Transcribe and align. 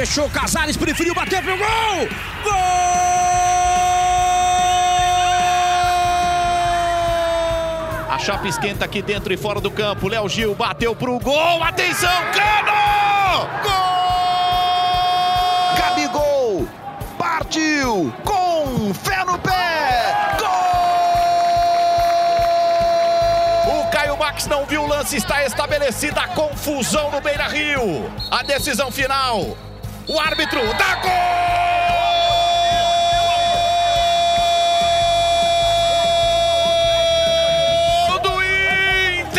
fechou, 0.00 0.30
Casares 0.30 0.78
preferiu 0.78 1.14
bater 1.14 1.42
pro 1.42 1.58
gol! 1.58 2.08
Gol! 2.42 2.54
A 8.08 8.18
chapa 8.18 8.48
esquenta 8.48 8.86
aqui 8.86 9.02
dentro 9.02 9.30
e 9.32 9.36
fora 9.36 9.60
do 9.60 9.70
campo. 9.70 10.08
Léo 10.08 10.26
Gil 10.28 10.54
bateu 10.54 10.96
pro 10.96 11.18
gol. 11.18 11.62
Atenção, 11.62 12.08
Cano! 12.32 13.46
Gol! 13.62 13.70
Gabigol 15.78 16.66
partiu 17.18 18.10
com 18.24 18.94
fé 18.94 19.22
no 19.26 19.38
pé. 19.38 20.36
Gol! 20.38 20.48
O 23.80 23.90
Caio 23.90 24.16
Max 24.16 24.46
não 24.46 24.64
viu 24.64 24.82
o 24.82 24.86
lance, 24.86 25.18
está 25.18 25.44
estabelecida 25.44 26.22
a 26.22 26.28
confusão 26.28 27.10
no 27.10 27.20
Beira 27.20 27.48
Rio. 27.48 28.10
A 28.30 28.42
decisão 28.42 28.90
final. 28.90 29.58
O 30.12 30.18
árbitro 30.18 30.60
dá 30.76 30.96
gol 30.96 31.12
do 38.20 38.30
Inter! 39.20 39.38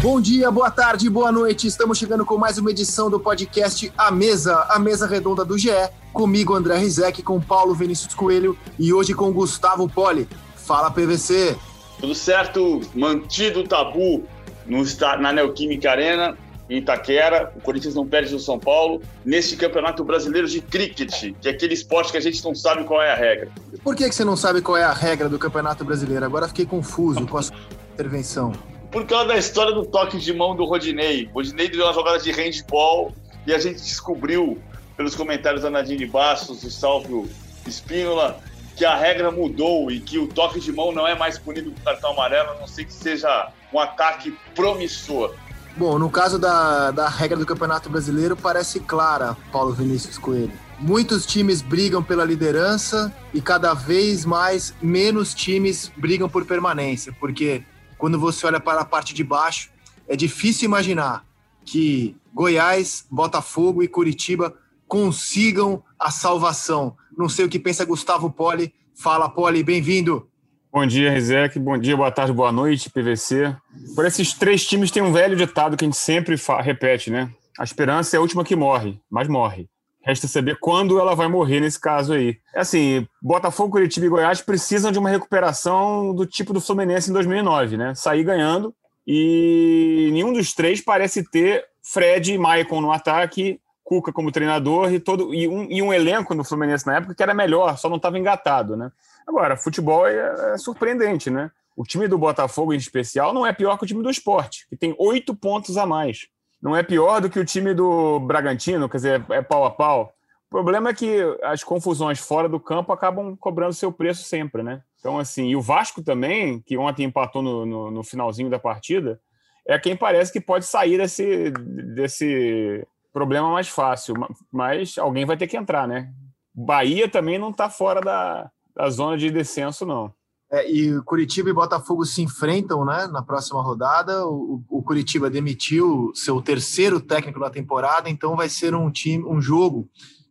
Bom 0.00 0.20
dia, 0.20 0.48
boa 0.48 0.70
tarde, 0.70 1.10
boa 1.10 1.32
noite. 1.32 1.66
Estamos 1.66 1.98
chegando 1.98 2.24
com 2.24 2.38
mais 2.38 2.56
uma 2.58 2.70
edição 2.70 3.10
do 3.10 3.18
podcast 3.18 3.92
A 3.98 4.12
Mesa, 4.12 4.64
a 4.70 4.78
mesa 4.78 5.04
redonda 5.08 5.44
do 5.44 5.58
GE. 5.58 5.70
Comigo, 6.12 6.54
André 6.54 6.78
Rizek, 6.78 7.20
com 7.20 7.40
Paulo 7.40 7.74
Vinícius 7.74 8.14
Coelho 8.14 8.56
e 8.78 8.92
hoje 8.92 9.12
com 9.12 9.32
Gustavo 9.32 9.88
Poli. 9.88 10.28
Fala, 10.54 10.88
PVC. 10.88 11.56
Tudo 11.98 12.14
certo, 12.14 12.80
mantido 12.94 13.58
o 13.62 13.66
tabu 13.66 14.22
no, 14.64 14.84
na 15.18 15.32
Neoquímica 15.32 15.90
Arena, 15.90 16.38
em 16.68 16.78
Itaquera. 16.78 17.52
O 17.56 17.60
Corinthians 17.60 17.94
não 17.94 18.06
perde 18.06 18.32
no 18.32 18.38
São 18.38 18.58
Paulo. 18.58 19.02
Neste 19.24 19.56
Campeonato 19.56 20.04
Brasileiro 20.04 20.48
de 20.48 20.60
Cricket, 20.60 21.32
que 21.40 21.48
é 21.48 21.50
aquele 21.50 21.74
esporte 21.74 22.12
que 22.12 22.18
a 22.18 22.20
gente 22.20 22.42
não 22.44 22.54
sabe 22.54 22.84
qual 22.84 23.02
é 23.02 23.12
a 23.12 23.14
regra. 23.14 23.48
Por 23.82 23.94
que, 23.96 24.08
que 24.08 24.14
você 24.14 24.24
não 24.24 24.36
sabe 24.36 24.60
qual 24.60 24.76
é 24.76 24.84
a 24.84 24.92
regra 24.92 25.28
do 25.28 25.38
Campeonato 25.38 25.84
Brasileiro? 25.84 26.24
Agora 26.24 26.48
fiquei 26.48 26.66
confuso 26.66 27.26
com 27.26 27.38
a 27.38 27.42
sua 27.42 27.56
intervenção. 27.94 28.52
Por 28.90 29.06
causa 29.06 29.28
da 29.28 29.36
história 29.36 29.72
do 29.72 29.86
toque 29.86 30.18
de 30.18 30.32
mão 30.32 30.54
do 30.54 30.64
Rodinei. 30.64 31.28
O 31.32 31.36
Rodinei 31.36 31.68
deu 31.68 31.84
uma 31.84 31.92
jogada 31.92 32.18
de 32.18 32.30
handball 32.30 33.12
e 33.46 33.52
a 33.52 33.58
gente 33.58 33.80
descobriu, 33.80 34.60
pelos 34.96 35.14
comentários 35.14 35.62
da 35.62 35.70
Nadine 35.70 36.06
Bastos 36.06 36.62
e 36.62 36.70
Salvio 36.70 37.28
Espínola, 37.66 38.38
que 38.76 38.84
a 38.84 38.94
regra 38.94 39.30
mudou 39.30 39.90
e 39.90 40.00
que 40.00 40.18
o 40.18 40.26
toque 40.26 40.60
de 40.60 40.72
mão 40.72 40.92
não 40.92 41.06
é 41.06 41.14
mais 41.14 41.38
punido 41.38 41.70
com 41.70 41.80
cartão 41.80 42.12
amarelo, 42.12 42.50
a 42.50 42.54
não 42.54 42.66
ser 42.66 42.84
que 42.84 42.92
seja 42.92 43.50
um 43.72 43.78
ataque 43.78 44.36
promissor. 44.54 45.34
Bom, 45.74 45.98
no 45.98 46.10
caso 46.10 46.38
da, 46.38 46.90
da 46.90 47.08
regra 47.08 47.38
do 47.38 47.46
Campeonato 47.46 47.88
Brasileiro, 47.88 48.36
parece 48.36 48.78
clara, 48.78 49.36
Paulo 49.50 49.72
Vinícius 49.72 50.18
Coelho. 50.18 50.52
Muitos 50.78 51.24
times 51.24 51.62
brigam 51.62 52.02
pela 52.02 52.24
liderança 52.24 53.10
e 53.32 53.40
cada 53.40 53.72
vez 53.72 54.26
mais 54.26 54.74
menos 54.82 55.32
times 55.32 55.90
brigam 55.96 56.28
por 56.28 56.44
permanência, 56.44 57.14
porque 57.18 57.64
quando 57.96 58.18
você 58.18 58.46
olha 58.46 58.60
para 58.60 58.82
a 58.82 58.84
parte 58.84 59.14
de 59.14 59.24
baixo, 59.24 59.70
é 60.06 60.14
difícil 60.14 60.66
imaginar 60.66 61.24
que 61.64 62.16
Goiás, 62.34 63.06
Botafogo 63.10 63.82
e 63.82 63.88
Curitiba 63.88 64.54
consigam 64.86 65.82
a 65.98 66.10
salvação. 66.10 66.96
Não 67.16 67.30
sei 67.30 67.46
o 67.46 67.48
que 67.48 67.58
pensa 67.58 67.84
Gustavo 67.84 68.30
Poli. 68.30 68.74
Fala, 68.94 69.28
Poli, 69.28 69.62
bem-vindo. 69.62 70.28
Bom 70.72 70.86
dia, 70.86 71.10
Rizek. 71.10 71.58
Bom 71.58 71.76
dia, 71.76 71.94
boa 71.94 72.10
tarde, 72.10 72.32
boa 72.32 72.50
noite, 72.50 72.88
PVC. 72.88 73.54
Por 73.94 74.06
esses 74.06 74.32
três 74.32 74.66
times 74.66 74.90
tem 74.90 75.02
um 75.02 75.12
velho 75.12 75.36
ditado 75.36 75.76
que 75.76 75.84
a 75.84 75.86
gente 75.86 75.98
sempre 75.98 76.34
repete, 76.62 77.10
né? 77.10 77.30
A 77.58 77.62
esperança 77.62 78.16
é 78.16 78.18
a 78.18 78.22
última 78.22 78.42
que 78.42 78.56
morre, 78.56 78.98
mas 79.10 79.28
morre. 79.28 79.68
Resta 80.00 80.26
saber 80.26 80.56
quando 80.58 80.98
ela 80.98 81.14
vai 81.14 81.28
morrer 81.28 81.60
nesse 81.60 81.78
caso 81.78 82.14
aí. 82.14 82.38
É 82.54 82.60
assim, 82.60 83.06
Botafogo, 83.20 83.72
Curitiba 83.72 84.06
e 84.06 84.08
Goiás 84.08 84.40
precisam 84.40 84.90
de 84.90 84.98
uma 84.98 85.10
recuperação 85.10 86.14
do 86.14 86.24
tipo 86.24 86.54
do 86.54 86.60
Fluminense 86.60 87.10
em 87.10 87.12
2009, 87.12 87.76
né? 87.76 87.94
Sair 87.94 88.24
ganhando 88.24 88.74
e 89.06 90.08
nenhum 90.10 90.32
dos 90.32 90.54
três 90.54 90.80
parece 90.80 91.22
ter 91.22 91.66
Fred 91.82 92.32
e 92.32 92.38
Maicon 92.38 92.80
no 92.80 92.92
ataque, 92.92 93.60
Cuca 93.84 94.10
como 94.10 94.32
treinador 94.32 94.90
e 94.90 94.98
todo 94.98 95.34
e 95.34 95.46
um, 95.46 95.70
e 95.70 95.82
um 95.82 95.92
elenco 95.92 96.34
no 96.34 96.44
Fluminense 96.44 96.86
na 96.86 96.96
época 96.96 97.14
que 97.14 97.22
era 97.22 97.34
melhor, 97.34 97.76
só 97.76 97.90
não 97.90 97.96
estava 97.98 98.18
engatado, 98.18 98.74
né? 98.74 98.90
Agora, 99.26 99.56
futebol 99.56 100.06
é, 100.06 100.52
é 100.54 100.58
surpreendente, 100.58 101.30
né? 101.30 101.50
O 101.76 101.84
time 101.84 102.06
do 102.06 102.18
Botafogo, 102.18 102.72
em 102.74 102.76
especial, 102.76 103.32
não 103.32 103.46
é 103.46 103.52
pior 103.52 103.76
que 103.78 103.84
o 103.84 103.86
time 103.86 104.02
do 104.02 104.10
esporte, 104.10 104.66
que 104.68 104.76
tem 104.76 104.94
oito 104.98 105.34
pontos 105.34 105.76
a 105.78 105.86
mais. 105.86 106.26
Não 106.60 106.76
é 106.76 106.82
pior 106.82 107.20
do 107.20 107.30
que 107.30 107.38
o 107.38 107.44
time 107.44 107.74
do 107.74 108.20
Bragantino, 108.20 108.88
quer 108.88 108.98
dizer, 108.98 109.24
é 109.30 109.40
pau 109.42 109.64
a 109.64 109.70
pau. 109.70 110.12
O 110.48 110.50
problema 110.50 110.90
é 110.90 110.94
que 110.94 111.18
as 111.42 111.64
confusões 111.64 112.18
fora 112.20 112.48
do 112.48 112.60
campo 112.60 112.92
acabam 112.92 113.34
cobrando 113.36 113.72
seu 113.72 113.90
preço 113.90 114.22
sempre, 114.22 114.62
né? 114.62 114.82
Então, 115.00 115.18
assim, 115.18 115.48
e 115.48 115.56
o 115.56 115.62
Vasco 115.62 116.02
também, 116.02 116.60
que 116.60 116.76
ontem 116.76 117.04
empatou 117.04 117.40
no, 117.42 117.64
no, 117.64 117.90
no 117.90 118.04
finalzinho 118.04 118.50
da 118.50 118.58
partida, 118.58 119.18
é 119.66 119.78
quem 119.78 119.96
parece 119.96 120.30
que 120.32 120.40
pode 120.40 120.66
sair 120.66 120.98
desse, 120.98 121.50
desse 121.94 122.86
problema 123.12 123.50
mais 123.50 123.68
fácil. 123.68 124.14
Ma- 124.18 124.28
Mas 124.52 124.98
alguém 124.98 125.24
vai 125.24 125.36
ter 125.36 125.46
que 125.46 125.56
entrar, 125.56 125.88
né? 125.88 126.12
Bahia 126.54 127.08
também 127.08 127.38
não 127.38 127.50
está 127.50 127.70
fora 127.70 128.00
da, 128.00 128.50
da 128.74 128.88
zona 128.90 129.16
de 129.16 129.30
descenso, 129.30 129.84
não. 129.84 130.12
É, 130.50 130.70
e 130.70 131.00
Curitiba 131.02 131.48
e 131.48 131.54
Botafogo 131.54 132.04
se 132.04 132.20
enfrentam 132.20 132.84
né, 132.84 133.06
na 133.06 133.22
próxima 133.22 133.62
rodada. 133.62 134.26
O, 134.26 134.62
o 134.68 134.82
Curitiba 134.82 135.30
demitiu 135.30 136.12
seu 136.14 136.42
terceiro 136.42 137.00
técnico 137.00 137.40
na 137.40 137.48
temporada, 137.48 138.10
então 138.10 138.36
vai 138.36 138.50
ser 138.50 138.74
um 138.74 138.90
time, 138.90 139.24
um 139.24 139.40
jogo 139.40 139.88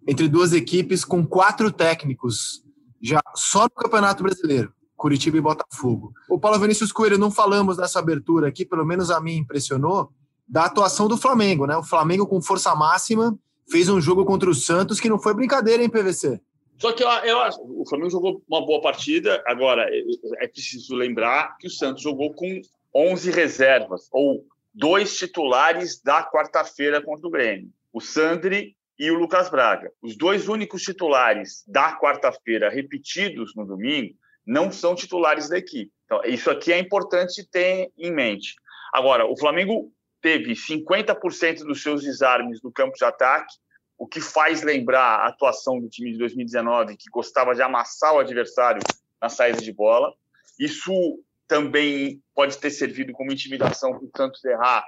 entre 0.07 0.28
duas 0.28 0.53
equipes 0.53 1.03
com 1.03 1.25
quatro 1.25 1.72
técnicos 1.72 2.63
já 3.01 3.19
só 3.35 3.63
no 3.63 3.72
Campeonato 3.72 4.22
Brasileiro. 4.22 4.72
Curitiba 4.96 5.38
e 5.38 5.41
Botafogo. 5.41 6.13
O 6.30 6.40
Paulo 6.40 6.59
Vinícius 6.59 6.91
Coelho, 6.91 7.18
não 7.18 7.31
falamos 7.31 7.78
nessa 7.78 7.97
abertura 7.97 8.47
aqui, 8.47 8.63
pelo 8.63 8.85
menos 8.85 9.09
a 9.09 9.19
mim 9.19 9.38
impressionou, 9.38 10.12
da 10.47 10.66
atuação 10.66 11.07
do 11.07 11.18
Flamengo, 11.18 11.66
né? 11.66 11.75
O 11.75 11.84
Flamengo 11.84 12.28
com 12.28 12.40
força 12.40 12.75
máxima 12.75 13.35
fez 13.72 13.90
um 13.90 14.00
jogo 14.00 14.24
contra 14.24 14.47
o 14.47 14.53
Santos 14.53 15.00
que 15.00 15.09
não 15.09 15.18
foi 15.18 15.34
brincadeira, 15.34 15.81
hein, 15.81 15.90
PVC? 15.90 16.40
Só 16.81 16.92
que 16.92 17.03
eu, 17.03 17.09
eu 17.09 17.38
o 17.59 17.88
Flamengo 17.88 18.09
jogou 18.09 18.44
uma 18.50 18.66
boa 18.66 18.81
partida. 18.81 19.44
Agora, 19.46 19.88
é 19.88 20.02
é 20.40 20.47
preciso 20.47 20.96
lembrar 20.96 21.56
que 21.59 21.68
o 21.68 21.69
Santos 21.69 22.02
jogou 22.02 22.34
com 22.34 22.59
11 22.94 23.30
reservas, 23.30 24.09
ou 24.12 24.44
dois 24.74 25.16
titulares 25.16 26.02
da 26.02 26.24
quarta-feira 26.24 27.00
contra 27.00 27.28
o 27.28 27.30
Grêmio: 27.30 27.69
o 27.94 28.02
Sandri 28.02 28.75
e 28.97 29.12
o 29.12 29.19
Lucas 29.19 29.47
Braga. 29.47 29.92
Os 30.02 30.18
dois 30.18 30.47
únicos 30.47 30.81
titulares 30.81 31.64
da 31.68 31.96
quarta-feira 32.00 32.68
repetidos 32.68 33.56
no 33.56 33.63
domingo 33.63 34.16
não 34.44 34.72
são 34.72 34.96
titulares 34.96 35.50
da 35.50 35.59
equipe. 35.59 35.92
Então, 36.06 36.19
isso 36.25 36.50
aqui 36.50 36.74
é 36.74 36.80
importante 36.80 37.48
ter 37.48 37.92
em 37.96 38.12
mente. 38.12 38.56
Agora, 38.92 39.28
o 39.28 39.38
Flamengo 39.38 39.94
teve 40.19 40.53
50% 40.53 41.59
dos 41.63 41.84
seus 41.84 42.02
desarmes 42.02 42.59
no 42.63 42.72
campo 42.72 42.96
de 42.98 43.06
ataque, 43.06 43.53
o 44.01 44.07
que 44.07 44.19
faz 44.19 44.63
lembrar 44.63 45.19
a 45.19 45.28
atuação 45.28 45.79
do 45.79 45.88
time 45.88 46.12
de 46.12 46.17
2019, 46.17 46.97
que 46.97 47.07
gostava 47.12 47.53
de 47.53 47.62
amassar 47.62 48.16
o 48.16 48.17
adversário 48.17 48.81
na 49.22 49.29
saída 49.29 49.62
de 49.62 49.72
bola. 49.72 50.12
Isso 50.59 51.23
também 51.47 52.19
pode 52.34 52.57
ter 52.57 52.72
servido 52.72 53.13
como 53.13 53.31
intimidação 53.31 53.91
para 53.91 54.03
o 54.03 54.09
Santos 54.17 54.44
errar. 54.44 54.84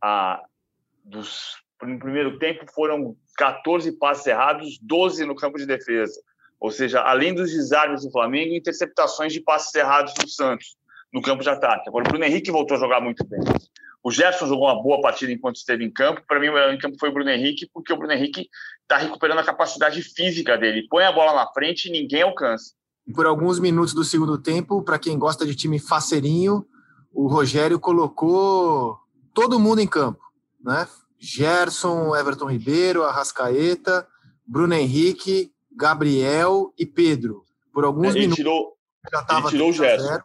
Ah, 0.00 0.44
dos, 1.02 1.56
no 1.82 1.98
primeiro 1.98 2.38
tempo 2.38 2.64
foram 2.72 3.16
14 3.36 3.90
passes 3.98 4.28
errados, 4.28 4.78
12 4.80 5.24
no 5.24 5.34
campo 5.34 5.58
de 5.58 5.66
defesa. 5.66 6.22
Ou 6.60 6.70
seja, 6.70 7.00
além 7.00 7.34
dos 7.34 7.50
desarmes 7.50 8.04
do 8.04 8.12
Flamengo, 8.12 8.54
interceptações 8.54 9.32
de 9.32 9.40
passes 9.40 9.74
errados 9.74 10.14
do 10.14 10.28
Santos 10.28 10.76
no 11.12 11.20
campo 11.20 11.42
de 11.42 11.50
ataque. 11.50 11.88
Agora, 11.88 12.04
o 12.04 12.08
Bruno 12.08 12.24
Henrique 12.24 12.52
voltou 12.52 12.76
a 12.76 12.80
jogar 12.80 13.00
muito 13.00 13.26
bem. 13.26 13.40
O 14.06 14.10
Gerson 14.12 14.46
jogou 14.46 14.68
uma 14.68 14.80
boa 14.80 15.00
partida 15.00 15.32
enquanto 15.32 15.56
esteve 15.56 15.84
em 15.84 15.90
campo. 15.90 16.22
Para 16.28 16.38
mim, 16.38 16.48
o 16.48 16.52
melhor 16.52 16.72
em 16.72 16.78
campo 16.78 16.96
foi 16.96 17.08
o 17.08 17.12
Bruno 17.12 17.28
Henrique, 17.28 17.68
porque 17.74 17.92
o 17.92 17.96
Bruno 17.96 18.12
Henrique 18.12 18.48
está 18.82 18.98
recuperando 18.98 19.40
a 19.40 19.44
capacidade 19.44 20.00
física 20.00 20.56
dele. 20.56 20.86
Põe 20.88 21.02
a 21.02 21.10
bola 21.10 21.34
na 21.34 21.52
frente 21.52 21.88
e 21.88 21.90
ninguém 21.90 22.22
alcança. 22.22 22.72
Por 23.12 23.26
alguns 23.26 23.58
minutos 23.58 23.92
do 23.92 24.04
segundo 24.04 24.38
tempo, 24.38 24.80
para 24.84 24.96
quem 24.96 25.18
gosta 25.18 25.44
de 25.44 25.56
time 25.56 25.80
faceirinho, 25.80 26.64
o 27.12 27.26
Rogério 27.26 27.80
colocou 27.80 28.96
todo 29.34 29.58
mundo 29.58 29.80
em 29.80 29.88
campo, 29.88 30.22
né? 30.64 30.86
Gerson, 31.18 32.14
Everton 32.14 32.48
Ribeiro, 32.48 33.02
Arrascaeta, 33.02 34.06
Bruno 34.46 34.74
Henrique, 34.74 35.50
Gabriel 35.76 36.72
e 36.78 36.86
Pedro. 36.86 37.42
Por 37.72 37.84
alguns 37.84 38.10
Ele 38.10 38.20
minutos 38.20 38.36
tirou, 38.36 38.76
já 39.10 39.26
ele 39.36 39.48
tirou 39.48 39.70
o 39.70 39.74
3 39.74 39.80
a 39.80 39.96
Gerson. 39.96 40.06
0. 40.06 40.24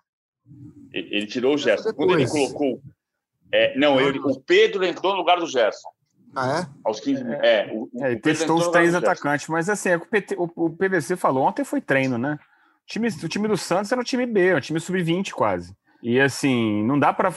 ele 0.93 1.25
tirou 1.25 1.55
o 1.55 1.57
Gerson. 1.57 1.93
Quando 1.93 2.13
ele 2.13 2.29
colocou. 2.29 2.79
É, 3.51 3.77
não, 3.77 3.99
ele- 3.99 4.19
o 4.19 4.39
Pedro 4.39 4.83
entrou 4.85 5.11
no 5.13 5.19
lugar 5.19 5.37
do 5.39 5.47
Gerson. 5.47 5.89
Ah, 6.35 6.61
é? 6.61 6.67
Aos 6.85 6.99
15 7.01 7.21
É, 7.41 7.69
o, 7.73 7.83
o 7.83 7.89
É, 7.97 7.99
Pedro 7.99 8.13
e 8.13 8.19
testou 8.21 8.57
os 8.57 8.67
três 8.69 8.95
atacantes, 8.95 9.47
mas 9.49 9.67
assim, 9.69 9.89
é 9.89 9.97
o, 9.97 9.99
que 9.99 10.07
o 10.07 10.09
PT 10.09 10.35
o- 10.37 10.51
o 10.65 10.69
PVC 10.69 11.15
falou, 11.17 11.43
ontem 11.45 11.63
foi 11.65 11.81
treino, 11.81 12.17
né? 12.17 12.39
O 12.83 12.87
time, 12.87 13.07
o 13.09 13.27
time 13.27 13.47
do 13.47 13.57
Santos 13.57 13.91
era 13.91 13.99
um 13.99 14.03
time 14.03 14.25
B, 14.25 14.55
um 14.55 14.59
time 14.61 14.79
sub-20 14.79 15.31
quase. 15.31 15.75
E 16.01 16.19
assim, 16.19 16.83
não 16.83 16.97
dá 16.97 17.11
para 17.13 17.29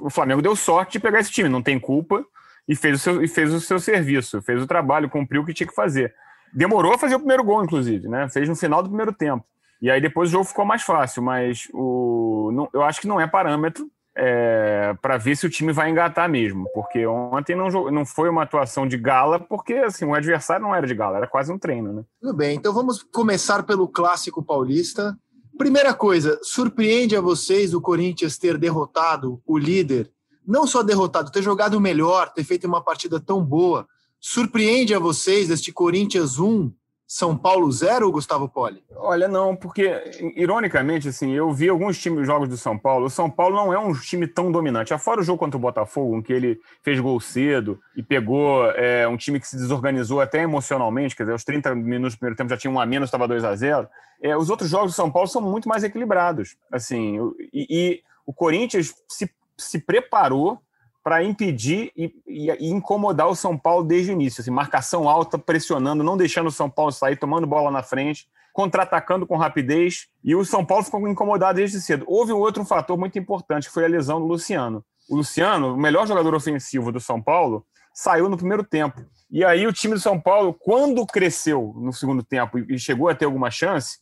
o 0.00 0.08
Flamengo 0.10 0.40
deu 0.40 0.54
sorte 0.56 0.92
de 0.92 1.00
pegar 1.00 1.18
esse 1.20 1.30
time, 1.32 1.48
não 1.48 1.60
tem 1.62 1.78
culpa. 1.78 2.24
e 2.68 2.76
fez 2.76 2.96
o 2.96 2.98
seu, 3.02 3.22
e 3.22 3.26
fez 3.26 3.52
o 3.52 3.60
seu 3.60 3.80
serviço, 3.80 4.40
fez 4.42 4.62
o 4.62 4.66
trabalho, 4.66 5.10
cumpriu 5.10 5.42
o 5.42 5.44
que 5.44 5.52
tinha 5.52 5.66
que 5.66 5.74
fazer. 5.74 6.14
Demorou 6.52 6.94
a 6.94 6.98
fazer 6.98 7.16
o 7.16 7.18
primeiro 7.18 7.42
gol, 7.42 7.64
inclusive, 7.64 8.06
né? 8.08 8.28
Fez 8.30 8.48
no 8.48 8.54
final 8.54 8.80
do 8.80 8.88
primeiro 8.88 9.12
tempo. 9.12 9.44
E 9.82 9.90
aí 9.90 10.00
depois 10.00 10.28
o 10.28 10.32
jogo 10.32 10.44
ficou 10.44 10.64
mais 10.64 10.82
fácil, 10.82 11.20
mas 11.22 11.66
o, 11.74 12.50
não, 12.52 12.68
eu 12.72 12.82
acho 12.84 13.00
que 13.00 13.08
não 13.08 13.20
é 13.20 13.26
parâmetro 13.26 13.90
é, 14.16 14.94
para 15.00 15.16
ver 15.16 15.36
se 15.36 15.46
o 15.46 15.50
time 15.50 15.72
vai 15.72 15.90
engatar 15.90 16.28
mesmo, 16.28 16.68
porque 16.74 17.06
ontem 17.06 17.54
não, 17.54 17.90
não 17.90 18.04
foi 18.04 18.28
uma 18.28 18.42
atuação 18.42 18.86
de 18.86 18.96
gala, 18.96 19.38
porque 19.38 19.74
assim, 19.74 20.04
o 20.04 20.14
adversário 20.14 20.62
não 20.62 20.74
era 20.74 20.86
de 20.86 20.94
gala, 20.94 21.18
era 21.18 21.26
quase 21.26 21.52
um 21.52 21.58
treino. 21.58 21.92
Né? 21.92 22.04
Tudo 22.20 22.34
bem, 22.34 22.56
então 22.56 22.72
vamos 22.72 23.02
começar 23.02 23.62
pelo 23.62 23.88
clássico 23.88 24.42
paulista. 24.42 25.16
Primeira 25.56 25.94
coisa, 25.94 26.38
surpreende 26.42 27.16
a 27.16 27.20
vocês 27.20 27.74
o 27.74 27.80
Corinthians 27.80 28.38
ter 28.38 28.58
derrotado 28.58 29.40
o 29.46 29.58
líder? 29.58 30.10
Não 30.46 30.66
só 30.66 30.82
derrotado, 30.82 31.30
ter 31.30 31.42
jogado 31.42 31.80
melhor, 31.80 32.32
ter 32.32 32.44
feito 32.44 32.66
uma 32.66 32.82
partida 32.82 33.20
tão 33.20 33.44
boa. 33.44 33.86
Surpreende 34.18 34.94
a 34.94 34.98
vocês 34.98 35.50
este 35.50 35.72
Corinthians 35.72 36.38
1, 36.38 36.72
são 37.12 37.36
Paulo 37.36 37.68
0, 37.72 38.12
Gustavo 38.12 38.48
Poli? 38.48 38.84
Olha, 38.94 39.26
não, 39.26 39.56
porque, 39.56 40.00
ironicamente, 40.36 41.08
assim, 41.08 41.32
eu 41.32 41.50
vi 41.50 41.68
alguns 41.68 41.98
times, 41.98 42.24
jogos 42.24 42.48
do 42.48 42.56
São 42.56 42.78
Paulo. 42.78 43.06
O 43.06 43.10
São 43.10 43.28
Paulo 43.28 43.56
não 43.56 43.74
é 43.74 43.78
um 43.80 43.92
time 43.92 44.28
tão 44.28 44.52
dominante. 44.52 44.94
Afora 44.94 45.20
o 45.20 45.24
jogo 45.24 45.40
contra 45.40 45.56
o 45.56 45.60
Botafogo, 45.60 46.16
em 46.16 46.22
que 46.22 46.32
ele 46.32 46.60
fez 46.84 47.00
gol 47.00 47.18
cedo 47.18 47.80
e 47.96 48.02
pegou 48.02 48.64
é, 48.76 49.08
um 49.08 49.16
time 49.16 49.40
que 49.40 49.48
se 49.48 49.56
desorganizou 49.56 50.20
até 50.20 50.42
emocionalmente, 50.42 51.16
quer 51.16 51.24
dizer, 51.24 51.32
aos 51.32 51.42
30 51.42 51.74
minutos 51.74 52.14
do 52.14 52.18
primeiro 52.18 52.36
tempo 52.36 52.50
já 52.50 52.56
tinha 52.56 52.70
um 52.70 52.78
a 52.78 52.86
menos, 52.86 53.08
estava 53.08 53.26
2 53.26 53.42
a 53.42 53.56
0 53.56 53.88
é, 54.22 54.36
Os 54.36 54.48
outros 54.48 54.70
jogos 54.70 54.92
do 54.92 54.94
São 54.94 55.10
Paulo 55.10 55.26
são 55.26 55.42
muito 55.42 55.68
mais 55.68 55.82
equilibrados. 55.82 56.54
Assim, 56.70 57.18
e, 57.52 57.66
e 57.68 58.02
o 58.24 58.32
Corinthians 58.32 58.94
se, 59.08 59.28
se 59.58 59.80
preparou 59.80 60.60
para 61.02 61.24
impedir 61.24 61.90
e, 61.96 62.12
e, 62.26 62.50
e, 62.50 62.70
incomodar 62.70 63.28
o 63.28 63.34
São 63.34 63.56
Paulo 63.56 63.84
desde 63.84 64.10
o 64.10 64.14
início. 64.14 64.40
Assim, 64.40 64.50
marcação 64.50 65.08
alta, 65.08 65.38
pressionando, 65.38 66.04
não 66.04 66.16
deixando 66.16 66.48
o 66.48 66.52
São 66.52 66.68
Paulo 66.68 66.92
sair, 66.92 67.16
tomando 67.16 67.46
bola 67.46 67.70
na 67.70 67.82
frente, 67.82 68.28
contra-atacando 68.52 69.26
com 69.26 69.36
rapidez. 69.36 70.08
E 70.22 70.34
o 70.34 70.44
São 70.44 70.64
Paulo 70.64 70.84
ficou 70.84 71.06
incomodado 71.08 71.56
desde 71.56 71.80
cedo. 71.80 72.04
Houve 72.06 72.32
um 72.32 72.38
outro 72.38 72.64
fator 72.64 72.98
muito 72.98 73.18
importante, 73.18 73.68
que 73.68 73.74
foi 73.74 73.84
a 73.84 73.88
lesão 73.88 74.20
do 74.20 74.26
Luciano. 74.26 74.84
O 75.08 75.16
Luciano, 75.16 75.74
o 75.74 75.76
melhor 75.76 76.06
jogador 76.06 76.34
ofensivo 76.34 76.92
do 76.92 77.00
São 77.00 77.20
Paulo, 77.20 77.64
saiu 77.94 78.28
no 78.28 78.36
primeiro 78.36 78.62
tempo. 78.62 79.00
E 79.30 79.44
aí 79.44 79.66
o 79.66 79.72
time 79.72 79.94
do 79.94 80.00
São 80.00 80.20
Paulo, 80.20 80.54
quando 80.54 81.04
cresceu 81.06 81.74
no 81.76 81.92
segundo 81.92 82.22
tempo 82.22 82.58
e 82.58 82.78
chegou 82.78 83.08
a 83.08 83.14
ter 83.14 83.24
alguma 83.24 83.50
chance, 83.50 83.98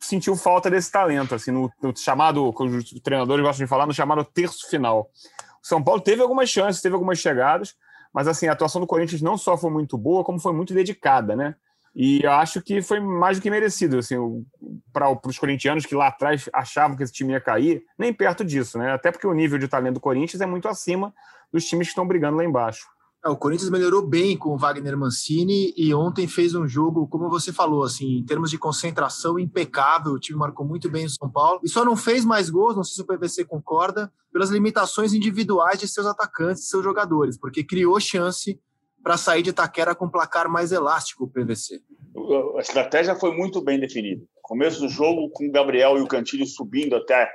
sentiu 0.00 0.36
falta 0.36 0.70
desse 0.70 0.90
talento, 0.90 1.34
assim, 1.34 1.50
no, 1.50 1.70
no 1.82 1.96
chamado, 1.96 2.52
que 2.52 2.62
os 2.62 3.00
treinadores 3.00 3.44
gostam 3.44 3.64
de 3.64 3.68
falar, 3.68 3.86
no 3.86 3.94
chamado 3.94 4.24
terço 4.24 4.68
final. 4.68 5.10
São 5.68 5.82
Paulo 5.82 6.00
teve 6.00 6.22
algumas 6.22 6.48
chances, 6.48 6.80
teve 6.80 6.94
algumas 6.94 7.18
chegadas, 7.18 7.74
mas 8.10 8.26
assim, 8.26 8.46
a 8.48 8.52
atuação 8.52 8.80
do 8.80 8.86
Corinthians 8.86 9.20
não 9.20 9.36
só 9.36 9.56
foi 9.56 9.70
muito 9.70 9.98
boa, 9.98 10.24
como 10.24 10.40
foi 10.40 10.52
muito 10.52 10.72
dedicada, 10.72 11.36
né? 11.36 11.54
E 11.94 12.22
eu 12.22 12.32
acho 12.32 12.62
que 12.62 12.80
foi 12.80 13.00
mais 13.00 13.38
do 13.38 13.42
que 13.42 13.50
merecido, 13.50 13.98
assim, 13.98 14.16
para 14.92 15.10
os 15.10 15.38
corintianos 15.38 15.84
que 15.84 15.94
lá 15.94 16.08
atrás 16.08 16.48
achavam 16.54 16.96
que 16.96 17.02
esse 17.02 17.12
time 17.12 17.32
ia 17.32 17.40
cair, 17.40 17.82
nem 17.98 18.14
perto 18.14 18.44
disso, 18.44 18.78
né? 18.78 18.92
Até 18.92 19.12
porque 19.12 19.26
o 19.26 19.34
nível 19.34 19.58
de 19.58 19.68
talento 19.68 19.94
do 19.94 20.00
Corinthians 20.00 20.40
é 20.40 20.46
muito 20.46 20.68
acima 20.68 21.12
dos 21.52 21.66
times 21.66 21.88
que 21.88 21.92
estão 21.92 22.06
brigando 22.06 22.38
lá 22.38 22.44
embaixo. 22.44 22.86
O 23.26 23.36
Corinthians 23.36 23.68
melhorou 23.68 24.06
bem 24.06 24.36
com 24.36 24.50
o 24.50 24.56
Wagner 24.56 24.96
Mancini 24.96 25.74
e 25.76 25.92
ontem 25.92 26.28
fez 26.28 26.54
um 26.54 26.68
jogo, 26.68 27.08
como 27.08 27.28
você 27.28 27.52
falou, 27.52 27.82
assim, 27.82 28.18
em 28.18 28.24
termos 28.24 28.48
de 28.48 28.56
concentração 28.56 29.38
impecável. 29.38 30.12
O 30.12 30.20
time 30.20 30.38
marcou 30.38 30.64
muito 30.64 30.88
bem 30.88 31.04
o 31.04 31.10
São 31.10 31.28
Paulo 31.28 31.60
e 31.64 31.68
só 31.68 31.84
não 31.84 31.96
fez 31.96 32.24
mais 32.24 32.48
gols, 32.48 32.76
não 32.76 32.84
sei 32.84 32.94
se 32.94 33.02
o 33.02 33.06
PVC 33.06 33.44
concorda, 33.44 34.10
pelas 34.32 34.50
limitações 34.50 35.12
individuais 35.12 35.80
de 35.80 35.88
seus 35.88 36.06
atacantes, 36.06 36.62
de 36.62 36.68
seus 36.68 36.84
jogadores, 36.84 37.36
porque 37.36 37.64
criou 37.64 37.98
chance 37.98 38.58
para 39.02 39.16
sair 39.16 39.42
de 39.42 39.52
Taquera 39.52 39.94
com 39.94 40.08
placar 40.08 40.48
mais 40.48 40.70
elástico 40.70 41.24
o 41.24 41.28
PVC. 41.28 41.80
A 42.56 42.60
estratégia 42.60 43.16
foi 43.16 43.36
muito 43.36 43.60
bem 43.60 43.80
definida. 43.80 44.22
Começo 44.42 44.80
do 44.80 44.88
jogo 44.88 45.28
com 45.30 45.46
o 45.46 45.50
Gabriel 45.52 45.98
e 45.98 46.00
o 46.00 46.06
Cantilho 46.06 46.46
subindo 46.46 46.94
até, 46.94 47.32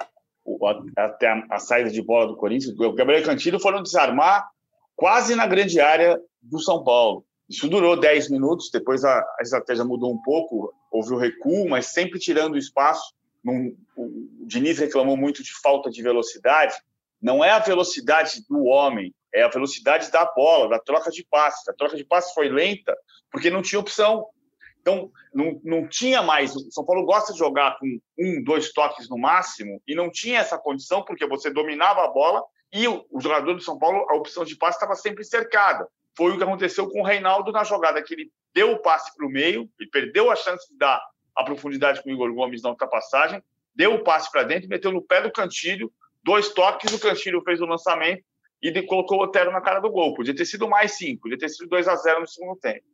até 0.97 1.45
a 1.50 1.59
saída 1.59 1.89
de 1.89 2.01
bola 2.01 2.27
do 2.27 2.38
Corinthians. 2.38 2.74
O 2.79 2.94
Gabriel 2.94 3.19
e 3.19 3.24
o 3.24 3.25
Cantilho 3.25 3.59
foram 3.59 3.83
desarmar 3.83 4.47
quase 4.95 5.35
na 5.35 5.47
grande 5.47 5.79
área 5.79 6.19
do 6.41 6.59
São 6.59 6.83
Paulo. 6.83 7.25
Isso 7.49 7.67
durou 7.67 7.99
10 7.99 8.29
minutos, 8.29 8.69
depois 8.71 9.03
a, 9.03 9.19
a 9.19 9.41
estratégia 9.41 9.83
mudou 9.83 10.11
um 10.11 10.21
pouco, 10.21 10.73
houve 10.91 11.13
o 11.13 11.17
recuo, 11.17 11.69
mas 11.69 11.87
sempre 11.87 12.19
tirando 12.19 12.57
espaço. 12.57 13.13
Num, 13.43 13.75
o 13.95 14.45
Diniz 14.45 14.79
reclamou 14.79 15.17
muito 15.17 15.43
de 15.43 15.51
falta 15.61 15.89
de 15.89 16.01
velocidade. 16.01 16.75
Não 17.21 17.43
é 17.43 17.51
a 17.51 17.59
velocidade 17.59 18.43
do 18.49 18.63
homem, 18.65 19.13
é 19.33 19.43
a 19.43 19.49
velocidade 19.49 20.11
da 20.11 20.25
bola, 20.25 20.69
da 20.69 20.79
troca 20.79 21.11
de 21.11 21.25
passes. 21.29 21.67
A 21.67 21.73
troca 21.73 21.97
de 21.97 22.05
passes 22.05 22.33
foi 22.33 22.49
lenta 22.49 22.95
porque 23.31 23.49
não 23.49 23.61
tinha 23.61 23.79
opção. 23.79 24.27
Então, 24.79 25.09
não, 25.33 25.59
não 25.63 25.87
tinha 25.87 26.21
mais. 26.21 26.55
O 26.55 26.71
São 26.71 26.85
Paulo 26.85 27.05
gosta 27.05 27.31
de 27.31 27.39
jogar 27.39 27.77
com 27.79 27.87
um, 28.19 28.43
dois 28.43 28.71
toques 28.73 29.09
no 29.09 29.17
máximo, 29.17 29.81
e 29.87 29.95
não 29.95 30.11
tinha 30.11 30.39
essa 30.39 30.57
condição, 30.57 31.03
porque 31.03 31.25
você 31.25 31.49
dominava 31.49 32.03
a 32.03 32.09
bola 32.09 32.43
e 32.73 32.87
o, 32.87 33.05
jogador 33.19 33.53
do 33.53 33.61
São 33.61 33.77
Paulo, 33.77 34.07
a 34.09 34.15
opção 34.15 34.43
de 34.43 34.55
passe 34.55 34.77
estava 34.77 34.95
sempre 34.95 35.23
cercada. 35.23 35.87
Foi 36.17 36.31
o 36.31 36.37
que 36.37 36.43
aconteceu 36.43 36.89
com 36.89 37.01
o 37.01 37.05
Reinaldo 37.05 37.51
na 37.51 37.63
jogada, 37.63 38.01
que 38.01 38.13
ele 38.13 38.31
deu 38.53 38.71
o 38.71 38.81
passe 38.81 39.15
para 39.15 39.27
o 39.27 39.29
meio, 39.29 39.69
ele 39.79 39.89
perdeu 39.89 40.31
a 40.31 40.35
chance 40.35 40.67
de 40.67 40.77
dar 40.77 40.99
a 41.35 41.43
profundidade 41.43 42.01
com 42.01 42.09
o 42.09 42.13
Igor 42.13 42.33
Gomes 42.33 42.63
na 42.63 42.69
ultrapassagem, 42.69 43.43
deu 43.75 43.93
o 43.93 44.03
passe 44.03 44.31
para 44.31 44.43
dentro, 44.43 44.69
meteu 44.69 44.91
no 44.91 45.01
pé 45.01 45.21
do 45.21 45.31
Cantilho, 45.31 45.91
dois 46.23 46.49
toques, 46.49 46.91
o 46.91 46.99
Cantilho 46.99 47.41
fez 47.43 47.61
o 47.61 47.65
lançamento 47.65 48.23
e 48.61 48.81
colocou 48.83 49.19
o 49.19 49.23
Otero 49.23 49.51
na 49.51 49.61
cara 49.61 49.79
do 49.79 49.91
gol. 49.91 50.15
Podia 50.15 50.35
ter 50.35 50.45
sido 50.45 50.67
mais 50.67 50.97
cinco, 50.97 51.23
podia 51.23 51.37
ter 51.37 51.49
sido 51.49 51.67
2 51.67 51.87
a 51.87 51.95
0 51.95 52.21
no 52.21 52.27
segundo 52.27 52.55
tempo. 52.57 52.85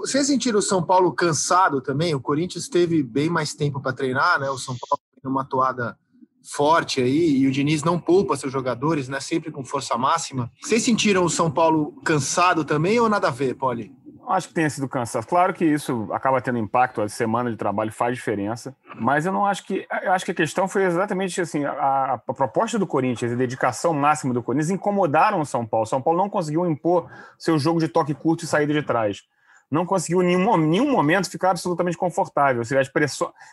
Vocês 0.00 0.26
sentiram 0.26 0.58
o 0.58 0.62
São 0.62 0.84
Paulo 0.84 1.12
cansado 1.12 1.80
também? 1.80 2.14
O 2.14 2.20
Corinthians 2.20 2.68
teve 2.68 3.02
bem 3.02 3.28
mais 3.28 3.54
tempo 3.54 3.80
para 3.80 3.92
treinar, 3.92 4.40
né? 4.40 4.48
O 4.50 4.58
São 4.58 4.76
Paulo 4.78 5.04
numa 5.22 5.44
toada 5.44 5.96
forte 6.42 7.00
aí 7.00 7.38
e 7.38 7.46
o 7.46 7.50
Diniz 7.50 7.82
não 7.82 7.98
poupa 7.98 8.36
seus 8.36 8.52
jogadores, 8.52 9.08
né? 9.08 9.20
Sempre 9.20 9.50
com 9.50 9.64
força 9.64 9.96
máxima. 9.96 10.50
Vocês 10.60 10.82
sentiram 10.82 11.24
o 11.24 11.30
São 11.30 11.50
Paulo 11.50 11.92
cansado 12.04 12.64
também 12.64 12.98
ou 12.98 13.08
nada 13.08 13.28
a 13.28 13.30
ver, 13.30 13.54
Poli? 13.54 13.92
Acho 14.28 14.48
que 14.48 14.54
tenha 14.54 14.70
sido 14.70 14.88
cansado. 14.88 15.26
Claro 15.26 15.52
que 15.52 15.64
isso 15.64 16.08
acaba 16.12 16.40
tendo 16.40 16.58
impacto, 16.58 17.02
a 17.02 17.08
semana 17.08 17.50
de 17.50 17.56
trabalho 17.56 17.90
faz 17.90 18.14
diferença, 18.14 18.76
mas 18.94 19.26
eu 19.26 19.32
não 19.32 19.44
acho 19.44 19.66
que. 19.66 19.86
Eu 20.02 20.12
acho 20.12 20.24
que 20.24 20.30
a 20.30 20.34
questão 20.34 20.68
foi 20.68 20.84
exatamente 20.84 21.40
assim: 21.40 21.64
a, 21.64 22.14
a 22.14 22.18
proposta 22.18 22.78
do 22.78 22.86
Corinthians, 22.86 23.32
a 23.32 23.34
dedicação 23.34 23.92
máxima 23.92 24.32
do 24.32 24.40
Corinthians 24.40 24.70
incomodaram 24.70 25.40
o 25.40 25.46
São 25.46 25.66
Paulo. 25.66 25.82
O 25.82 25.88
São 25.88 26.00
Paulo 26.00 26.18
não 26.18 26.30
conseguiu 26.30 26.64
impor 26.64 27.10
seu 27.36 27.58
jogo 27.58 27.80
de 27.80 27.88
toque 27.88 28.14
curto 28.14 28.44
e 28.44 28.46
saída 28.46 28.72
de 28.72 28.82
trás 28.82 29.24
não 29.70 29.86
conseguiu 29.86 30.22
em 30.22 30.26
nenhum, 30.26 30.56
nenhum 30.56 30.90
momento 30.90 31.30
ficar 31.30 31.50
absolutamente 31.50 31.96
confortável. 31.96 32.64
Seja. 32.64 32.90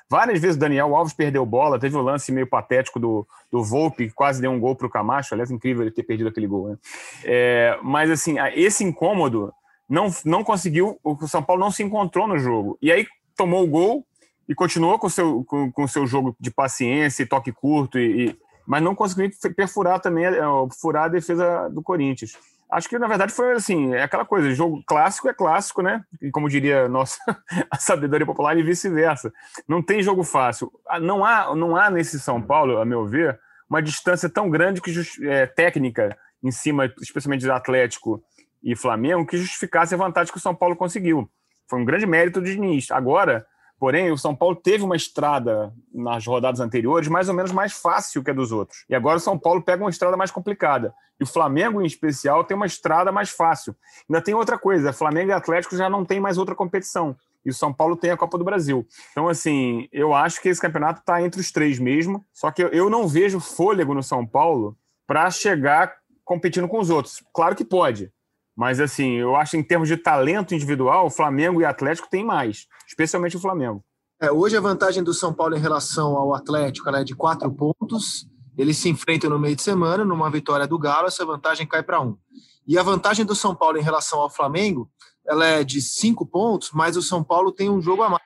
Várias 0.10 0.42
vezes 0.42 0.56
o 0.58 0.60
Daniel 0.60 0.96
Alves 0.96 1.14
perdeu 1.14 1.46
bola, 1.46 1.80
teve 1.80 1.96
o 1.96 2.00
um 2.00 2.04
lance 2.04 2.32
meio 2.32 2.48
patético 2.48 3.00
do, 3.00 3.28
do 3.52 3.64
Volpe, 3.64 4.08
que 4.08 4.14
quase 4.14 4.42
deu 4.42 4.50
um 4.50 4.60
gol 4.60 4.76
para 4.76 4.88
o 4.88 4.90
Camacho. 4.90 5.34
Aliás, 5.34 5.52
incrível 5.52 5.84
ele 5.84 5.92
ter 5.92 6.04
perdido 6.04 6.30
aquele 6.30 6.48
gol. 6.48 6.70
Né? 6.70 6.78
É, 7.24 7.80
mas, 7.84 8.10
assim, 8.10 8.36
esse 8.56 8.84
incômodo 8.84 9.54
não, 9.88 10.08
não 10.26 10.44
conseguiu. 10.44 11.00
O 11.04 11.28
São 11.28 11.44
Paulo 11.44 11.62
não 11.62 11.72
se 11.72 11.84
encontrou 11.84 12.28
no 12.28 12.40
jogo. 12.40 12.78
E 12.82 12.92
aí 12.92 13.06
tomou 13.36 13.64
o 13.64 13.68
gol 13.68 14.06
e 14.50 14.56
continuou 14.56 14.98
com 14.98 15.08
o 15.08 15.12
seu, 15.12 15.44
com, 15.44 15.72
com 15.72 15.88
seu 15.88 16.08
jogo 16.08 16.36
de 16.40 16.50
paciência 16.50 17.22
e 17.22 17.28
toque 17.28 17.52
curto, 17.52 18.00
e, 18.00 18.30
e 18.30 18.38
mas 18.66 18.84
não 18.84 18.94
conseguiu 18.94 19.30
perfurar 19.56 20.02
também, 20.02 20.26
é, 20.26 20.42
furar 20.82 21.06
a 21.06 21.08
defesa 21.08 21.70
do 21.70 21.82
Corinthians. 21.82 22.38
Acho 22.70 22.90
que, 22.90 23.00
na 23.00 23.08
verdade, 23.08 23.32
foi 23.32 23.54
assim, 23.54 23.94
é 23.94 24.04
aquela 24.04 24.26
coisa, 24.26 24.54
jogo 24.54 24.84
clássico 24.86 25.30
é 25.30 25.34
clássico, 25.34 25.82
né? 25.82 26.04
E 26.22 26.30
como 26.30 26.50
diria 26.50 26.90
nossa 26.90 27.18
a 27.72 27.78
sabedoria 27.78 28.26
popular 28.26 28.58
e 28.58 28.64
vice-versa. 28.64 29.32
Não 29.68 29.82
tem 29.82 30.04
jogo 30.04 30.24
fácil. 30.24 30.72
Ah, 30.88 31.00
não 31.00 31.24
há, 31.24 31.56
não 31.56 31.78
há 31.78 31.90
nesse 31.90 32.20
São 32.20 32.42
Paulo, 32.42 32.78
a 32.78 32.86
meu 32.86 33.06
ver, 33.06 33.40
uma 33.70 33.82
distância 33.82 34.30
tão 34.30 34.50
grande 34.50 34.82
que 34.82 34.94
é, 35.24 35.46
técnica 35.46 36.18
em 36.44 36.52
cima, 36.52 36.92
especialmente 37.02 37.46
do 37.46 37.54
Atlético 37.54 38.22
e 38.62 38.76
Flamengo, 38.76 39.26
que 39.26 39.38
justificasse 39.38 39.94
a 39.94 39.98
vantagem 39.98 40.32
que 40.32 40.38
o 40.38 40.42
São 40.42 40.54
Paulo 40.54 40.76
conseguiu. 40.76 41.30
Foi 41.70 41.80
um 41.80 41.86
grande 41.86 42.06
mérito 42.06 42.42
do 42.42 42.46
Diniz. 42.46 42.92
Agora, 42.92 43.46
Porém, 43.79 44.12
o 44.12 44.17
São 44.17 44.36
Paulo 44.36 44.55
teve 44.55 44.84
uma 44.84 44.96
estrada 44.96 45.72
nas 45.93 46.25
rodadas 46.25 46.60
anteriores 46.60 47.07
mais 47.07 47.29
ou 47.29 47.36
menos 47.36 47.51
mais 47.51 47.74
fácil 47.74 48.24
que 48.24 48.31
a 48.31 48.34
dos 48.34 48.51
outros. 48.51 48.84
E 48.89 48.96
agora 48.96 49.17
o 49.17 49.22
São 49.22 49.38
Paulo 49.38 49.62
pega 49.62 49.84
uma 49.84 49.89
estrada 49.89 50.17
mais 50.17 50.31
complicada. 50.31 50.93
E 51.19 51.24
o 51.24 51.27
Flamengo, 51.27 51.81
em 51.81 51.86
especial, 51.86 52.43
tem 52.43 52.57
uma 52.57 52.65
estrada 52.65 53.12
mais 53.12 53.29
fácil. 53.29 53.75
Ainda 54.10 54.22
tem 54.22 54.34
outra 54.34 54.57
coisa: 54.57 54.91
Flamengo 54.91 55.29
e 55.29 55.34
Atlético 55.34 55.75
já 55.75 55.89
não 55.89 56.03
tem 56.03 56.19
mais 56.19 56.38
outra 56.38 56.55
competição. 56.55 57.15
E 57.46 57.50
o 57.50 57.53
São 57.53 57.72
Paulo 57.72 57.96
tem 57.96 58.12
a 58.12 58.17
Copa 58.17 58.38
do 58.38 58.43
Brasil. 58.43 58.86
Então, 59.12 59.29
assim, 59.29 59.88
eu 59.91 60.13
acho 60.13 60.41
que 60.41 60.50
esse 60.50 60.60
campeonato 60.60 61.00
está 61.00 61.22
entre 61.22 61.39
os 61.39 61.51
três 61.51 61.79
mesmo. 61.79 62.25
Só 62.34 62.51
que 62.51 62.62
eu 62.62 62.89
não 62.89 63.07
vejo 63.07 63.39
fôlego 63.39 63.93
no 63.93 64.03
São 64.03 64.25
Paulo 64.25 64.75
para 65.05 65.29
chegar 65.31 65.96
competindo 66.25 66.67
com 66.67 66.79
os 66.79 66.89
outros. 66.89 67.24
Claro 67.34 67.55
que 67.55 67.63
pode. 67.63 68.12
Mas, 68.58 68.80
assim, 68.80 69.12
eu 69.12 69.36
acho 69.36 69.52
que 69.52 69.58
em 69.58 69.64
termos 69.64 69.88
de 69.88 69.96
talento 69.96 70.56
individual, 70.56 71.06
o 71.06 71.12
Flamengo 71.12 71.62
e 71.62 71.66
Atlético 71.66 72.10
têm 72.10 72.26
mais, 72.26 72.66
especialmente 72.88 73.38
o 73.38 73.40
Flamengo. 73.40 73.86
É, 74.20 74.32
hoje 74.32 74.58
a 74.58 74.60
vantagem 74.60 75.04
do 75.04 75.14
São 75.14 75.32
Paulo 75.32 75.56
em 75.56 75.60
relação 75.60 76.16
ao 76.16 76.34
Atlético 76.34 76.90
é 76.90 77.04
de 77.04 77.16
quatro 77.16 77.52
pontos. 77.52 78.28
Eles 78.58 78.78
se 78.78 78.90
enfrentam 78.90 79.30
no 79.30 79.38
meio 79.38 79.56
de 79.56 79.62
semana, 79.62 80.04
numa 80.04 80.32
vitória 80.32 80.66
do 80.66 80.80
Galo, 80.80 81.08
essa 81.08 81.24
vantagem 81.24 81.68
cai 81.68 81.84
para 81.84 82.02
um. 82.02 82.18
E 82.68 82.80
a 82.80 82.82
vantagem 82.82 83.24
do 83.24 83.36
São 83.36 83.56
Paulo 83.56 83.78
em 83.78 83.84
relação 83.84 84.20
ao 84.20 84.30
Flamengo, 84.30 84.90
ela 85.28 85.46
é 85.46 85.64
de 85.64 85.80
cinco 85.80 86.26
pontos, 86.26 86.72
mas 86.74 86.98
o 86.98 87.02
São 87.02 87.24
Paulo 87.24 87.52
tem 87.52 87.70
um 87.70 87.80
jogo 87.80 88.02
a 88.02 88.10
mais. 88.10 88.24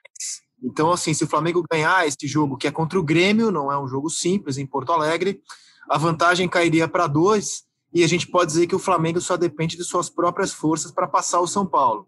Então, 0.64 0.94
assim, 0.94 1.14
se 1.14 1.26
o 1.26 1.28
Flamengo 1.28 1.62
ganhar 1.70 2.08
este 2.08 2.26
jogo, 2.26 2.56
que 2.56 2.68
é 2.68 2.72
contra 2.72 2.98
o 2.98 3.04
Grêmio, 3.04 3.52
não 3.52 3.70
é 3.70 3.78
um 3.78 3.88
jogo 3.88 4.10
simples 4.10 4.58
em 4.58 4.66
Porto 4.66 4.94
Alegre, 4.94 5.42
a 5.90 5.98
vantagem 5.98 6.48
cairia 6.48 6.88
para 6.88 7.06
dois, 7.06 7.64
e 7.94 8.04
a 8.04 8.08
gente 8.08 8.28
pode 8.28 8.52
dizer 8.52 8.68
que 8.68 8.76
o 8.76 8.80
Flamengo 8.80 9.20
só 9.20 9.36
depende 9.36 9.76
de 9.76 9.84
suas 9.84 10.10
próprias 10.10 10.54
forças 10.54 10.92
para 10.92 11.08
passar 11.08 11.40
o 11.40 11.48
São 11.48 11.66
Paulo. 11.66 12.08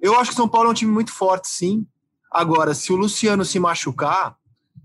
Eu 0.00 0.18
acho 0.18 0.30
que 0.30 0.34
o 0.34 0.36
São 0.36 0.48
Paulo 0.48 0.68
é 0.68 0.70
um 0.72 0.74
time 0.74 0.90
muito 0.90 1.12
forte, 1.12 1.48
sim. 1.48 1.86
Agora, 2.30 2.74
se 2.74 2.92
o 2.92 2.96
Luciano 2.96 3.44
se 3.44 3.60
machucar, 3.60 4.36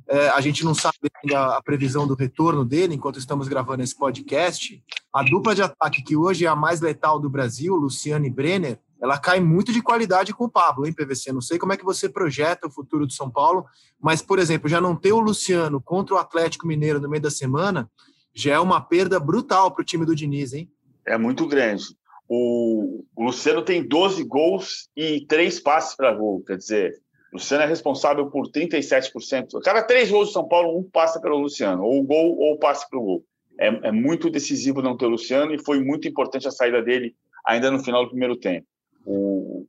é, 0.10 0.30
a 0.30 0.40
gente 0.40 0.64
não 0.64 0.74
sabe 0.74 0.98
ainda 1.24 1.58
a 1.58 1.62
previsão 1.62 2.08
do 2.08 2.14
retorno 2.14 2.64
dele 2.64 2.96
enquanto 2.96 3.20
estamos 3.20 3.48
gravando 3.48 3.84
esse 3.84 3.98
podcast. 3.98 4.82
A 5.14 5.24
dupla 5.24 5.56
de 5.56 5.62
ataque 5.62 6.04
que 6.04 6.16
hoje 6.16 6.46
é 6.46 6.48
a 6.48 6.56
mais 6.56 6.82
letal 6.82 7.20
do 7.20 7.30
Brasil, 7.30 7.76
Luciano 7.76 8.26
e 8.26 8.30
Brenner, 8.30 8.80
ela 9.02 9.18
cai 9.18 9.40
muito 9.40 9.72
de 9.72 9.82
qualidade 9.82 10.34
com 10.34 10.46
o 10.46 10.50
Pablo, 10.50 10.86
hein, 10.86 10.94
PVC? 10.94 11.32
Não 11.32 11.42
sei 11.42 11.60
como 11.60 11.74
é 11.74 11.78
que 11.78 11.86
você 11.86 12.10
projeta 12.10 12.68
o 12.68 12.72
futuro 12.72 13.06
do 13.06 13.14
São 13.14 13.30
Paulo, 13.30 13.66
mas, 14.02 14.22
por 14.22 14.40
exemplo, 14.40 14.70
já 14.70 14.82
não 14.82 14.96
ter 14.96 15.14
o 15.14 15.20
Luciano 15.20 15.80
contra 15.82 16.16
o 16.16 16.18
Atlético 16.18 16.68
Mineiro 16.68 17.00
no 17.00 17.10
meio 17.10 17.22
da 17.22 17.30
semana 17.32 17.90
já 18.38 18.54
é 18.54 18.60
uma 18.60 18.80
perda 18.80 19.20
brutal 19.20 19.72
para 19.72 19.82
o 19.82 19.86
time 19.86 20.06
do 20.06 20.16
Diniz, 20.16 20.54
hein? 20.54 20.70
É 21.06 21.18
muito 21.18 21.48
grande. 21.48 21.86
O, 22.30 23.04
Luciano 23.18 23.64
tem 23.64 23.82
12 23.82 24.24
gols 24.26 24.90
e 24.96 25.26
3 25.28 25.60
passes 25.62 25.96
para 25.96 26.14
gol, 26.14 26.44
quer 26.44 26.58
dizer, 26.58 27.02
o 27.34 27.38
Luciano 27.38 27.64
é 27.64 27.68
responsável 27.68 28.30
por 28.30 28.48
37%. 28.52 29.60
Cada 29.64 29.82
três 29.82 30.12
gols 30.12 30.30
do 30.30 30.34
São 30.34 30.48
Paulo, 30.48 30.78
um 30.78 30.84
passa 30.84 31.20
pelo 31.20 31.40
Luciano, 31.40 31.84
ou 31.84 32.04
gol 32.04 32.38
ou 32.38 32.60
passe 32.60 32.88
para 32.88 33.00
o 33.00 33.04
gol. 33.04 33.26
É, 33.60 33.68
é, 33.88 33.92
muito 33.92 34.30
decisivo 34.30 34.84
não 34.84 34.96
ter 34.96 35.06
o 35.06 35.10
Luciano 35.10 35.54
e 35.54 35.64
foi 35.64 35.84
muito 35.84 36.08
importante 36.08 36.48
a 36.48 36.52
saída 36.52 36.82
dele 36.82 37.16
ainda 37.44 37.72
no 37.72 37.84
final 37.84 38.04
do 38.04 38.10
primeiro 38.10 38.36
tempo. 38.36 38.68
O 39.04 39.66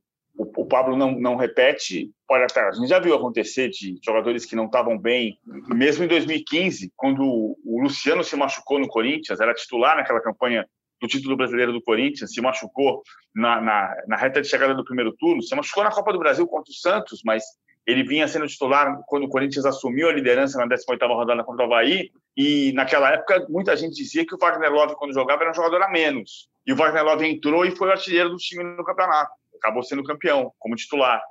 Pablo 0.69 0.95
não, 0.95 1.11
não 1.11 1.35
repete, 1.35 2.11
até, 2.31 2.61
a 2.61 2.71
gente 2.71 2.87
já 2.87 2.99
viu 2.99 3.15
acontecer 3.15 3.69
de 3.69 3.99
jogadores 4.03 4.45
que 4.45 4.55
não 4.55 4.65
estavam 4.65 4.97
bem, 4.97 5.37
mesmo 5.67 6.05
em 6.05 6.07
2015, 6.07 6.93
quando 6.95 7.23
o 7.23 7.81
Luciano 7.81 8.23
se 8.23 8.35
machucou 8.35 8.79
no 8.79 8.87
Corinthians, 8.87 9.39
era 9.39 9.53
titular 9.53 9.97
naquela 9.97 10.21
campanha 10.21 10.65
do 11.01 11.07
título 11.07 11.35
brasileiro 11.35 11.73
do 11.73 11.81
Corinthians, 11.81 12.31
se 12.33 12.41
machucou 12.41 13.01
na, 13.35 13.59
na, 13.59 13.95
na, 14.07 14.15
reta 14.15 14.41
de 14.41 14.47
chegada 14.47 14.75
do 14.75 14.83
primeiro 14.83 15.13
turno, 15.13 15.41
se 15.41 15.55
machucou 15.55 15.83
na 15.83 15.91
Copa 15.91 16.13
do 16.13 16.19
Brasil 16.19 16.47
contra 16.47 16.71
o 16.71 16.75
Santos, 16.75 17.21
mas 17.25 17.43
ele 17.87 18.03
vinha 18.03 18.27
sendo 18.27 18.47
titular 18.47 18.99
quando 19.07 19.23
o 19.23 19.29
Corinthians 19.29 19.65
assumiu 19.65 20.09
a 20.09 20.13
liderança 20.13 20.57
na 20.59 20.67
18ª 20.67 21.07
rodada 21.07 21.43
contra 21.43 21.63
o 21.63 21.65
Havaí, 21.65 22.11
e 22.37 22.71
naquela 22.73 23.11
época 23.11 23.45
muita 23.49 23.75
gente 23.75 23.95
dizia 23.95 24.25
que 24.25 24.35
o 24.35 24.37
Wagner 24.37 24.71
Love, 24.71 24.95
quando 24.95 25.13
jogava, 25.13 25.41
era 25.41 25.51
um 25.51 25.55
jogador 25.55 25.81
a 25.81 25.89
menos. 25.89 26.47
E 26.67 26.73
o 26.73 26.75
Wagner 26.75 27.03
Love 27.03 27.25
entrou 27.25 27.65
e 27.65 27.71
foi 27.71 27.87
o 27.87 27.91
artilheiro 27.91 28.29
do 28.29 28.37
time 28.37 28.63
no 28.63 28.83
campeonato 28.83 29.38
acabou 29.59 29.83
sendo 29.83 30.03
campeão 30.03 30.51
como 30.57 30.75
titular. 30.75 31.21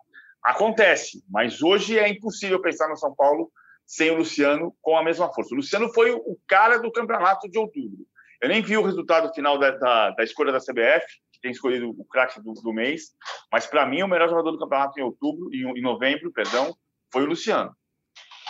Acontece, 0.44 1.23
mas 1.28 1.62
hoje 1.62 1.99
é 1.99 2.08
impossível 2.08 2.61
pensar 2.61 2.88
no 2.88 2.97
São 2.97 3.14
Paulo 3.14 3.50
sem 3.87 4.11
o 4.11 4.18
Luciano 4.18 4.75
com 4.80 4.97
a 4.97 5.02
mesma 5.02 5.32
força. 5.32 5.54
O 5.54 5.56
Luciano 5.56 5.92
foi 5.92 6.12
o 6.12 6.38
cara 6.47 6.78
do 6.78 6.92
campeonato 6.92 7.49
de 7.49 7.58
outubro. 7.58 8.06
Eu 8.40 8.49
nem 8.49 8.62
vi 8.62 8.76
o 8.76 8.85
resultado 8.85 9.32
final 9.35 9.58
da, 9.58 9.70
da, 9.73 10.11
da 10.11 10.23
escolha 10.23 10.52
da 10.52 10.61
CBF, 10.61 11.04
que 11.32 11.40
tem 11.40 11.50
escolhido 11.50 11.90
o 11.90 12.04
craque 12.04 12.40
do, 12.40 12.52
do, 12.52 12.73
mês, 12.73 13.11
mas 13.50 13.66
para 13.66 13.87
mim 13.87 14.02
o 14.02 14.08
melhor 14.08 14.28
jogador 14.28 14.52
do 14.52 14.58
campeonato 14.58 14.99
em 15.00 15.02
outubro, 15.02 15.49
em, 15.52 15.78
em 15.78 15.82
novembro, 15.82 16.32
perdão, 16.32 16.76
foi 17.12 17.25
o 17.25 17.26
Luciano. 17.26 17.75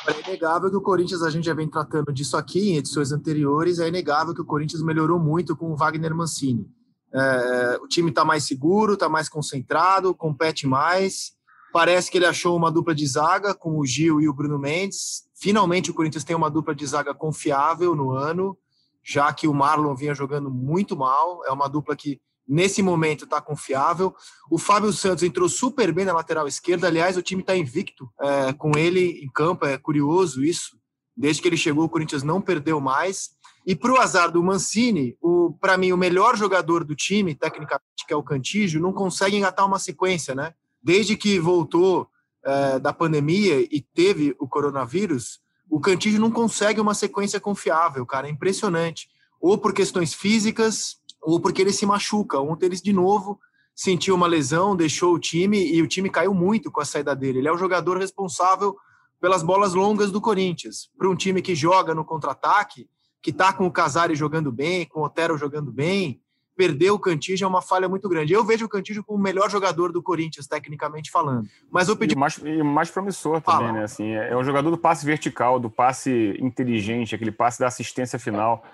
É 0.06 0.28
inegável 0.28 0.70
que 0.70 0.76
o 0.76 0.82
Corinthians, 0.82 1.22
a 1.22 1.30
gente 1.30 1.44
já 1.44 1.54
vem 1.54 1.68
tratando 1.68 2.12
disso 2.12 2.36
aqui 2.36 2.70
em 2.70 2.76
edições 2.76 3.12
anteriores, 3.12 3.78
é 3.78 3.88
inegável 3.88 4.34
que 4.34 4.40
o 4.40 4.46
Corinthians 4.46 4.82
melhorou 4.82 5.18
muito 5.18 5.56
com 5.56 5.72
o 5.72 5.76
Wagner 5.76 6.14
Mancini. 6.14 6.68
É, 7.12 7.78
o 7.82 7.88
time 7.88 8.10
está 8.10 8.24
mais 8.24 8.44
seguro, 8.44 8.94
está 8.94 9.08
mais 9.08 9.28
concentrado, 9.28 10.14
compete 10.14 10.66
mais. 10.66 11.32
Parece 11.72 12.10
que 12.10 12.18
ele 12.18 12.26
achou 12.26 12.56
uma 12.56 12.70
dupla 12.70 12.94
de 12.94 13.06
zaga 13.06 13.54
com 13.54 13.78
o 13.78 13.86
Gil 13.86 14.20
e 14.20 14.28
o 14.28 14.32
Bruno 14.32 14.58
Mendes. 14.58 15.28
Finalmente 15.34 15.90
o 15.90 15.94
Corinthians 15.94 16.24
tem 16.24 16.34
uma 16.34 16.50
dupla 16.50 16.74
de 16.74 16.86
zaga 16.86 17.14
confiável 17.14 17.94
no 17.94 18.10
ano, 18.10 18.56
já 19.02 19.32
que 19.32 19.46
o 19.46 19.54
Marlon 19.54 19.94
vinha 19.94 20.14
jogando 20.14 20.50
muito 20.50 20.96
mal. 20.96 21.44
É 21.44 21.52
uma 21.52 21.68
dupla 21.68 21.94
que 21.94 22.20
nesse 22.48 22.82
momento 22.82 23.24
está 23.24 23.40
confiável. 23.40 24.14
O 24.50 24.58
Fábio 24.58 24.92
Santos 24.92 25.22
entrou 25.22 25.48
super 25.48 25.92
bem 25.92 26.06
na 26.06 26.14
lateral 26.14 26.48
esquerda. 26.48 26.86
Aliás, 26.86 27.16
o 27.16 27.22
time 27.22 27.42
está 27.42 27.54
invicto 27.54 28.10
é, 28.20 28.52
com 28.54 28.72
ele 28.76 29.22
em 29.22 29.30
campo. 29.30 29.66
É 29.66 29.76
curioso 29.76 30.42
isso. 30.42 30.78
Desde 31.18 31.42
que 31.42 31.48
ele 31.48 31.56
chegou, 31.56 31.84
o 31.84 31.88
Corinthians 31.88 32.22
não 32.22 32.40
perdeu 32.40 32.80
mais. 32.80 33.30
E 33.66 33.74
para 33.74 33.92
o 33.92 33.98
azar 33.98 34.30
do 34.30 34.40
Mancini, 34.40 35.16
para 35.60 35.76
mim, 35.76 35.90
o 35.90 35.96
melhor 35.96 36.36
jogador 36.36 36.84
do 36.84 36.94
time, 36.94 37.34
tecnicamente, 37.34 38.06
que 38.06 38.12
é 38.12 38.16
o 38.16 38.22
Cantígio, 38.22 38.80
não 38.80 38.92
consegue 38.92 39.36
engatar 39.36 39.66
uma 39.66 39.80
sequência, 39.80 40.32
né? 40.32 40.54
Desde 40.80 41.16
que 41.16 41.40
voltou 41.40 42.08
é, 42.44 42.78
da 42.78 42.92
pandemia 42.92 43.60
e 43.60 43.84
teve 43.92 44.34
o 44.38 44.46
coronavírus, 44.46 45.40
o 45.68 45.80
Cantígio 45.80 46.20
não 46.20 46.30
consegue 46.30 46.80
uma 46.80 46.94
sequência 46.94 47.40
confiável, 47.40 48.06
cara. 48.06 48.28
É 48.28 48.30
impressionante. 48.30 49.08
Ou 49.40 49.58
por 49.58 49.72
questões 49.72 50.14
físicas, 50.14 50.98
ou 51.20 51.40
porque 51.40 51.60
ele 51.60 51.72
se 51.72 51.84
machuca. 51.84 52.38
Ontem 52.38 52.66
ele, 52.66 52.76
de 52.76 52.92
novo, 52.92 53.40
sentiu 53.74 54.14
uma 54.14 54.28
lesão, 54.28 54.76
deixou 54.76 55.14
o 55.14 55.18
time 55.18 55.72
e 55.72 55.82
o 55.82 55.88
time 55.88 56.08
caiu 56.08 56.32
muito 56.32 56.70
com 56.70 56.80
a 56.80 56.84
saída 56.84 57.14
dele. 57.14 57.38
Ele 57.38 57.48
é 57.48 57.52
o 57.52 57.58
jogador 57.58 57.98
responsável 57.98 58.76
pelas 59.20 59.42
bolas 59.42 59.74
longas 59.74 60.10
do 60.10 60.20
Corinthians. 60.20 60.90
Para 60.96 61.08
um 61.08 61.16
time 61.16 61.42
que 61.42 61.54
joga 61.54 61.94
no 61.94 62.04
contra-ataque, 62.04 62.88
que 63.22 63.30
está 63.30 63.52
com 63.52 63.66
o 63.66 63.72
Casares 63.72 64.18
jogando 64.18 64.52
bem, 64.52 64.86
com 64.86 65.00
o 65.00 65.04
Otero 65.04 65.36
jogando 65.36 65.72
bem, 65.72 66.20
perder 66.56 66.90
o 66.90 66.98
Cantígio 66.98 67.44
é 67.44 67.48
uma 67.48 67.62
falha 67.62 67.88
muito 67.88 68.08
grande. 68.08 68.32
Eu 68.32 68.44
vejo 68.44 68.66
o 68.66 68.68
Cantígio 68.68 69.04
como 69.04 69.18
o 69.18 69.22
melhor 69.22 69.48
jogador 69.48 69.92
do 69.92 70.02
Corinthians, 70.02 70.46
tecnicamente 70.46 71.10
falando. 71.10 71.48
Mas 71.70 71.88
eu 71.88 71.96
pedi... 71.96 72.14
E 72.14 72.18
mais, 72.18 72.38
e 72.38 72.62
mais 72.62 72.90
promissor 72.90 73.40
também, 73.40 73.66
Fala. 73.66 73.72
né? 73.72 73.84
Assim, 73.84 74.10
é 74.10 74.36
um 74.36 74.42
jogador 74.42 74.70
do 74.70 74.78
passe 74.78 75.06
vertical, 75.06 75.60
do 75.60 75.70
passe 75.70 76.36
inteligente, 76.40 77.14
aquele 77.14 77.30
passe 77.30 77.60
da 77.60 77.68
assistência 77.68 78.18
final. 78.18 78.64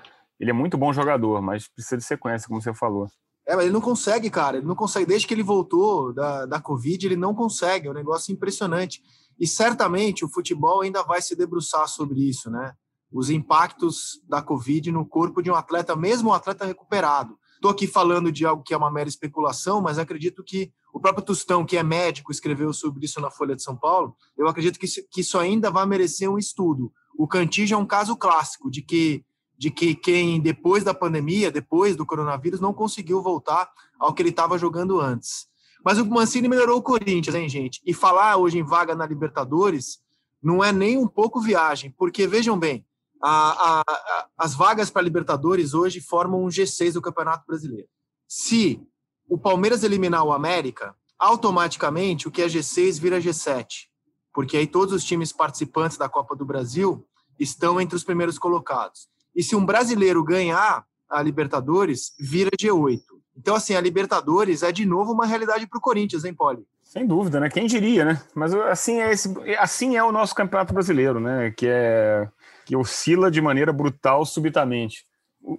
Ele 0.41 0.51
é 0.51 0.55
muito 0.55 0.79
bom 0.79 0.93
jogador, 0.93 1.43
mas 1.43 1.69
precisa 1.69 1.99
de 1.99 2.05
sequência, 2.05 2.49
como 2.49 2.61
você 2.61 2.73
falou. 2.73 3.07
É, 3.47 3.55
mas 3.55 3.65
ele 3.65 3.75
não 3.75 3.81
consegue, 3.83 4.31
cara. 4.31 4.57
Ele 4.57 4.67
não 4.67 4.75
consegue. 4.75 5.05
Desde 5.05 5.27
que 5.27 5.35
ele 5.35 5.43
voltou 5.43 6.13
da, 6.15 6.47
da 6.47 6.61
Covid, 6.61 7.07
ele 7.07 7.17
não 7.17 7.35
consegue. 7.35 7.87
É 7.87 7.91
um 7.91 7.95
negócio 7.95 8.33
impressionante. 8.33 9.03
E 9.39 9.47
certamente 9.47 10.25
o 10.25 10.29
futebol 10.29 10.83
ainda 10.83 11.03
vai 11.03 11.21
se 11.21 11.35
debruçar 11.35 11.89
sobre 11.89 12.29
isso, 12.29 12.51
né? 12.51 12.75
os 13.15 13.31
impactos 13.31 14.21
da 14.29 14.43
Covid 14.43 14.91
no 14.91 15.07
corpo 15.07 15.41
de 15.41 15.49
um 15.49 15.55
atleta, 15.55 15.95
mesmo 15.95 16.31
um 16.31 16.33
atleta 16.33 16.67
recuperado. 16.67 17.39
Estou 17.55 17.71
aqui 17.71 17.87
falando 17.87 18.33
de 18.33 18.45
algo 18.45 18.65
que 18.65 18.75
é 18.75 18.77
uma 18.77 18.91
mera 18.91 19.09
especulação, 19.09 19.81
mas 19.81 20.01
acredito 20.01 20.43
que 20.43 20.73
o 20.93 20.99
próprio 20.99 21.25
Tostão, 21.25 21.65
que 21.65 21.77
é 21.77 21.83
médico, 21.85 22.33
escreveu 22.33 22.73
sobre 22.73 23.05
isso 23.05 23.21
na 23.21 23.31
Folha 23.31 23.55
de 23.55 23.63
São 23.63 23.77
Paulo. 23.77 24.17
Eu 24.37 24.49
acredito 24.49 24.81
que 24.81 25.21
isso 25.21 25.39
ainda 25.39 25.71
vai 25.71 25.87
merecer 25.87 26.29
um 26.29 26.37
estudo. 26.37 26.93
O 27.17 27.29
Cantígio 27.29 27.77
é 27.77 27.79
um 27.79 27.87
caso 27.87 28.17
clássico 28.17 28.69
de 28.69 28.83
que 28.83 29.25
de 29.57 29.71
que 29.71 29.95
quem 29.95 30.41
depois 30.41 30.83
da 30.83 30.93
pandemia, 30.93 31.49
depois 31.49 31.95
do 31.95 32.05
coronavírus, 32.05 32.61
não 32.61 32.75
conseguiu 32.75 33.23
voltar 33.23 33.71
ao 34.01 34.13
que 34.13 34.21
ele 34.21 34.31
estava 34.31 34.59
jogando 34.59 35.01
antes. 35.01 35.47
Mas 35.85 35.99
o 35.99 36.07
Mancini 36.07 36.49
melhorou 36.49 36.79
o 36.79 36.83
Corinthians, 36.83 37.35
hein, 37.35 37.49
gente? 37.49 37.83
E 37.85 37.93
falar 37.93 38.37
hoje 38.37 38.59
em 38.59 38.63
vaga 38.63 38.95
na 38.95 39.07
Libertadores 39.07 39.99
não 40.43 40.65
é 40.65 40.73
nem 40.73 40.97
um 40.97 41.07
pouco 41.07 41.41
viagem, 41.41 41.91
porque 41.91 42.27
vejam 42.27 42.59
bem, 42.59 42.85
a, 43.23 43.81
a, 43.81 44.29
as 44.37 44.55
vagas 44.55 44.91
para 44.91 45.03
Libertadores 45.03 45.75
hoje 45.75 46.01
formam 46.01 46.45
um 46.45 46.49
G6 46.49 46.93
do 46.93 47.03
Campeonato 47.03 47.47
Brasileiro. 47.47 47.89
Se 48.29 48.81
o 49.29 49.39
Palmeiras 49.39 49.83
eliminar 49.83 50.25
o 50.25 50.33
América, 50.33 50.95
automaticamente 51.19 52.29
o 52.29 52.31
que 52.31 52.43
é 52.43 52.47
G6 52.47 53.01
vira 53.01 53.21
G7, 53.21 53.87
porque 54.33 54.57
aí 54.57 54.67
todos 54.67 54.93
os 54.93 55.05
times 55.05 55.33
participantes 55.33 55.97
da 55.97 56.09
Copa 56.09 56.35
do 56.35 56.45
Brasil 56.45 57.07
estão 57.39 57.81
entre 57.81 57.97
os 57.97 58.05
primeiros 58.05 58.39
colocados. 58.39 59.09
E 59.35 59.43
se 59.43 59.57
um 59.57 59.65
brasileiro 59.65 60.23
ganhar 60.23 60.87
a 61.09 61.23
Libertadores, 61.23 62.15
vira 62.19 62.51
G8. 62.59 63.01
Então, 63.37 63.55
assim, 63.55 63.75
a 63.75 63.81
Libertadores 63.81 64.63
é 64.63 64.71
de 64.71 64.87
novo 64.87 65.13
uma 65.13 65.27
realidade 65.27 65.67
para 65.67 65.79
o 65.79 65.81
Corinthians, 65.81 66.25
hein, 66.25 66.35
Poli? 66.35 66.65
Sem 66.83 67.07
dúvida, 67.07 67.41
né? 67.41 67.49
Quem 67.49 67.67
diria, 67.67 68.05
né? 68.05 68.23
Mas 68.35 68.55
assim 68.55 69.01
é, 69.01 69.11
esse, 69.11 69.35
assim 69.59 69.97
é 69.97 70.05
o 70.05 70.13
nosso 70.13 70.35
Campeonato 70.35 70.73
Brasileiro, 70.73 71.19
né? 71.19 71.51
Que 71.51 71.67
é 71.69 72.29
que 72.65 72.77
oscila 72.77 73.31
de 73.31 73.41
maneira 73.41 73.73
brutal 73.73 74.25
subitamente. 74.25 75.05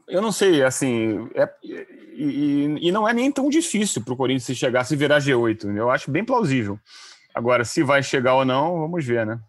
Eu 0.08 0.22
não 0.22 0.32
sei, 0.32 0.64
assim, 0.64 1.30
é, 1.36 1.48
e, 1.64 2.78
e, 2.82 2.92
não 2.92 3.08
é 3.08 3.14
nem 3.14 3.32
tão 3.32 3.50
difícil 3.50 4.02
para 4.02 4.14
o 4.14 4.18
Corinthians 4.18 4.46
se 4.46 4.56
chegar, 4.56 4.84
se 4.84 4.96
virar 4.96 5.20
G8. 5.20 5.76
Eu 5.76 5.92
acho 5.92 6.10
bem 6.10 6.26
plausível. 6.26 6.80
Agora, 7.36 7.64
se 7.64 7.84
vai 7.84 8.02
chegar 8.02 8.36
ou 8.36 8.46
não, 8.46 8.80
vamos 8.80 9.06
ver, 9.06 9.26
né? 9.26 9.40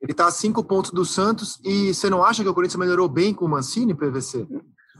Ele 0.00 0.12
está 0.12 0.26
a 0.26 0.30
cinco 0.30 0.64
pontos 0.64 0.90
do 0.90 1.04
Santos 1.04 1.60
e 1.64 1.94
você 1.94 2.10
não 2.10 2.24
acha 2.24 2.42
que 2.42 2.48
o 2.48 2.54
Corinthians 2.54 2.80
melhorou 2.80 3.08
bem 3.08 3.32
com 3.32 3.44
o 3.44 3.48
Mancini, 3.48 3.94
PVC? 3.94 4.46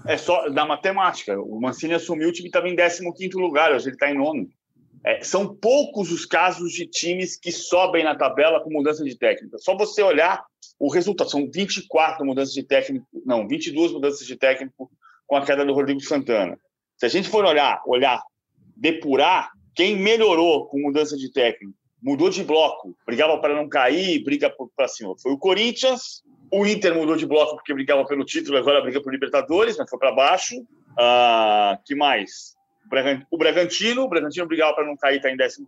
É 0.09 0.17
só 0.17 0.49
da 0.49 0.65
matemática. 0.65 1.41
O 1.41 1.61
Mancini 1.61 1.95
assumiu, 1.95 2.29
o 2.29 2.33
time 2.33 2.49
estava 2.49 2.69
em 2.69 2.77
15 2.77 3.35
lugar, 3.35 3.73
hoje 3.73 3.87
ele 3.87 3.97
está 3.97 4.11
em 4.11 4.15
nono. 4.15 4.49
É, 5.05 5.23
são 5.23 5.55
poucos 5.55 6.11
os 6.11 6.27
casos 6.27 6.73
de 6.73 6.87
times 6.87 7.37
que 7.37 7.53
sobem 7.53 8.03
na 8.03 8.17
tabela 8.17 8.61
com 8.61 8.71
mudança 8.71 9.05
de 9.05 9.17
técnica. 9.17 9.57
Só 9.59 9.77
você 9.77 10.03
olhar 10.03 10.45
o 10.79 10.91
resultado. 10.91 11.31
São 11.31 11.49
24 11.49 12.25
mudanças 12.25 12.53
de 12.53 12.63
técnico, 12.63 13.07
não, 13.25 13.47
22 13.47 13.93
mudanças 13.93 14.27
de 14.27 14.37
técnico 14.37 14.91
com 15.27 15.37
a 15.37 15.45
queda 15.45 15.65
do 15.65 15.73
Rodrigo 15.73 16.01
Santana. 16.01 16.59
Se 16.97 17.07
a 17.07 17.09
gente 17.09 17.29
for 17.29 17.45
olhar, 17.45 17.83
olhar, 17.87 18.23
depurar, 18.77 19.51
quem 19.75 19.97
melhorou 19.97 20.67
com 20.67 20.81
mudança 20.81 21.17
de 21.17 21.31
técnico, 21.33 21.75
mudou 22.03 22.31
de 22.31 22.43
bloco, 22.43 22.97
brigava 23.07 23.39
para 23.39 23.55
não 23.55 23.69
cair, 23.69 24.23
briga 24.25 24.53
para 24.75 24.89
cima, 24.89 25.15
foi 25.21 25.33
o 25.33 25.39
Corinthians. 25.39 26.23
O 26.51 26.67
Inter 26.67 26.95
mudou 26.95 27.17
de 27.17 27.27
bloco 27.27 27.57
porque 27.57 27.75
brigava 27.75 28.05
pelo 28.05 28.25
título, 28.25 28.57
agora 28.57 28.81
briga 28.81 29.03
por 29.03 29.13
Libertadores, 29.13 29.77
mas 29.77 29.89
foi 29.89 29.99
para 29.99 30.13
baixo. 30.13 30.57
Uh, 30.61 31.77
que 31.85 31.95
mais? 31.95 32.55
O 33.31 33.37
Bragantino, 33.37 34.03
o 34.03 34.09
Bragantino 34.09 34.47
brigava 34.47 34.75
para 34.75 34.87
não 34.87 34.97
cair, 34.97 35.17
está 35.17 35.29
em 35.29 35.35
11 35.35 35.67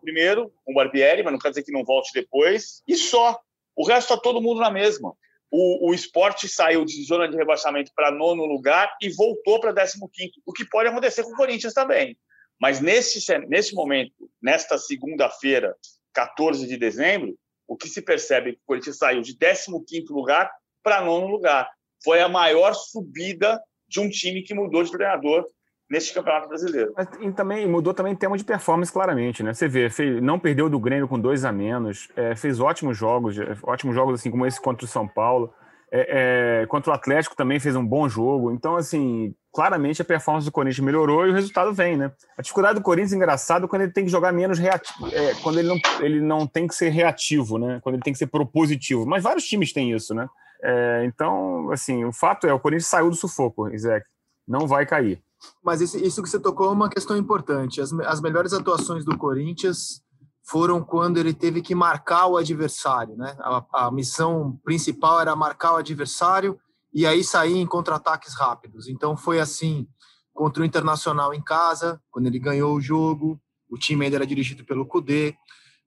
com 0.64 0.72
o 0.72 0.74
Barbieri, 0.74 1.22
mas 1.22 1.32
não 1.32 1.38
quer 1.38 1.48
dizer 1.48 1.64
que 1.64 1.72
não 1.72 1.84
volte 1.84 2.12
depois. 2.14 2.82
E 2.86 2.96
só. 2.96 3.38
O 3.74 3.86
resto 3.86 4.12
está 4.12 4.22
todo 4.22 4.40
mundo 4.40 4.60
na 4.60 4.70
mesma. 4.70 5.12
O, 5.50 5.90
o 5.90 5.94
esporte 5.94 6.48
saiu 6.48 6.84
de 6.84 7.04
zona 7.04 7.28
de 7.28 7.36
rebaixamento 7.36 7.92
para 7.94 8.10
nono 8.10 8.44
lugar 8.44 8.94
e 9.00 9.08
voltou 9.08 9.60
para 9.60 9.72
15, 9.72 9.98
o 10.44 10.52
que 10.52 10.64
pode 10.64 10.88
acontecer 10.88 11.22
com 11.22 11.32
o 11.32 11.36
Corinthians 11.36 11.72
também. 11.72 12.16
Mas 12.60 12.80
nesse, 12.80 13.20
nesse 13.46 13.74
momento, 13.74 14.30
nesta 14.42 14.76
segunda-feira, 14.78 15.74
14 16.12 16.66
de 16.66 16.76
dezembro, 16.76 17.36
o 17.66 17.76
que 17.76 17.88
se 17.88 18.02
percebe 18.02 18.50
é 18.50 18.52
que 18.54 18.58
o 18.58 18.66
Corinthians 18.66 18.98
saiu 18.98 19.22
de 19.22 19.36
15 19.36 19.80
lugar 20.10 20.50
para 20.82 21.00
nono 21.00 21.26
lugar. 21.26 21.68
Foi 22.04 22.20
a 22.20 22.28
maior 22.28 22.74
subida 22.74 23.60
de 23.88 24.00
um 24.00 24.08
time 24.08 24.42
que 24.42 24.54
mudou 24.54 24.82
de 24.82 24.90
treinador 24.90 25.46
neste 25.90 26.12
Campeonato 26.12 26.48
Brasileiro. 26.48 26.92
Mas, 26.96 27.08
e 27.20 27.32
também 27.32 27.66
mudou 27.66 27.94
também 27.94 28.12
em 28.12 28.16
termos 28.16 28.38
de 28.38 28.44
performance, 28.44 28.92
claramente, 28.92 29.42
né? 29.42 29.54
Você 29.54 29.66
vê, 29.66 29.88
fez, 29.88 30.22
não 30.22 30.38
perdeu 30.38 30.68
do 30.68 30.78
Grêmio 30.78 31.08
com 31.08 31.18
dois 31.18 31.44
a 31.44 31.52
menos, 31.52 32.08
é, 32.14 32.36
fez 32.36 32.60
ótimos 32.60 32.96
jogos, 32.96 33.36
ótimos 33.62 33.94
jogos 33.94 34.20
assim 34.20 34.30
como 34.30 34.46
esse 34.46 34.60
contra 34.60 34.84
o 34.84 34.88
São 34.88 35.08
Paulo. 35.08 35.52
É, 35.90 36.60
é, 36.60 36.66
contra 36.66 36.90
o 36.90 36.94
Atlético 36.94 37.34
também 37.34 37.58
fez 37.58 37.74
um 37.74 37.84
bom 37.84 38.06
jogo. 38.10 38.52
Então, 38.52 38.76
assim, 38.76 39.34
claramente 39.50 40.02
a 40.02 40.04
performance 40.04 40.44
do 40.44 40.52
Corinthians 40.52 40.84
melhorou 40.84 41.26
e 41.26 41.30
o 41.30 41.34
resultado 41.34 41.72
vem, 41.72 41.96
né? 41.96 42.12
A 42.36 42.42
dificuldade 42.42 42.78
do 42.78 42.84
Corinthians 42.84 43.14
é 43.14 43.16
engraçado 43.16 43.66
quando 43.66 43.82
ele 43.82 43.92
tem 43.92 44.04
que 44.04 44.10
jogar 44.10 44.30
menos 44.30 44.58
reativo, 44.58 45.08
é, 45.10 45.34
quando 45.42 45.58
ele 45.58 45.68
não, 45.68 45.78
ele 46.00 46.20
não 46.20 46.46
tem 46.46 46.66
que 46.66 46.74
ser 46.74 46.90
reativo, 46.90 47.56
né? 47.56 47.80
Quando 47.82 47.94
ele 47.94 48.02
tem 48.02 48.12
que 48.12 48.18
ser 48.18 48.26
propositivo. 48.26 49.06
Mas 49.06 49.22
vários 49.22 49.46
times 49.46 49.72
têm 49.72 49.92
isso, 49.92 50.14
né? 50.14 50.28
É, 50.62 51.04
então, 51.04 51.70
assim, 51.70 52.04
o 52.04 52.12
fato 52.12 52.46
é, 52.46 52.52
o 52.52 52.60
Corinthians 52.60 52.86
saiu 52.86 53.10
do 53.10 53.16
sufoco, 53.16 53.68
Isaac. 53.68 54.04
Não 54.46 54.66
vai 54.66 54.86
cair. 54.86 55.22
Mas 55.62 55.80
isso, 55.80 55.96
isso 55.98 56.22
que 56.22 56.28
você 56.28 56.38
tocou 56.38 56.68
é 56.68 56.72
uma 56.72 56.88
questão 56.88 57.16
importante. 57.16 57.80
As, 57.80 57.92
as 57.92 58.20
melhores 58.20 58.52
atuações 58.52 59.04
do 59.04 59.16
Corinthians 59.16 60.02
foram 60.44 60.82
quando 60.82 61.18
ele 61.18 61.34
teve 61.34 61.60
que 61.60 61.74
marcar 61.74 62.26
o 62.26 62.36
adversário, 62.36 63.16
né? 63.16 63.36
A, 63.40 63.86
a 63.86 63.90
missão 63.90 64.58
principal 64.64 65.20
era 65.20 65.36
marcar 65.36 65.74
o 65.74 65.76
adversário 65.76 66.58
e 66.92 67.06
aí 67.06 67.22
sair 67.22 67.58
em 67.58 67.66
contra-ataques 67.66 68.34
rápidos. 68.34 68.88
Então 68.88 69.16
foi 69.16 69.40
assim 69.40 69.86
contra 70.32 70.62
o 70.62 70.66
Internacional 70.66 71.34
em 71.34 71.42
casa, 71.42 72.00
quando 72.10 72.26
ele 72.26 72.38
ganhou 72.38 72.74
o 72.74 72.80
jogo, 72.80 73.40
o 73.68 73.76
time 73.76 74.04
ainda 74.04 74.16
era 74.16 74.26
dirigido 74.26 74.64
pelo 74.64 74.86
Cudê. 74.86 75.36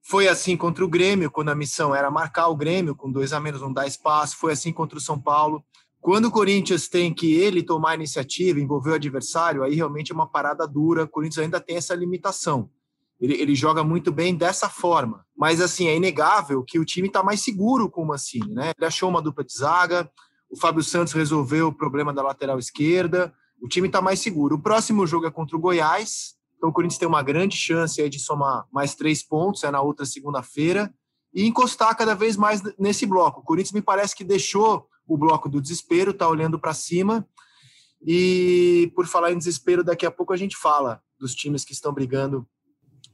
Foi 0.02 0.26
assim 0.26 0.56
contra 0.56 0.84
o 0.84 0.88
Grêmio, 0.88 1.30
quando 1.30 1.50
a 1.50 1.54
missão 1.54 1.94
era 1.94 2.10
marcar 2.10 2.48
o 2.48 2.56
Grêmio, 2.56 2.94
com 2.94 3.10
dois 3.10 3.32
a 3.32 3.38
menos, 3.38 3.60
não 3.60 3.72
dar 3.72 3.86
espaço. 3.86 4.36
Foi 4.36 4.52
assim 4.52 4.72
contra 4.72 4.98
o 4.98 5.00
São 5.00 5.18
Paulo. 5.18 5.64
Quando 6.00 6.24
o 6.24 6.30
Corinthians 6.32 6.88
tem 6.88 7.14
que 7.14 7.34
ele 7.34 7.62
tomar 7.62 7.90
a 7.90 7.94
iniciativa, 7.94 8.58
envolver 8.58 8.90
o 8.90 8.94
adversário, 8.94 9.62
aí 9.62 9.76
realmente 9.76 10.10
é 10.10 10.14
uma 10.14 10.26
parada 10.26 10.66
dura. 10.66 11.04
O 11.04 11.08
Corinthians 11.08 11.44
ainda 11.44 11.60
tem 11.60 11.76
essa 11.76 11.94
limitação. 11.94 12.68
Ele, 13.20 13.34
ele 13.34 13.54
joga 13.54 13.84
muito 13.84 14.10
bem 14.10 14.34
dessa 14.34 14.68
forma. 14.68 15.24
Mas, 15.36 15.60
assim, 15.60 15.86
é 15.86 15.94
inegável 15.94 16.64
que 16.64 16.80
o 16.80 16.84
time 16.84 17.06
está 17.06 17.22
mais 17.22 17.40
seguro 17.40 17.88
com 17.88 18.02
o 18.02 18.06
Mancini, 18.08 18.52
né? 18.52 18.72
Ele 18.76 18.86
achou 18.86 19.08
uma 19.08 19.22
dupla 19.22 19.44
de 19.44 19.56
zaga, 19.56 20.10
o 20.50 20.58
Fábio 20.58 20.82
Santos 20.82 21.12
resolveu 21.12 21.68
o 21.68 21.72
problema 21.72 22.12
da 22.12 22.20
lateral 22.20 22.58
esquerda, 22.58 23.32
o 23.62 23.68
time 23.68 23.86
está 23.86 24.02
mais 24.02 24.18
seguro. 24.18 24.56
O 24.56 24.60
próximo 24.60 25.06
jogo 25.06 25.26
é 25.26 25.30
contra 25.30 25.56
o 25.56 25.60
Goiás, 25.60 26.34
então 26.62 26.70
o 26.70 26.72
Corinthians 26.72 26.98
tem 26.98 27.08
uma 27.08 27.24
grande 27.24 27.56
chance 27.56 28.08
de 28.08 28.20
somar 28.20 28.68
mais 28.70 28.94
três 28.94 29.20
pontos, 29.20 29.64
é 29.64 29.70
na 29.72 29.80
outra 29.80 30.06
segunda-feira, 30.06 30.94
e 31.34 31.44
encostar 31.44 31.96
cada 31.96 32.14
vez 32.14 32.36
mais 32.36 32.62
nesse 32.78 33.04
bloco. 33.04 33.40
O 33.40 33.42
Corinthians 33.42 33.72
me 33.72 33.82
parece 33.82 34.14
que 34.14 34.22
deixou 34.22 34.86
o 35.04 35.18
bloco 35.18 35.48
do 35.48 35.60
desespero, 35.60 36.12
está 36.12 36.28
olhando 36.28 36.60
para 36.60 36.72
cima. 36.72 37.26
E 38.06 38.92
por 38.94 39.08
falar 39.08 39.32
em 39.32 39.38
desespero, 39.38 39.82
daqui 39.82 40.06
a 40.06 40.10
pouco 40.10 40.32
a 40.32 40.36
gente 40.36 40.56
fala 40.56 41.02
dos 41.18 41.34
times 41.34 41.64
que 41.64 41.72
estão 41.72 41.92
brigando 41.92 42.46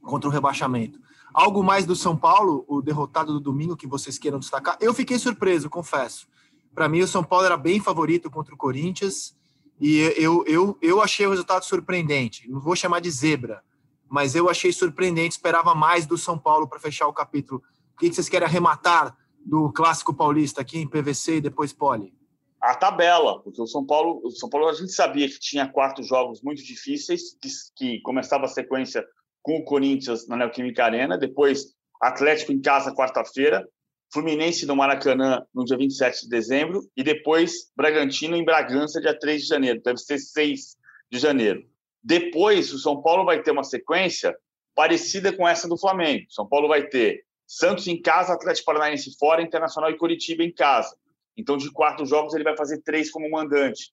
contra 0.03 0.29
o 0.29 0.31
rebaixamento. 0.31 0.99
Algo 1.33 1.63
mais 1.63 1.87
do 1.87 1.95
São 1.95 2.15
Paulo, 2.15 2.63
o 2.67 2.83
derrotado 2.83 3.33
do 3.33 3.39
domingo, 3.39 3.75
que 3.75 3.87
vocês 3.87 4.19
queiram 4.19 4.37
destacar? 4.37 4.77
Eu 4.79 4.93
fiquei 4.93 5.17
surpreso, 5.17 5.71
confesso. 5.71 6.27
Para 6.75 6.87
mim, 6.87 7.01
o 7.01 7.07
São 7.07 7.23
Paulo 7.23 7.47
era 7.47 7.57
bem 7.57 7.79
favorito 7.79 8.29
contra 8.29 8.53
o 8.53 8.57
Corinthians 8.57 9.35
e 9.79 9.99
eu, 10.17 10.43
eu, 10.45 10.77
eu 10.81 11.01
achei 11.01 11.25
o 11.25 11.29
resultado 11.29 11.63
surpreendente. 11.63 12.49
Não 12.49 12.59
vou 12.59 12.75
chamar 12.75 12.99
de 12.99 13.09
zebra, 13.09 13.63
mas 14.09 14.35
eu 14.35 14.49
achei 14.49 14.73
surpreendente. 14.73 15.35
Esperava 15.35 15.73
mais 15.73 16.05
do 16.05 16.17
São 16.17 16.37
Paulo 16.37 16.67
para 16.67 16.79
fechar 16.79 17.07
o 17.07 17.13
capítulo. 17.13 17.63
O 17.93 17.99
que 17.99 18.11
vocês 18.11 18.27
querem 18.27 18.47
arrematar 18.47 19.15
do 19.45 19.71
clássico 19.71 20.13
paulista 20.13 20.61
aqui 20.61 20.79
em 20.79 20.87
PVC 20.87 21.37
e 21.37 21.41
depois 21.41 21.71
Poli? 21.71 22.13
A 22.61 22.75
tabela, 22.75 23.41
porque 23.41 23.61
o 23.61 23.67
São 23.67 23.85
Paulo, 23.85 24.19
o 24.21 24.31
São 24.31 24.49
Paulo 24.49 24.67
a 24.67 24.73
gente 24.73 24.91
sabia 24.91 25.29
que 25.29 25.39
tinha 25.39 25.67
quatro 25.67 26.03
jogos 26.03 26.41
muito 26.41 26.61
difíceis, 26.61 27.37
que, 27.41 27.47
que 27.75 28.01
começava 28.01 28.45
a 28.45 28.49
sequência 28.49 29.05
com 29.41 29.57
o 29.57 29.63
Corinthians 29.63 30.27
na 30.27 30.35
Neoquímica 30.35 30.83
Arena, 30.83 31.17
depois 31.17 31.73
Atlético 32.01 32.51
em 32.51 32.61
casa 32.61 32.93
quarta-feira, 32.93 33.65
Fluminense 34.11 34.65
no 34.65 34.75
Maracanã 34.75 35.45
no 35.53 35.63
dia 35.63 35.77
27 35.77 36.23
de 36.23 36.29
dezembro 36.29 36.81
e 36.95 37.03
depois 37.03 37.71
Bragantino 37.75 38.35
em 38.35 38.43
Bragança 38.43 38.99
dia 38.99 39.17
3 39.17 39.41
de 39.41 39.47
janeiro, 39.47 39.81
deve 39.83 39.99
ser 39.99 40.17
6 40.17 40.77
de 41.11 41.19
janeiro. 41.19 41.63
Depois 42.03 42.73
o 42.73 42.79
São 42.79 43.01
Paulo 43.01 43.25
vai 43.25 43.41
ter 43.41 43.51
uma 43.51 43.63
sequência 43.63 44.35
parecida 44.73 45.35
com 45.35 45.47
essa 45.47 45.67
do 45.67 45.77
Flamengo. 45.77 46.25
São 46.29 46.47
Paulo 46.47 46.67
vai 46.67 46.87
ter 46.87 47.25
Santos 47.45 47.87
em 47.87 47.99
casa, 47.99 48.33
Atlético 48.33 48.67
Paranaense 48.67 49.17
fora, 49.17 49.41
Internacional 49.41 49.89
e 49.89 49.97
Curitiba 49.97 50.43
em 50.43 50.53
casa. 50.53 50.95
Então, 51.35 51.57
de 51.57 51.71
quatro 51.71 52.05
jogos, 52.05 52.33
ele 52.33 52.43
vai 52.43 52.55
fazer 52.55 52.81
três 52.81 53.09
como 53.09 53.29
mandante. 53.29 53.91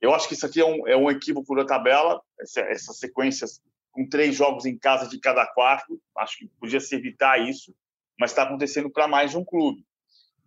Eu 0.00 0.14
acho 0.14 0.28
que 0.28 0.34
isso 0.34 0.44
aqui 0.46 0.60
é 0.60 0.66
um, 0.66 0.86
é 0.86 0.96
um 0.96 1.10
equívoco 1.10 1.56
da 1.56 1.64
tabela, 1.64 2.20
essa, 2.40 2.60
essas 2.60 2.98
sequências 2.98 3.62
com 3.90 4.08
três 4.08 4.36
jogos 4.36 4.66
em 4.66 4.76
casa 4.76 5.08
de 5.08 5.18
cada 5.18 5.46
quarto. 5.46 6.00
Acho 6.18 6.38
que 6.38 6.50
podia 6.60 6.80
se 6.80 6.94
evitar 6.94 7.38
isso, 7.38 7.74
mas 8.18 8.30
está 8.30 8.42
acontecendo 8.42 8.90
para 8.90 9.08
mais 9.08 9.30
de 9.30 9.38
um 9.38 9.44
clube. 9.44 9.84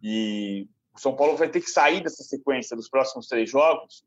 E 0.02 0.68
o 0.94 1.00
São 1.00 1.16
Paulo 1.16 1.38
vai 1.38 1.50
ter 1.50 1.62
que 1.62 1.70
sair 1.70 2.02
dessa 2.02 2.24
sequência 2.24 2.76
dos 2.76 2.90
próximos 2.90 3.28
três 3.28 3.50
jogos 3.50 4.04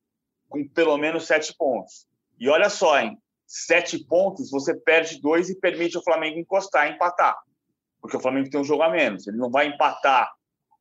com 0.49 0.67
pelo 0.69 0.97
menos 0.97 1.27
sete 1.27 1.55
pontos. 1.57 2.07
E 2.39 2.49
olha 2.49 2.69
só, 2.69 3.01
hein? 3.01 3.19
Sete 3.47 3.99
pontos, 4.05 4.51
você 4.51 4.75
perde 4.75 5.21
dois 5.21 5.49
e 5.49 5.59
permite 5.59 5.97
o 5.97 6.03
Flamengo 6.03 6.39
encostar, 6.39 6.91
empatar 6.91 7.37
porque 8.05 8.19
o 8.19 8.21
Flamengo 8.21 8.51
tem 8.51 8.61
um 8.61 8.65
jogo 8.65 8.83
a 8.83 8.91
menos. 8.91 9.27
Ele 9.27 9.39
não 9.39 9.51
vai 9.51 9.67
empatar 9.67 10.31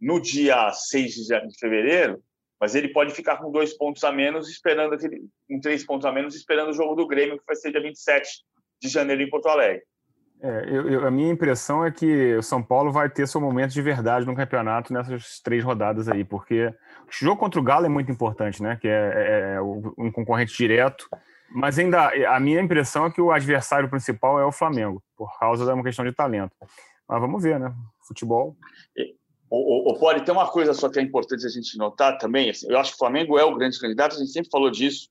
no 0.01 0.19
dia 0.19 0.69
6 0.73 1.13
de 1.13 1.57
fevereiro, 1.57 2.21
mas 2.59 2.75
ele 2.75 2.89
pode 2.89 3.13
ficar 3.13 3.37
com 3.37 3.49
dois 3.49 3.73
pontos 3.77 4.03
a 4.03 4.11
menos, 4.11 4.49
esperando 4.49 4.93
aquele, 4.93 5.29
com 5.47 5.57
três 5.61 5.85
pontos 5.85 6.05
a 6.05 6.11
menos, 6.11 6.35
esperando 6.35 6.71
o 6.71 6.73
jogo 6.73 6.95
do 6.95 7.07
Grêmio, 7.07 7.39
que 7.39 7.45
vai 7.47 7.55
ser 7.55 7.71
dia 7.71 7.81
27 7.81 8.29
de 8.81 8.89
janeiro 8.89 9.21
em 9.21 9.29
Porto 9.29 9.47
Alegre. 9.47 9.85
É, 10.43 10.65
eu, 10.67 10.89
eu, 10.89 11.07
a 11.07 11.11
minha 11.11 11.31
impressão 11.31 11.85
é 11.85 11.89
que 11.89 12.35
o 12.35 12.43
São 12.43 12.61
Paulo 12.61 12.91
vai 12.91 13.09
ter 13.09 13.25
seu 13.25 13.39
momento 13.39 13.71
de 13.71 13.81
verdade 13.81 14.25
no 14.25 14.35
campeonato 14.35 14.91
nessas 14.91 15.39
três 15.39 15.63
rodadas 15.63 16.09
aí, 16.09 16.25
porque 16.25 16.67
o 16.67 17.09
jogo 17.09 17.39
contra 17.39 17.61
o 17.61 17.63
Galo 17.63 17.85
é 17.85 17.89
muito 17.89 18.11
importante, 18.11 18.61
né? 18.61 18.75
Que 18.75 18.89
é, 18.89 18.91
é, 18.91 19.53
é 19.55 19.61
um 19.61 20.11
concorrente 20.11 20.53
direto. 20.57 21.07
Mas 21.49 21.79
ainda 21.79 22.11
a 22.27 22.39
minha 22.41 22.59
impressão 22.59 23.05
é 23.05 23.11
que 23.11 23.21
o 23.21 23.31
adversário 23.31 23.89
principal 23.89 24.37
é 24.37 24.45
o 24.45 24.51
Flamengo, 24.51 25.01
por 25.15 25.29
causa 25.39 25.65
de 25.65 25.71
uma 25.71 25.83
questão 25.83 26.03
de 26.03 26.11
talento. 26.11 26.51
Mas 27.07 27.21
vamos 27.21 27.41
ver, 27.41 27.57
né? 27.57 27.73
Futebol. 28.05 28.57
O, 29.49 29.91
o, 29.91 29.93
o 29.93 29.99
Poli, 29.99 30.25
tem 30.25 30.33
uma 30.33 30.49
coisa 30.49 30.73
só 30.73 30.89
que 30.89 30.99
é 30.99 31.01
importante 31.01 31.45
a 31.45 31.49
gente 31.49 31.77
notar 31.77 32.17
também. 32.17 32.49
Assim, 32.49 32.69
eu 32.69 32.77
acho 32.77 32.91
que 32.91 32.95
o 32.95 32.99
Flamengo 32.99 33.39
é 33.39 33.45
o 33.45 33.55
grande 33.55 33.79
candidato, 33.79 34.15
a 34.15 34.19
gente 34.19 34.31
sempre 34.31 34.49
falou 34.51 34.69
disso. 34.69 35.07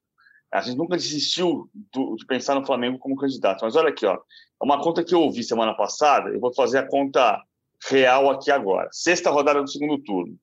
A 0.52 0.60
gente 0.60 0.76
nunca 0.76 0.96
desistiu 0.96 1.70
do, 1.92 2.14
de 2.16 2.26
pensar 2.26 2.54
no 2.54 2.66
Flamengo 2.66 2.98
como 2.98 3.16
candidato. 3.16 3.64
Mas 3.64 3.74
olha 3.74 3.88
aqui, 3.88 4.04
ó, 4.04 4.14
é 4.14 4.64
uma 4.64 4.82
conta 4.82 5.02
que 5.02 5.14
eu 5.14 5.20
ouvi 5.20 5.42
semana 5.42 5.74
passada, 5.74 6.28
eu 6.28 6.38
vou 6.38 6.52
fazer 6.54 6.78
a 6.78 6.86
conta 6.86 7.42
real 7.88 8.30
aqui 8.30 8.50
agora. 8.50 8.88
Sexta 8.92 9.30
rodada 9.30 9.62
do 9.62 9.70
segundo 9.70 9.98
turno. 9.98 10.38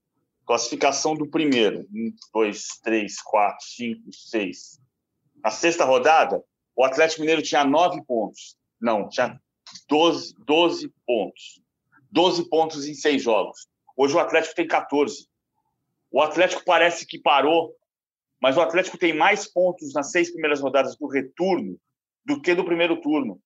Classificação 0.46 1.14
do 1.14 1.28
primeiro. 1.28 1.86
Um, 1.94 2.12
dois, 2.34 2.80
três, 2.84 3.22
quatro, 3.22 3.64
cinco, 3.66 4.12
seis. 4.12 4.80
Na 5.44 5.52
sexta 5.52 5.86
rodada, 5.86 6.44
o 6.76 6.84
Atlético 6.84 7.22
Mineiro 7.22 7.42
tinha 7.42 7.64
nove 7.64 8.04
pontos. 8.04 8.58
Não, 8.82 9.08
tinha 9.10 9.40
12, 9.88 10.34
12 10.46 10.92
pontos. 11.06 11.62
12 12.12 12.50
pontos 12.50 12.88
em 12.88 12.94
seis 12.94 13.22
jogos. 13.22 13.68
Hoje 13.96 14.16
o 14.16 14.20
Atlético 14.20 14.56
tem 14.56 14.68
14. 14.68 15.28
O 16.12 16.22
Atlético 16.22 16.64
parece 16.66 17.06
que 17.06 17.20
parou, 17.20 17.76
mas 18.42 18.58
o 18.58 18.62
Atlético 18.62 18.98
tem 18.98 19.14
mais 19.14 19.46
pontos 19.46 19.94
nas 19.94 20.12
seis 20.12 20.32
primeiras 20.32 20.62
rodadas 20.62 20.96
do 20.96 21.08
retorno 21.08 21.80
do 22.26 22.42
que 22.42 22.56
do 22.56 22.64
primeiro 22.64 23.02
turno. 23.02 23.40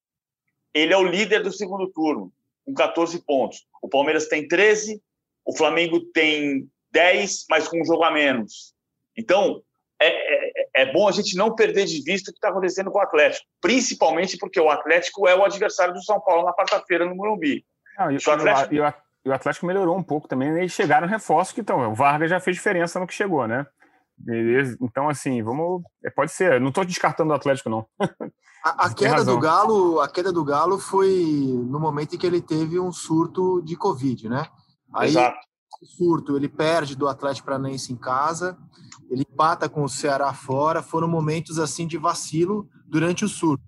Ele 0.74 0.94
é 0.94 0.98
o 0.98 1.04
líder 1.04 1.44
do 1.44 1.52
segundo 1.52 1.88
turno, 1.88 2.32
com 2.66 2.74
14 2.74 3.20
pontos. 3.26 3.66
O 3.82 3.90
Palmeiras 3.90 4.28
tem 4.28 4.48
13, 4.48 5.02
o 5.46 5.56
Flamengo 5.56 6.00
tem 6.14 6.70
10, 6.92 7.46
mas 7.50 7.68
com 7.68 7.82
um 7.82 7.86
jogo 7.86 8.04
a 8.04 8.12
menos. 8.12 8.74
Então, 9.18 9.62
é, 10.00 10.08
é, 10.08 10.84
é 10.84 10.94
bom 10.94 11.08
a 11.08 11.12
gente 11.12 11.36
não 11.36 11.56
perder 11.56 11.86
de 11.86 12.02
vista 12.04 12.30
o 12.30 12.34
que 12.34 12.38
está 12.38 12.50
acontecendo 12.50 12.92
com 12.92 12.98
o 12.98 13.02
Atlético, 13.02 13.46
principalmente 13.62 14.38
porque 14.38 14.60
o 14.60 14.70
Atlético 14.70 15.28
é 15.28 15.36
o 15.36 15.44
adversário 15.44 15.94
do 15.94 16.04
São 16.04 16.20
Paulo 16.20 16.44
na 16.44 16.54
quarta-feira 16.54 17.06
no 17.06 17.16
Morumbi. 17.16 17.66
Não, 17.98 18.12
e, 18.12 18.18
o 18.18 18.32
Atlético... 18.32 18.74
e, 18.74 19.30
o 19.30 19.34
Atlético 19.34 19.66
melhorou 19.66 19.98
um 19.98 20.04
pouco 20.04 20.28
também, 20.28 20.64
e 20.64 20.70
chegaram 20.70 21.08
reforços 21.08 21.54
que 21.54 21.62
então, 21.62 21.90
o 21.90 21.96
Vargas 21.96 22.30
já 22.30 22.40
fez 22.40 22.58
diferença 22.58 23.00
no 23.00 23.08
que 23.08 23.14
chegou, 23.14 23.48
né? 23.48 23.66
Beleza? 24.24 24.78
Então, 24.82 25.10
assim, 25.10 25.44
vamos. 25.44 25.84
É, 26.04 26.10
pode 26.10 26.32
ser. 26.32 26.60
Não 26.62 26.70
estou 26.70 26.86
descartando 26.86 27.32
o 27.32 27.36
Atlético, 27.36 27.70
não. 27.70 27.86
A, 28.64 28.86
a 28.86 28.94
queda 28.94 29.26
do 29.26 29.38
Galo, 29.38 30.00
a 30.00 30.08
queda 30.08 30.32
do 30.32 30.44
Galo 30.46 30.80
foi 30.80 31.54
no 31.68 31.78
momento 31.82 32.16
em 32.16 32.18
que 32.18 32.26
ele 32.26 32.42
teve 32.42 32.80
um 32.80 32.94
surto 32.94 33.62
de 33.62 33.76
Covid, 33.76 34.30
né? 34.30 34.48
Aí, 34.94 35.10
Exato. 35.10 35.38
surto, 35.98 36.38
ele 36.38 36.48
perde 36.48 36.96
do 36.96 37.10
Atlético 37.10 37.48
Paranaense 37.48 37.92
em 37.92 37.98
casa, 37.98 38.58
ele 39.12 39.26
empata 39.30 39.68
com 39.68 39.84
o 39.84 39.90
Ceará 39.90 40.34
fora, 40.34 40.82
foram 40.82 41.10
momentos 41.10 41.60
assim 41.60 41.86
de 41.86 41.98
vacilo 41.98 42.70
durante 42.88 43.26
o 43.26 43.28
surto. 43.28 43.66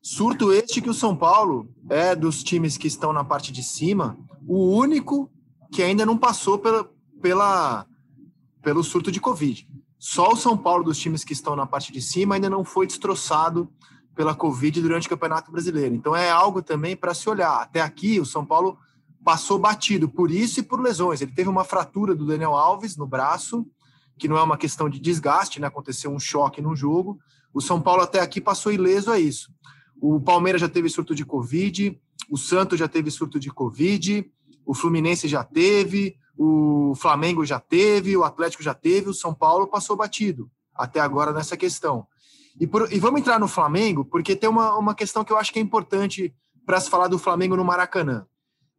Surto 0.00 0.52
este 0.52 0.80
que 0.80 0.90
o 0.90 0.94
São 0.94 1.16
Paulo 1.16 1.68
é 1.90 2.14
dos 2.14 2.44
times 2.44 2.76
que 2.76 2.86
estão 2.86 3.12
na 3.12 3.24
parte 3.24 3.50
de 3.50 3.64
cima, 3.64 4.16
o 4.46 4.76
único 4.76 5.28
que 5.72 5.82
ainda 5.82 6.06
não 6.06 6.16
passou 6.16 6.56
pela, 6.56 6.88
pela, 7.20 7.84
pelo 8.62 8.84
surto 8.84 9.10
de 9.10 9.20
Covid. 9.20 9.68
Só 9.98 10.32
o 10.32 10.36
São 10.36 10.56
Paulo 10.56 10.84
dos 10.84 10.98
times 10.98 11.24
que 11.24 11.32
estão 11.32 11.56
na 11.56 11.66
parte 11.66 11.92
de 11.92 12.00
cima 12.00 12.34
ainda 12.34 12.50
não 12.50 12.64
foi 12.64 12.86
destroçado 12.86 13.70
pela 14.14 14.34
Covid 14.34 14.80
durante 14.80 15.06
o 15.06 15.10
Campeonato 15.10 15.52
Brasileiro. 15.52 15.94
Então 15.94 16.16
é 16.16 16.30
algo 16.30 16.62
também 16.62 16.96
para 16.96 17.14
se 17.14 17.28
olhar. 17.28 17.60
Até 17.60 17.80
aqui, 17.80 18.18
o 18.18 18.24
São 18.24 18.44
Paulo 18.44 18.78
passou 19.24 19.58
batido 19.58 20.08
por 20.08 20.30
isso 20.30 20.60
e 20.60 20.62
por 20.62 20.80
lesões. 20.80 21.20
Ele 21.20 21.32
teve 21.32 21.48
uma 21.48 21.64
fratura 21.64 22.14
do 22.14 22.24
Daniel 22.24 22.54
Alves 22.54 22.96
no 22.96 23.06
braço, 23.06 23.66
que 24.18 24.28
não 24.28 24.38
é 24.38 24.42
uma 24.42 24.56
questão 24.56 24.88
de 24.88 24.98
desgaste, 24.98 25.60
né? 25.60 25.66
aconteceu 25.66 26.10
um 26.10 26.18
choque 26.18 26.62
no 26.62 26.74
jogo. 26.74 27.18
O 27.52 27.60
São 27.60 27.80
Paulo 27.80 28.02
até 28.02 28.20
aqui 28.20 28.40
passou 28.40 28.72
ileso 28.72 29.10
a 29.10 29.18
isso. 29.18 29.52
O 30.00 30.20
Palmeiras 30.20 30.60
já 30.60 30.68
teve 30.68 30.88
surto 30.88 31.14
de 31.14 31.24
Covid, 31.24 31.98
o 32.30 32.36
Santos 32.36 32.78
já 32.78 32.88
teve 32.88 33.10
surto 33.10 33.38
de 33.38 33.50
Covid, 33.50 34.30
o 34.64 34.74
Fluminense 34.74 35.28
já 35.28 35.42
teve, 35.44 36.16
o 36.36 36.94
Flamengo 36.94 37.44
já 37.44 37.58
teve, 37.58 38.16
o 38.16 38.24
Atlético 38.24 38.62
já 38.62 38.74
teve, 38.74 39.08
o 39.08 39.14
São 39.14 39.34
Paulo 39.34 39.66
passou 39.66 39.96
batido 39.96 40.50
até 40.74 41.00
agora 41.00 41.32
nessa 41.32 41.56
questão. 41.56 42.06
E, 42.58 42.66
por, 42.66 42.92
e 42.92 42.98
vamos 42.98 43.20
entrar 43.20 43.38
no 43.38 43.48
Flamengo, 43.48 44.04
porque 44.04 44.36
tem 44.36 44.48
uma, 44.48 44.76
uma 44.76 44.94
questão 44.94 45.24
que 45.24 45.32
eu 45.32 45.38
acho 45.38 45.52
que 45.52 45.58
é 45.58 45.62
importante 45.62 46.34
para 46.64 46.80
se 46.80 46.90
falar 46.90 47.08
do 47.08 47.18
Flamengo 47.18 47.56
no 47.56 47.64
Maracanã. 47.64 48.26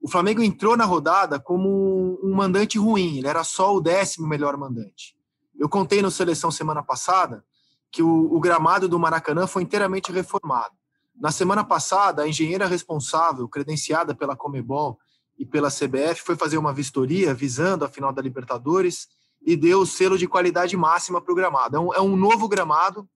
O 0.02 0.10
Flamengo 0.10 0.42
entrou 0.42 0.78
na 0.78 0.86
rodada 0.86 1.40
como 1.40 2.20
um, 2.24 2.36
mandante 2.36 2.78
ruim, 2.78 3.18
ele 3.18 3.28
era 3.28 3.44
só 3.44 3.76
o 3.76 3.82
décimo 3.82 4.28
melhor 4.28 4.56
mandante. 4.58 5.16
Eu 5.60 5.68
contei 5.68 6.02
no 6.02 6.12
Seleção 6.12 6.52
semana 6.52 6.84
passada 6.84 7.44
que 7.92 8.04
o, 8.04 8.34
o 8.34 8.40
gramado 8.40 8.88
do 8.88 9.00
Maracanã 9.00 9.48
foi 9.48 9.64
inteiramente 9.64 10.12
reformado. 10.12 10.76
Na 11.20 11.32
semana 11.32 11.64
passada, 11.64 12.24
a 12.24 12.28
engenheira 12.28 12.68
responsável, 12.68 13.48
credenciada 13.48 14.14
pela 14.14 14.36
Comebol 14.36 15.00
e 15.38 15.46
pela 15.46 15.70
CBF, 15.70 16.22
foi 16.24 16.36
fazer 16.36 16.58
uma 16.58 16.74
vistoria 16.74 17.34
visando 17.34 17.86
a 17.86 17.90
final 17.90 18.12
da 18.12 18.22
Libertadores 18.22 19.08
e 19.46 19.56
deu 19.56 19.82
o 19.82 19.86
selo 19.86 20.18
de 20.18 20.28
qualidade 20.28 20.76
máxima 20.76 21.22
para 21.22 21.32
o 21.32 21.36
gramado. 21.36 21.78
É 21.78 21.80
um, 21.80 21.94
é 21.94 22.02
um 22.02 22.16
novo 22.16 22.48
gramado, 22.48 23.08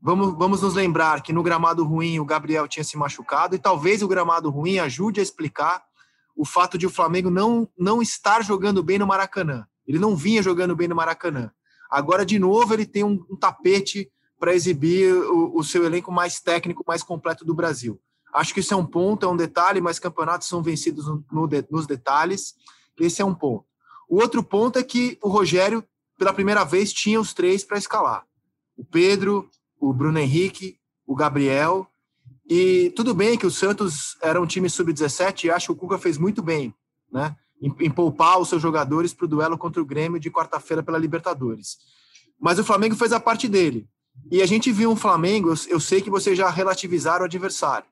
Vamos, 0.00 0.36
vamos 0.36 0.62
nos 0.62 0.74
lembrar 0.74 1.20
que 1.22 1.32
no 1.32 1.42
gramado 1.42 1.82
ruim 1.82 2.20
o 2.20 2.24
Gabriel 2.24 2.68
tinha 2.68 2.84
se 2.84 2.96
machucado 2.96 3.56
e 3.56 3.58
talvez 3.58 4.02
o 4.02 4.08
gramado 4.08 4.50
ruim 4.50 4.78
ajude 4.78 5.18
a 5.18 5.22
explicar 5.22 5.82
o 6.36 6.44
fato 6.44 6.76
de 6.76 6.86
o 6.86 6.90
Flamengo 6.90 7.30
não, 7.30 7.68
não 7.76 8.02
estar 8.02 8.44
jogando 8.44 8.82
bem 8.82 8.98
no 8.98 9.06
Maracanã. 9.06 9.66
Ele 9.86 9.98
não 9.98 10.14
vinha 10.14 10.42
jogando 10.42 10.76
bem 10.76 10.86
no 10.86 10.94
Maracanã. 10.94 11.50
Agora, 11.90 12.26
de 12.26 12.38
novo, 12.38 12.74
ele 12.74 12.84
tem 12.84 13.02
um, 13.02 13.24
um 13.30 13.36
tapete 13.36 14.10
para 14.38 14.54
exibir 14.54 15.12
o, 15.12 15.56
o, 15.56 15.64
seu 15.64 15.84
elenco 15.84 16.12
mais 16.12 16.40
técnico, 16.40 16.84
mais 16.86 17.02
completo 17.02 17.44
do 17.44 17.54
Brasil. 17.54 17.98
Acho 18.36 18.52
que 18.52 18.60
isso 18.60 18.74
é 18.74 18.76
um 18.76 18.84
ponto, 18.84 19.24
é 19.24 19.28
um 19.28 19.36
detalhe, 19.36 19.80
mas 19.80 19.98
campeonatos 19.98 20.46
são 20.46 20.62
vencidos 20.62 21.06
no, 21.06 21.24
no, 21.32 21.48
nos 21.70 21.86
detalhes. 21.86 22.54
Esse 23.00 23.22
é 23.22 23.24
um 23.24 23.34
ponto. 23.34 23.64
O 24.06 24.20
outro 24.20 24.42
ponto 24.42 24.78
é 24.78 24.82
que 24.82 25.18
o 25.22 25.28
Rogério, 25.30 25.82
pela 26.18 26.34
primeira 26.34 26.62
vez, 26.62 26.92
tinha 26.92 27.18
os 27.18 27.32
três 27.32 27.64
para 27.64 27.78
escalar. 27.78 28.26
O 28.76 28.84
Pedro, 28.84 29.48
o 29.80 29.90
Bruno 29.90 30.18
Henrique, 30.18 30.78
o 31.06 31.14
Gabriel. 31.14 31.86
E 32.46 32.92
tudo 32.94 33.14
bem 33.14 33.38
que 33.38 33.46
o 33.46 33.50
Santos 33.50 34.18
era 34.20 34.38
um 34.38 34.46
time 34.46 34.68
sub-17 34.68 35.44
e 35.44 35.50
acho 35.50 35.68
que 35.68 35.72
o 35.72 35.76
Cuca 35.76 35.96
fez 35.96 36.18
muito 36.18 36.42
bem, 36.42 36.74
né? 37.10 37.34
Em, 37.58 37.74
em 37.80 37.90
poupar 37.90 38.38
os 38.38 38.50
seus 38.50 38.60
jogadores 38.60 39.14
para 39.14 39.24
o 39.24 39.28
duelo 39.28 39.56
contra 39.56 39.80
o 39.80 39.86
Grêmio 39.86 40.20
de 40.20 40.30
quarta-feira 40.30 40.82
pela 40.82 40.98
Libertadores. 40.98 41.78
Mas 42.38 42.58
o 42.58 42.64
Flamengo 42.64 42.94
fez 42.96 43.14
a 43.14 43.18
parte 43.18 43.48
dele. 43.48 43.88
E 44.30 44.42
a 44.42 44.46
gente 44.46 44.70
viu 44.70 44.90
um 44.90 44.96
Flamengo, 44.96 45.48
eu, 45.48 45.56
eu 45.68 45.80
sei 45.80 46.02
que 46.02 46.10
vocês 46.10 46.36
já 46.36 46.50
relativizaram 46.50 47.22
o 47.22 47.26
adversário, 47.26 47.86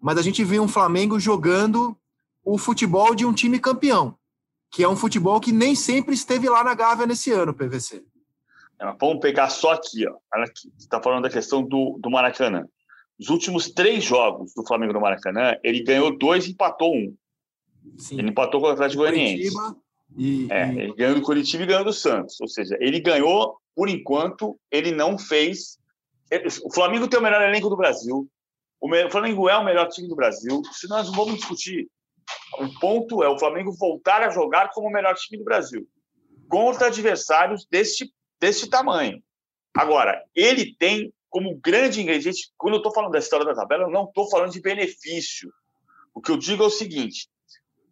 mas 0.00 0.18
a 0.18 0.22
gente 0.22 0.44
viu 0.44 0.62
um 0.62 0.68
Flamengo 0.68 1.18
jogando 1.18 1.96
o 2.44 2.56
futebol 2.56 3.14
de 3.14 3.26
um 3.26 3.32
time 3.32 3.58
campeão, 3.58 4.16
que 4.70 4.82
é 4.82 4.88
um 4.88 4.96
futebol 4.96 5.40
que 5.40 5.52
nem 5.52 5.74
sempre 5.74 6.14
esteve 6.14 6.48
lá 6.48 6.62
na 6.64 6.74
Gávea 6.74 7.06
nesse 7.06 7.30
ano, 7.30 7.54
PVC. 7.54 8.04
Vamos 9.00 9.18
pegar 9.20 9.50
só 9.50 9.72
aqui, 9.72 10.06
ó. 10.06 10.14
Você 10.46 10.68
está 10.78 11.02
falando 11.02 11.24
da 11.24 11.30
questão 11.30 11.62
do, 11.62 11.98
do 12.00 12.10
Maracanã. 12.10 12.66
Os 13.18 13.28
últimos 13.28 13.68
três 13.70 14.04
jogos 14.04 14.54
do 14.54 14.64
Flamengo 14.64 14.92
no 14.92 15.00
Maracanã, 15.00 15.56
ele 15.64 15.82
ganhou 15.82 16.16
dois 16.16 16.46
e 16.46 16.52
empatou 16.52 16.94
um. 16.94 17.14
Sim. 17.96 18.18
Ele 18.18 18.30
empatou 18.30 18.60
com 18.60 18.68
o 18.68 18.70
Atlético 18.70 19.02
Goianiense. 19.02 19.52
E, 20.16 20.46
é, 20.50 20.72
e... 20.72 20.78
ele 20.78 20.94
ganhou 20.94 21.16
do 21.16 21.22
Curitiba 21.22 21.64
e 21.64 21.66
ganhou 21.66 21.84
do 21.84 21.92
Santos. 21.92 22.40
Ou 22.40 22.46
seja, 22.46 22.76
ele 22.80 23.00
ganhou, 23.00 23.56
por 23.74 23.88
enquanto, 23.88 24.58
ele 24.70 24.92
não 24.92 25.18
fez. 25.18 25.78
O 26.62 26.72
Flamengo 26.72 27.08
tem 27.08 27.18
o 27.18 27.22
melhor 27.22 27.42
elenco 27.42 27.68
do 27.68 27.76
Brasil. 27.76 28.28
O 28.80 28.88
Flamengo 29.10 29.48
é 29.48 29.56
o 29.56 29.64
melhor 29.64 29.88
time 29.88 30.08
do 30.08 30.16
Brasil. 30.16 30.62
Se 30.72 30.88
nós 30.88 31.10
vamos 31.14 31.36
discutir. 31.36 31.88
O 32.58 32.80
ponto 32.80 33.22
é 33.22 33.28
o 33.28 33.38
Flamengo 33.38 33.72
voltar 33.72 34.22
a 34.22 34.30
jogar 34.30 34.70
como 34.70 34.88
o 34.88 34.92
melhor 34.92 35.14
time 35.14 35.38
do 35.38 35.44
Brasil 35.44 35.88
contra 36.48 36.86
adversários 36.86 37.66
deste 37.70 38.12
desse 38.40 38.68
tamanho. 38.70 39.22
Agora, 39.76 40.22
ele 40.34 40.74
tem 40.78 41.12
como 41.28 41.56
grande 41.56 42.00
ingrediente, 42.00 42.52
quando 42.56 42.74
eu 42.74 42.78
estou 42.78 42.92
falando 42.92 43.12
da 43.12 43.18
história 43.18 43.44
da 43.44 43.54
tabela, 43.54 43.84
eu 43.84 43.90
não 43.90 44.04
estou 44.04 44.30
falando 44.30 44.52
de 44.52 44.60
benefício. 44.60 45.52
O 46.14 46.20
que 46.20 46.30
eu 46.30 46.36
digo 46.36 46.62
é 46.62 46.66
o 46.66 46.70
seguinte: 46.70 47.28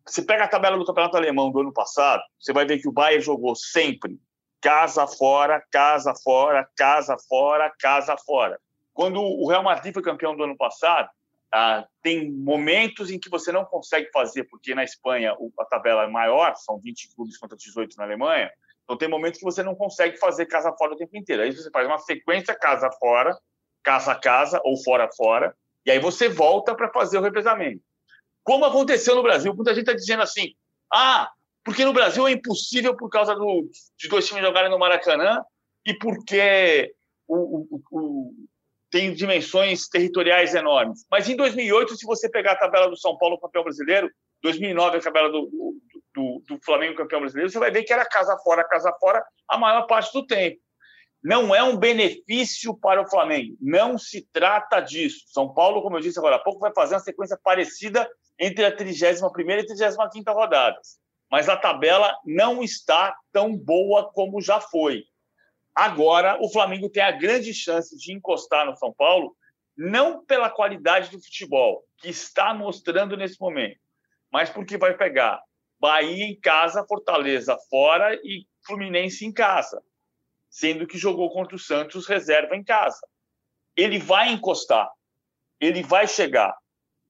você 0.06 0.22
pega 0.22 0.44
a 0.44 0.48
tabela 0.48 0.78
do 0.78 0.84
Campeonato 0.84 1.16
Alemão 1.16 1.50
do 1.50 1.60
ano 1.60 1.72
passado, 1.72 2.22
você 2.40 2.52
vai 2.52 2.64
ver 2.64 2.78
que 2.78 2.88
o 2.88 2.92
Bayern 2.92 3.22
jogou 3.22 3.54
sempre 3.54 4.18
casa 4.60 5.06
fora, 5.06 5.62
casa 5.70 6.14
fora, 6.24 6.68
casa 6.76 7.16
fora, 7.28 7.72
casa 7.78 8.16
fora. 8.16 8.58
Quando 8.96 9.20
o 9.20 9.46
Real 9.46 9.62
Madrid 9.62 9.92
foi 9.92 10.02
campeão 10.02 10.34
do 10.34 10.42
ano 10.42 10.56
passado, 10.56 11.10
ah, 11.52 11.86
tem 12.02 12.32
momentos 12.32 13.10
em 13.10 13.20
que 13.20 13.28
você 13.28 13.52
não 13.52 13.62
consegue 13.62 14.10
fazer, 14.10 14.44
porque 14.44 14.74
na 14.74 14.84
Espanha 14.84 15.36
a 15.60 15.64
tabela 15.66 16.04
é 16.04 16.06
maior, 16.06 16.56
são 16.56 16.80
20 16.80 17.14
clubes 17.14 17.36
contra 17.36 17.58
18 17.58 17.94
na 17.98 18.04
Alemanha, 18.04 18.50
então 18.84 18.96
tem 18.96 19.06
momentos 19.06 19.38
que 19.38 19.44
você 19.44 19.62
não 19.62 19.74
consegue 19.74 20.16
fazer 20.16 20.46
casa 20.46 20.72
fora 20.72 20.94
o 20.94 20.96
tempo 20.96 21.14
inteiro. 21.14 21.42
Aí 21.42 21.54
você 21.54 21.70
faz 21.70 21.86
uma 21.86 21.98
sequência 21.98 22.54
casa 22.54 22.90
fora, 22.98 23.38
casa 23.82 24.14
casa 24.14 24.62
ou 24.64 24.82
fora 24.82 25.10
fora, 25.14 25.54
e 25.84 25.90
aí 25.90 25.98
você 25.98 26.30
volta 26.30 26.74
para 26.74 26.90
fazer 26.90 27.18
o 27.18 27.22
revezamento. 27.22 27.82
Como 28.42 28.64
aconteceu 28.64 29.14
no 29.14 29.22
Brasil, 29.22 29.54
muita 29.54 29.74
gente 29.74 29.82
está 29.82 29.92
dizendo 29.92 30.22
assim: 30.22 30.54
ah, 30.90 31.30
porque 31.62 31.84
no 31.84 31.92
Brasil 31.92 32.26
é 32.26 32.32
impossível 32.32 32.96
por 32.96 33.10
causa 33.10 33.34
do, 33.34 33.68
de 33.98 34.08
dois 34.08 34.26
times 34.26 34.42
jogarem 34.42 34.70
no 34.70 34.78
Maracanã 34.78 35.44
e 35.84 35.92
porque 35.92 36.94
o, 37.28 37.82
o, 37.90 38.32
tem 38.96 39.12
dimensões 39.12 39.88
territoriais 39.88 40.54
enormes. 40.54 41.04
Mas 41.10 41.28
em 41.28 41.36
2008, 41.36 41.96
se 41.96 42.06
você 42.06 42.30
pegar 42.30 42.52
a 42.52 42.56
tabela 42.56 42.88
do 42.88 42.96
São 42.96 43.14
Paulo 43.18 43.38
campeão 43.38 43.62
brasileiro, 43.62 44.10
2009 44.42 44.96
a 44.96 45.00
tabela 45.02 45.28
do, 45.28 45.50
do, 46.14 46.42
do, 46.48 46.58
Flamengo 46.64 46.96
campeão 46.96 47.20
brasileiro, 47.20 47.52
você 47.52 47.58
vai 47.58 47.70
ver 47.70 47.82
que 47.82 47.92
era 47.92 48.06
casa 48.06 48.34
fora, 48.38 48.64
casa 48.64 48.90
fora 48.98 49.22
a 49.46 49.58
maior 49.58 49.82
parte 49.86 50.10
do 50.14 50.26
tempo. 50.26 50.56
Não 51.22 51.54
é 51.54 51.62
um 51.62 51.76
benefício 51.76 52.74
para 52.74 53.02
o 53.02 53.10
Flamengo. 53.10 53.54
Não 53.60 53.98
se 53.98 54.26
trata 54.32 54.80
disso. 54.80 55.26
São 55.26 55.52
Paulo, 55.52 55.82
como 55.82 55.98
eu 55.98 56.00
disse 56.00 56.18
agora 56.18 56.36
há 56.36 56.38
pouco, 56.38 56.60
vai 56.60 56.72
fazer 56.72 56.94
uma 56.94 57.00
sequência 57.00 57.38
parecida 57.44 58.08
entre 58.40 58.64
a 58.64 58.74
31 58.74 59.26
e 59.26 59.52
a 59.52 59.66
35 59.66 60.32
rodadas. 60.32 60.96
Mas 61.30 61.50
a 61.50 61.56
tabela 61.56 62.16
não 62.24 62.62
está 62.62 63.14
tão 63.30 63.54
boa 63.54 64.10
como 64.10 64.40
já 64.40 64.58
foi. 64.58 65.04
Agora, 65.76 66.38
o 66.40 66.50
Flamengo 66.50 66.88
tem 66.88 67.02
a 67.02 67.10
grande 67.10 67.52
chance 67.52 67.94
de 67.98 68.10
encostar 68.10 68.64
no 68.64 68.74
São 68.76 68.94
Paulo, 68.94 69.36
não 69.76 70.24
pela 70.24 70.48
qualidade 70.48 71.10
do 71.10 71.22
futebol, 71.22 71.84
que 71.98 72.08
está 72.08 72.54
mostrando 72.54 73.14
nesse 73.14 73.38
momento, 73.38 73.78
mas 74.32 74.48
porque 74.48 74.78
vai 74.78 74.96
pegar 74.96 75.38
Bahia 75.78 76.24
em 76.24 76.40
casa, 76.40 76.86
Fortaleza 76.88 77.58
fora 77.68 78.14
e 78.24 78.46
Fluminense 78.66 79.26
em 79.26 79.32
casa, 79.32 79.82
sendo 80.48 80.86
que 80.86 80.96
jogou 80.96 81.30
contra 81.30 81.54
o 81.54 81.58
Santos 81.58 82.06
reserva 82.06 82.56
em 82.56 82.64
casa. 82.64 83.06
Ele 83.76 83.98
vai 83.98 84.32
encostar, 84.32 84.90
ele 85.60 85.82
vai 85.82 86.08
chegar. 86.08 86.56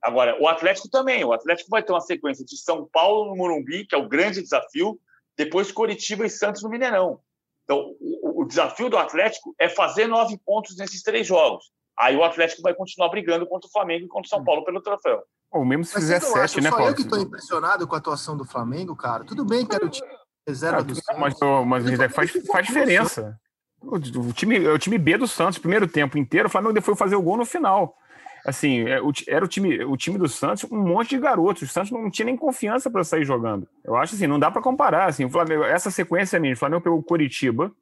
Agora, 0.02 0.36
o 0.42 0.48
Atlético 0.48 0.90
também. 0.90 1.24
O 1.24 1.32
Atlético 1.32 1.70
vai 1.70 1.84
ter 1.84 1.92
uma 1.92 2.00
sequência 2.00 2.44
de 2.44 2.56
São 2.56 2.84
Paulo 2.88 3.30
no 3.30 3.36
Morumbi, 3.36 3.86
que 3.86 3.94
é 3.94 3.98
o 3.98 4.08
grande 4.08 4.42
desafio, 4.42 5.00
depois 5.36 5.70
Coritiba 5.70 6.26
e 6.26 6.30
Santos 6.30 6.64
no 6.64 6.68
Mineirão. 6.68 7.20
Então, 7.64 7.96
o, 8.42 8.44
desafio 8.44 8.88
do 8.88 8.98
Atlético 8.98 9.54
é 9.58 9.68
fazer 9.68 10.06
nove 10.06 10.38
pontos 10.44 10.76
nesses 10.76 11.02
três 11.02 11.26
jogos. 11.26 11.64
Aí 11.98 12.16
o 12.16 12.24
Atlético 12.24 12.62
vai 12.62 12.74
continuar 12.74 13.08
brigando 13.08 13.46
contra 13.46 13.66
o 13.66 13.70
Flamengo 13.70 14.04
e 14.04 14.08
contra 14.08 14.26
o 14.26 14.28
São 14.28 14.44
Paulo 14.44 14.64
pelo 14.64 14.82
troféu. 14.82 15.22
Ou 15.50 15.64
mesmo 15.64 15.84
se 15.84 15.94
Mas 15.94 16.02
fizer 16.02 16.20
sete, 16.20 16.60
né, 16.60 16.70
Paulo? 16.70 16.88
eu 16.88 16.94
que 16.94 17.02
estou 17.02 17.18
impressionado 17.18 17.86
com 17.86 17.94
a 17.94 17.98
atuação 17.98 18.36
do 18.36 18.44
Flamengo, 18.44 18.94
cara. 18.94 19.24
Tudo 19.24 19.44
bem 19.44 19.64
que 19.64 19.74
era 19.74 19.86
o 19.86 19.88
time 19.88 20.08
reserva 20.46 20.82
do 20.82 20.94
Santos. 20.94 21.18
Mas, 21.18 21.34
mas 21.66 22.12
faz, 22.12 22.30
faz 22.46 22.66
diferença. 22.66 23.38
O, 23.80 23.96
o, 23.96 24.32
time, 24.32 24.64
é 24.64 24.70
o 24.70 24.78
time 24.78 24.98
B 24.98 25.18
do 25.18 25.26
Santos, 25.26 25.58
primeiro 25.58 25.86
tempo 25.88 26.16
inteiro, 26.18 26.48
o 26.48 26.50
Flamengo 26.50 26.80
foi 26.80 26.94
fazer 26.94 27.16
o 27.16 27.22
gol 27.22 27.36
no 27.36 27.44
final. 27.44 27.96
Assim, 28.44 28.82
é, 28.88 29.00
era 29.26 29.44
o 29.44 29.48
time, 29.48 29.84
o 29.84 29.96
time 29.96 30.18
do 30.18 30.28
Santos, 30.28 30.64
um 30.70 30.76
monte 30.76 31.10
de 31.10 31.18
garotos. 31.18 31.62
O 31.62 31.66
Santos 31.66 31.90
não 31.90 32.08
tinha 32.08 32.26
nem 32.26 32.36
confiança 32.36 32.88
para 32.88 33.02
sair 33.02 33.24
jogando. 33.24 33.68
Eu 33.84 33.96
acho 33.96 34.14
assim, 34.14 34.26
não 34.26 34.38
dá 34.38 34.50
para 34.50 34.62
comparar. 34.62 35.08
Assim, 35.08 35.24
o 35.24 35.30
Flamengo, 35.30 35.64
essa 35.64 35.90
sequência 35.90 36.38
minha, 36.38 36.54
o 36.54 36.56
Flamengo 36.56 36.82
pegou 36.82 36.98
o 36.98 37.02
Curitiba 37.02 37.72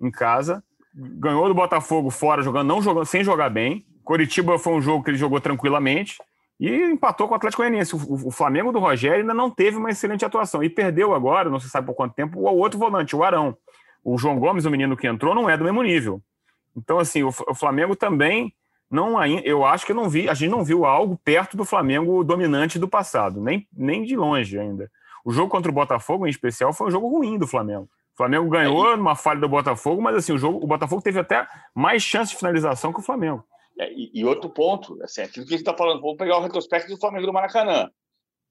em 0.00 0.10
casa, 0.10 0.62
ganhou 0.94 1.48
do 1.48 1.54
Botafogo 1.54 2.10
fora, 2.10 2.42
jogando, 2.42 2.68
não 2.68 2.82
jogando, 2.82 3.06
sem 3.06 3.24
jogar 3.24 3.50
bem. 3.50 3.84
Curitiba 4.04 4.58
foi 4.58 4.74
um 4.74 4.82
jogo 4.82 5.02
que 5.02 5.10
ele 5.10 5.18
jogou 5.18 5.40
tranquilamente 5.40 6.18
e 6.60 6.70
empatou 6.70 7.26
com 7.26 7.34
o 7.34 7.36
Atlético 7.36 7.62
Goianiense. 7.62 7.94
O, 7.96 8.28
o, 8.28 8.30
Flamengo 8.30 8.70
do 8.70 8.78
Rogério 8.78 9.20
ainda 9.20 9.34
não 9.34 9.50
teve 9.50 9.76
uma 9.76 9.90
excelente 9.90 10.24
atuação 10.24 10.62
e 10.62 10.68
perdeu 10.68 11.14
agora, 11.14 11.50
não 11.50 11.58
se 11.58 11.68
sabe 11.68 11.86
por 11.86 11.94
quanto 11.94 12.14
tempo, 12.14 12.38
o 12.38 12.44
outro 12.44 12.78
volante, 12.78 13.16
o 13.16 13.24
Arão. 13.24 13.56
O 14.02 14.18
João 14.18 14.38
Gomes, 14.38 14.66
o 14.66 14.70
menino 14.70 14.96
que 14.96 15.06
entrou, 15.06 15.34
não 15.34 15.48
é 15.48 15.56
do 15.56 15.64
mesmo 15.64 15.82
nível. 15.82 16.20
Então, 16.76 16.98
assim, 16.98 17.22
o, 17.22 17.28
o 17.28 17.54
Flamengo 17.54 17.96
também 17.96 18.54
não 18.90 19.24
eu 19.42 19.64
acho 19.64 19.86
que 19.86 19.92
não 19.92 20.08
vi, 20.08 20.28
a 20.28 20.34
gente 20.34 20.50
não 20.50 20.62
viu 20.62 20.84
algo 20.84 21.18
perto 21.24 21.56
do 21.56 21.64
Flamengo 21.64 22.22
dominante 22.22 22.78
do 22.78 22.86
passado, 22.86 23.40
nem, 23.40 23.66
nem 23.72 24.04
de 24.04 24.14
longe 24.14 24.58
ainda. 24.58 24.90
O 25.24 25.32
jogo 25.32 25.48
contra 25.48 25.70
o 25.70 25.74
Botafogo, 25.74 26.26
em 26.26 26.30
especial, 26.30 26.72
foi 26.72 26.88
um 26.88 26.90
jogo 26.90 27.08
ruim 27.08 27.38
do 27.38 27.46
Flamengo. 27.46 27.88
O 28.14 28.16
Flamengo 28.16 28.48
ganhou 28.48 28.92
é, 28.92 28.96
numa 28.96 29.16
falha 29.16 29.40
do 29.40 29.48
Botafogo, 29.48 30.00
mas 30.00 30.14
assim, 30.14 30.32
o 30.32 30.38
jogo, 30.38 30.62
o 30.62 30.66
Botafogo 30.68 31.02
teve 31.02 31.18
até 31.18 31.46
mais 31.74 32.00
chance 32.00 32.30
de 32.30 32.38
finalização 32.38 32.92
que 32.92 33.00
o 33.00 33.02
Flamengo. 33.02 33.44
É, 33.78 33.92
e, 33.92 34.10
e, 34.14 34.24
outro 34.24 34.48
ponto, 34.48 34.96
assim, 35.02 35.22
aquilo 35.22 35.44
que 35.44 35.54
a 35.54 35.56
gente 35.56 35.66
está 35.66 35.76
falando, 35.76 36.00
vamos 36.00 36.16
pegar 36.16 36.38
o 36.38 36.40
retrospecto 36.40 36.88
do 36.88 37.00
Flamengo 37.00 37.26
do 37.26 37.32
Maracanã, 37.32 37.90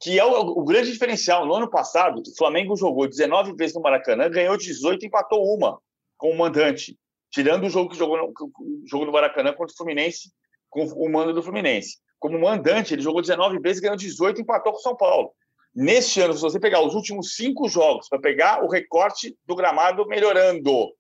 que 0.01 0.19
é 0.19 0.25
o, 0.25 0.41
o, 0.41 0.65
grande 0.65 0.91
diferencial. 0.91 1.45
No 1.45 1.55
ano 1.55 1.69
passado, 1.69 2.19
o 2.19 2.37
Flamengo 2.37 2.75
jogou 2.75 3.07
19 3.07 3.55
vezes 3.55 3.73
no 3.73 3.81
Maracanã, 3.81 4.29
ganhou 4.29 4.57
18 4.57 5.01
e 5.01 5.07
empatou 5.07 5.41
uma 5.55 5.79
com 6.17 6.29
o 6.29 6.37
mandante, 6.37 6.97
tirando 7.31 7.65
o 7.65 7.69
jogo 7.69 7.89
que 7.89 7.97
jogou 7.97 8.17
no, 8.17 8.25
o 8.25 8.83
jogo 8.85 9.05
no 9.05 9.13
Maracanã 9.13 9.53
contra 9.53 9.73
o 9.73 9.77
Fluminense, 9.77 10.29
com 10.69 10.83
o 10.83 11.09
mando 11.09 11.33
do 11.33 11.41
Fluminense. 11.41 11.99
Como 12.19 12.37
mandante, 12.37 12.93
ele 12.93 13.01
jogou 13.01 13.21
19 13.21 13.59
vezes, 13.59 13.81
ganhou 13.81 13.95
18 13.95 14.39
e 14.39 14.41
empatou 14.41 14.73
com 14.73 14.79
o 14.79 14.81
São 14.81 14.95
Paulo. 14.95 15.31
Neste 15.75 16.21
ano, 16.21 16.33
se 16.33 16.41
você 16.41 16.59
pegar 16.59 16.81
os 16.81 16.93
últimos 16.93 17.35
cinco 17.35 17.67
jogos, 17.67 18.07
para 18.07 18.19
pegar 18.19 18.63
o 18.63 18.69
recorte 18.69 19.35
do 19.45 19.55
gramado 19.55 20.05
melhorando, 20.05 20.93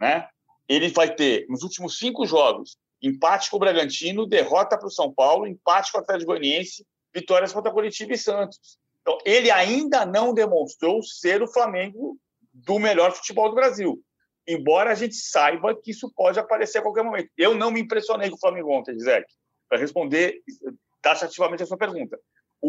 né? 0.00 0.28
ele 0.68 0.88
vai 0.88 1.14
ter, 1.14 1.46
nos 1.48 1.62
últimos 1.62 1.98
cinco 1.98 2.26
jogos, 2.26 2.76
empate 3.00 3.50
com 3.50 3.56
o 3.56 3.60
Bragantino, 3.60 4.26
derrota 4.26 4.76
para 4.76 4.88
o 4.88 4.90
São 4.90 5.12
Paulo, 5.12 5.46
empate 5.46 5.92
com 5.92 5.98
o 5.98 6.00
Atlético 6.00 6.32
Goianiense, 6.32 6.84
vitórias 7.14 7.52
contra 7.52 7.72
Curitiba 7.72 8.14
e 8.14 8.18
Santos. 8.18 8.78
Então, 9.00 9.18
ele 9.24 9.50
ainda 9.50 10.04
não 10.04 10.34
demonstrou 10.34 11.02
ser 11.02 11.40
o 11.40 11.46
Flamengo 11.46 12.18
do 12.52 12.78
melhor 12.78 13.12
futebol 13.12 13.48
do 13.48 13.54
Brasil. 13.54 14.02
Embora 14.48 14.90
a 14.90 14.94
gente 14.94 15.14
saiba 15.14 15.74
que 15.80 15.90
isso 15.90 16.10
pode 16.14 16.38
aparecer 16.38 16.78
a 16.78 16.82
qualquer 16.82 17.04
momento. 17.04 17.30
Eu 17.36 17.54
não 17.54 17.70
me 17.70 17.80
impressionei 17.80 18.30
com 18.30 18.36
o 18.36 18.40
Flamengo 18.40 18.72
ontem, 18.72 18.98
Zé, 18.98 19.24
para 19.68 19.78
responder 19.78 20.40
taxativamente 21.00 21.62
a 21.62 21.66
sua 21.66 21.76
pergunta. 21.76 22.18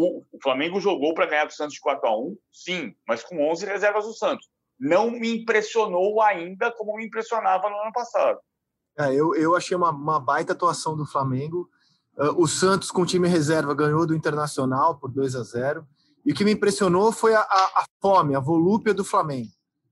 O, 0.00 0.24
Flamengo 0.40 0.80
jogou 0.80 1.12
para 1.12 1.26
ganhar 1.26 1.44
do 1.46 1.52
Santos 1.52 1.74
de 1.74 1.80
4 1.80 2.08
a 2.08 2.16
1 2.16 2.36
sim, 2.52 2.94
mas 3.06 3.24
com 3.24 3.50
11 3.50 3.66
reservas 3.66 4.04
do 4.04 4.12
Santos. 4.12 4.46
Não 4.78 5.10
me 5.10 5.40
impressionou 5.40 6.22
ainda 6.22 6.70
como 6.70 6.96
me 6.96 7.04
impressionava 7.04 7.68
no 7.68 7.76
ano 7.78 7.92
passado. 7.92 8.38
É, 8.96 9.12
eu, 9.12 9.34
eu 9.34 9.56
achei 9.56 9.76
uma, 9.76 9.90
uma 9.90 10.20
baita 10.20 10.52
atuação 10.52 10.96
do 10.96 11.04
Flamengo. 11.04 11.68
Uh, 12.16 12.40
o 12.40 12.46
Santos, 12.46 12.92
com 12.92 13.04
time 13.04 13.26
reserva, 13.26 13.74
ganhou 13.74 14.06
do 14.06 14.14
Internacional 14.14 15.00
por 15.00 15.10
2 15.10 15.34
a 15.34 15.42
0 15.42 15.84
E 16.24 16.30
o 16.30 16.34
que 16.34 16.44
me 16.44 16.52
impressionou 16.52 17.10
foi 17.10 17.34
a, 17.34 17.40
a, 17.40 17.42
a 17.42 17.84
fome, 18.00 18.36
a 18.36 18.40
volúpia 18.40 18.94
do 18.94 19.04
Flamengo. 19.04 19.50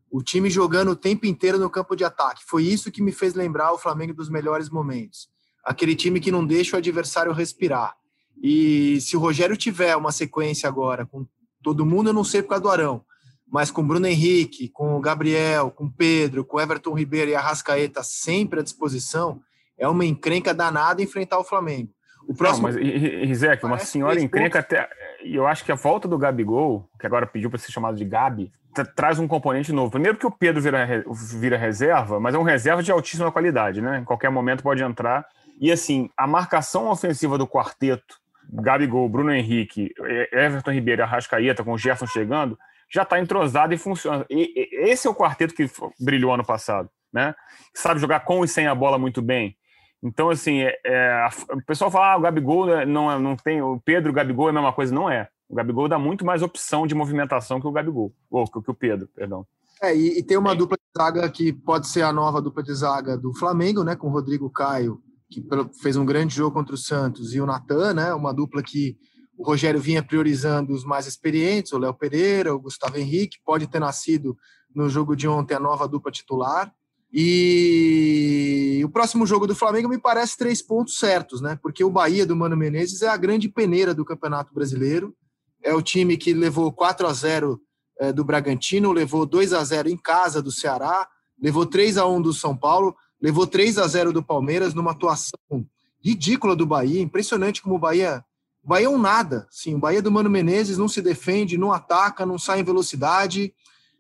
O 0.09 0.23
time 0.23 0.49
jogando 0.49 0.93
o 0.93 0.97
tempo 0.97 1.27
inteiro 1.27 1.59
no 1.59 1.69
campo 1.69 1.97
de 1.97 2.05
ataque. 2.05 2.45
Foi 2.47 2.63
isso 2.63 2.93
que 2.93 3.03
me 3.03 3.11
fez 3.11 3.35
lembrar 3.35 3.73
o 3.73 3.79
Flamengo 3.79 4.15
dos 4.15 4.29
melhores 4.29 4.71
momentos. 4.71 5.29
Aquele 5.65 5.97
time 5.97 6.21
que 6.21 6.31
não 6.31 6.47
deixa 6.47 6.77
o 6.77 6.79
adversário 6.79 7.33
respirar 7.33 7.97
e 8.43 9.01
se 9.01 9.17
o 9.17 9.21
Rogério 9.21 9.57
tiver 9.57 9.97
uma 9.97 10.13
sequência 10.13 10.69
agora 10.69 11.07
com 11.07 11.27
todo 11.63 11.87
mundo, 11.87 12.11
eu 12.11 12.15
não 12.15 12.25
sei 12.25 12.43
por 12.43 12.51
causa 12.51 12.63
do 12.63 12.71
Arão, 12.71 13.05
mas 13.51 13.71
com 13.71 13.87
Bruno 13.87 14.07
Henrique, 14.07 14.69
com 14.69 14.97
o 14.97 15.01
Gabriel, 15.01 15.71
com 15.71 15.85
o 15.85 15.91
Pedro, 15.91 16.45
com 16.45 16.57
o 16.57 16.61
Everton 16.61 16.95
Ribeiro 16.95 17.31
e 17.31 17.35
a 17.35 17.41
Rascaeta 17.41 18.03
sempre 18.03 18.61
à 18.61 18.63
disposição, 18.63 19.41
é 19.79 19.89
uma 19.89 20.05
encrenca 20.05 20.55
danada 20.55 21.03
enfrentar 21.03 21.39
o 21.39 21.45
Flamengo. 21.45 21.91
O 22.29 22.35
próximo. 22.35 22.69
Não, 22.69 22.75
mas, 22.75 22.83
Rizek, 22.83 23.65
uma 23.65 23.79
senhora 23.79 24.21
encrenca 24.21 24.59
até. 24.59 24.89
E 25.25 25.35
eu 25.35 25.47
acho 25.47 25.65
que 25.65 25.71
a 25.71 25.77
volta 25.77 26.09
do 26.09 26.19
Gabigol, 26.19 26.89
que 26.99 27.07
agora 27.07 27.27
pediu 27.27 27.49
para 27.49 27.59
ser 27.59 27.71
chamado 27.71 27.97
de 27.97 28.05
Gabi, 28.05 28.51
traz 28.97 29.19
um 29.19 29.29
componente 29.29 29.73
novo. 29.73 29.91
Primeiro, 29.91 30.19
que 30.19 30.27
o 30.27 30.31
Pedro 30.31 30.61
vira, 30.61 31.05
vira 31.39 31.57
reserva, 31.57 32.19
mas 32.19 32.35
é 32.35 32.39
um 32.39 32.43
reserva 32.43 32.83
de 32.83 32.91
altíssima 32.91 33.31
qualidade, 33.31 33.81
né? 33.81 34.01
Em 34.01 34.05
qualquer 34.05 34.31
momento 34.31 34.63
pode 34.63 34.83
entrar. 34.83 35.25
E 35.61 35.71
assim, 35.71 36.11
a 36.17 36.27
marcação 36.27 36.89
ofensiva 36.91 37.39
do 37.39 37.47
quarteto 37.47 38.21
Gabigol, 38.51 39.09
Bruno 39.09 39.33
Henrique, 39.33 39.93
Everton 40.33 40.73
Ribeiro 40.73 41.03
Arrascaeta, 41.03 41.65
com 41.65 41.73
o 41.73 41.79
Gerson 41.79 42.07
chegando, 42.07 42.59
já 42.91 43.03
está 43.03 43.19
entrosado 43.19 43.75
e 43.75 43.79
funciona. 43.79 44.25
E, 44.31 44.69
esse 44.89 45.07
é 45.07 45.11
o 45.11 45.15
quarteto 45.15 45.55
que 45.55 45.69
brilhou 45.99 46.33
ano 46.33 46.45
passado, 46.45 46.89
né? 47.13 47.35
Sabe 47.75 48.01
jogar 48.01 48.21
com 48.21 48.45
e 48.45 48.49
sem 48.49 48.67
a 48.67 48.75
bola 48.75 48.99
muito 48.99 49.21
bem. 49.21 49.57
Então, 50.03 50.31
assim, 50.31 50.61
é, 50.61 50.79
é, 50.85 51.29
o 51.53 51.63
pessoal 51.65 51.91
fala, 51.91 52.13
ah, 52.13 52.17
o 52.17 52.21
Gabigol 52.21 52.73
é, 52.73 52.87
não, 52.87 53.11
é, 53.11 53.19
não 53.19 53.37
tem, 53.37 53.61
o 53.61 53.81
Pedro, 53.85 54.11
o 54.11 54.15
Gabigol 54.15 54.49
é 54.49 54.51
a 54.51 54.55
mesma 54.55 54.73
coisa. 54.73 54.95
Não 54.95 55.11
é. 55.11 55.29
O 55.49 55.55
Gabigol 55.55 55.89
dá 55.89 55.99
muito 55.99 56.25
mais 56.25 56.43
opção 56.43 56.87
de 56.87 56.95
movimentação 56.95 57.61
que 57.61 57.67
o 57.67 57.73
Gabigol, 57.73 58.13
ou 58.31 58.45
que 58.47 58.71
o 58.71 58.75
Pedro, 58.75 59.09
perdão. 59.15 59.47
É, 59.83 59.95
e, 59.95 60.19
e 60.19 60.23
tem 60.23 60.37
uma 60.37 60.55
dupla 60.55 60.77
de 60.77 61.03
zaga 61.03 61.29
que 61.29 61.53
pode 61.53 61.89
ser 61.89 62.03
a 62.03 62.13
nova 62.13 62.41
dupla 62.41 62.63
de 62.63 62.75
zaga 62.75 63.17
do 63.17 63.35
Flamengo, 63.35 63.85
né? 63.85 63.95
Com 63.97 64.09
Rodrigo 64.09 64.49
Caio 64.51 65.01
que 65.31 65.45
fez 65.83 65.97
um 65.97 66.05
grande 66.05 66.35
jogo 66.35 66.55
contra 66.55 66.75
o 66.75 66.79
Santos, 66.79 67.35
e 67.35 67.41
o 67.41 67.47
Natan, 67.47 67.95
né, 67.95 68.15
uma 68.15 68.33
dupla 68.33 68.63
que 68.63 68.97
o 69.37 69.45
Rogério 69.45 69.81
vinha 69.81 70.03
priorizando 70.03 70.73
os 70.73 70.85
mais 70.85 71.07
experientes, 71.07 71.73
o 71.73 71.79
Léo 71.79 71.93
Pereira, 71.93 72.55
o 72.55 72.61
Gustavo 72.61 72.97
Henrique, 72.97 73.39
pode 73.45 73.67
ter 73.67 73.79
nascido 73.79 74.37
no 74.75 74.89
jogo 74.89 75.15
de 75.15 75.29
ontem 75.29 75.55
a 75.55 75.61
nova 75.61 75.87
dupla 75.87 76.11
titular. 76.11 76.73
E 77.13 78.83
o 78.85 78.89
próximo 78.89 79.27
jogo 79.27 79.47
do 79.47 79.55
Flamengo 79.55 79.89
me 79.89 79.99
parece 79.99 80.37
três 80.37 80.61
pontos 80.61 80.99
certos, 80.99 81.41
né? 81.41 81.59
Porque 81.63 81.85
o 81.85 81.91
Bahia 81.91 82.27
do 82.27 82.37
Mano 82.37 82.57
Menezes 82.57 83.03
é 83.03 83.09
a 83.09 83.17
grande 83.17 83.49
peneira 83.49 83.95
do 83.95 84.05
Campeonato 84.05 84.53
Brasileiro. 84.53 85.15
É 85.63 85.75
o 85.75 85.83
time 85.83 86.17
que 86.17 86.35
levou 86.35 86.73
4 86.73 87.07
a 87.07 87.13
0 87.13 87.61
é, 87.99 88.13
do 88.13 88.25
Bragantino, 88.25 88.93
levou 88.93 89.25
2 89.25 89.53
a 89.53 89.65
0 89.65 89.89
em 89.89 89.97
casa 89.97 90.43
do 90.43 90.53
Ceará, 90.53 91.09
levou 91.41 91.65
3 91.65 91.97
a 91.97 92.07
1 92.07 92.21
do 92.21 92.33
São 92.33 92.57
Paulo 92.57 92.95
levou 93.21 93.47
3 93.47 93.79
a 93.79 93.87
0 93.87 94.13
do 94.13 94.23
Palmeiras 94.23 94.75
numa 94.75 94.93
atuação 94.93 95.67
ridícula 96.03 96.55
do 96.55 96.67
Bahia, 96.67 97.01
impressionante 97.01 97.61
como 97.61 97.75
o 97.75 97.79
Bahia, 97.79 98.25
o 98.63 98.69
Bahia 98.69 98.87
é 98.87 98.89
um 98.89 98.99
nada, 98.99 99.47
sim, 99.51 99.75
o 99.75 99.79
Bahia 99.79 100.01
do 100.01 100.11
Mano 100.11 100.31
Menezes 100.31 100.79
não 100.79 100.89
se 100.89 101.03
defende, 101.03 101.59
não 101.59 101.73
ataca, 101.73 102.25
não 102.25 102.39
sai 102.39 102.61
em 102.61 102.65
velocidade, 102.65 103.53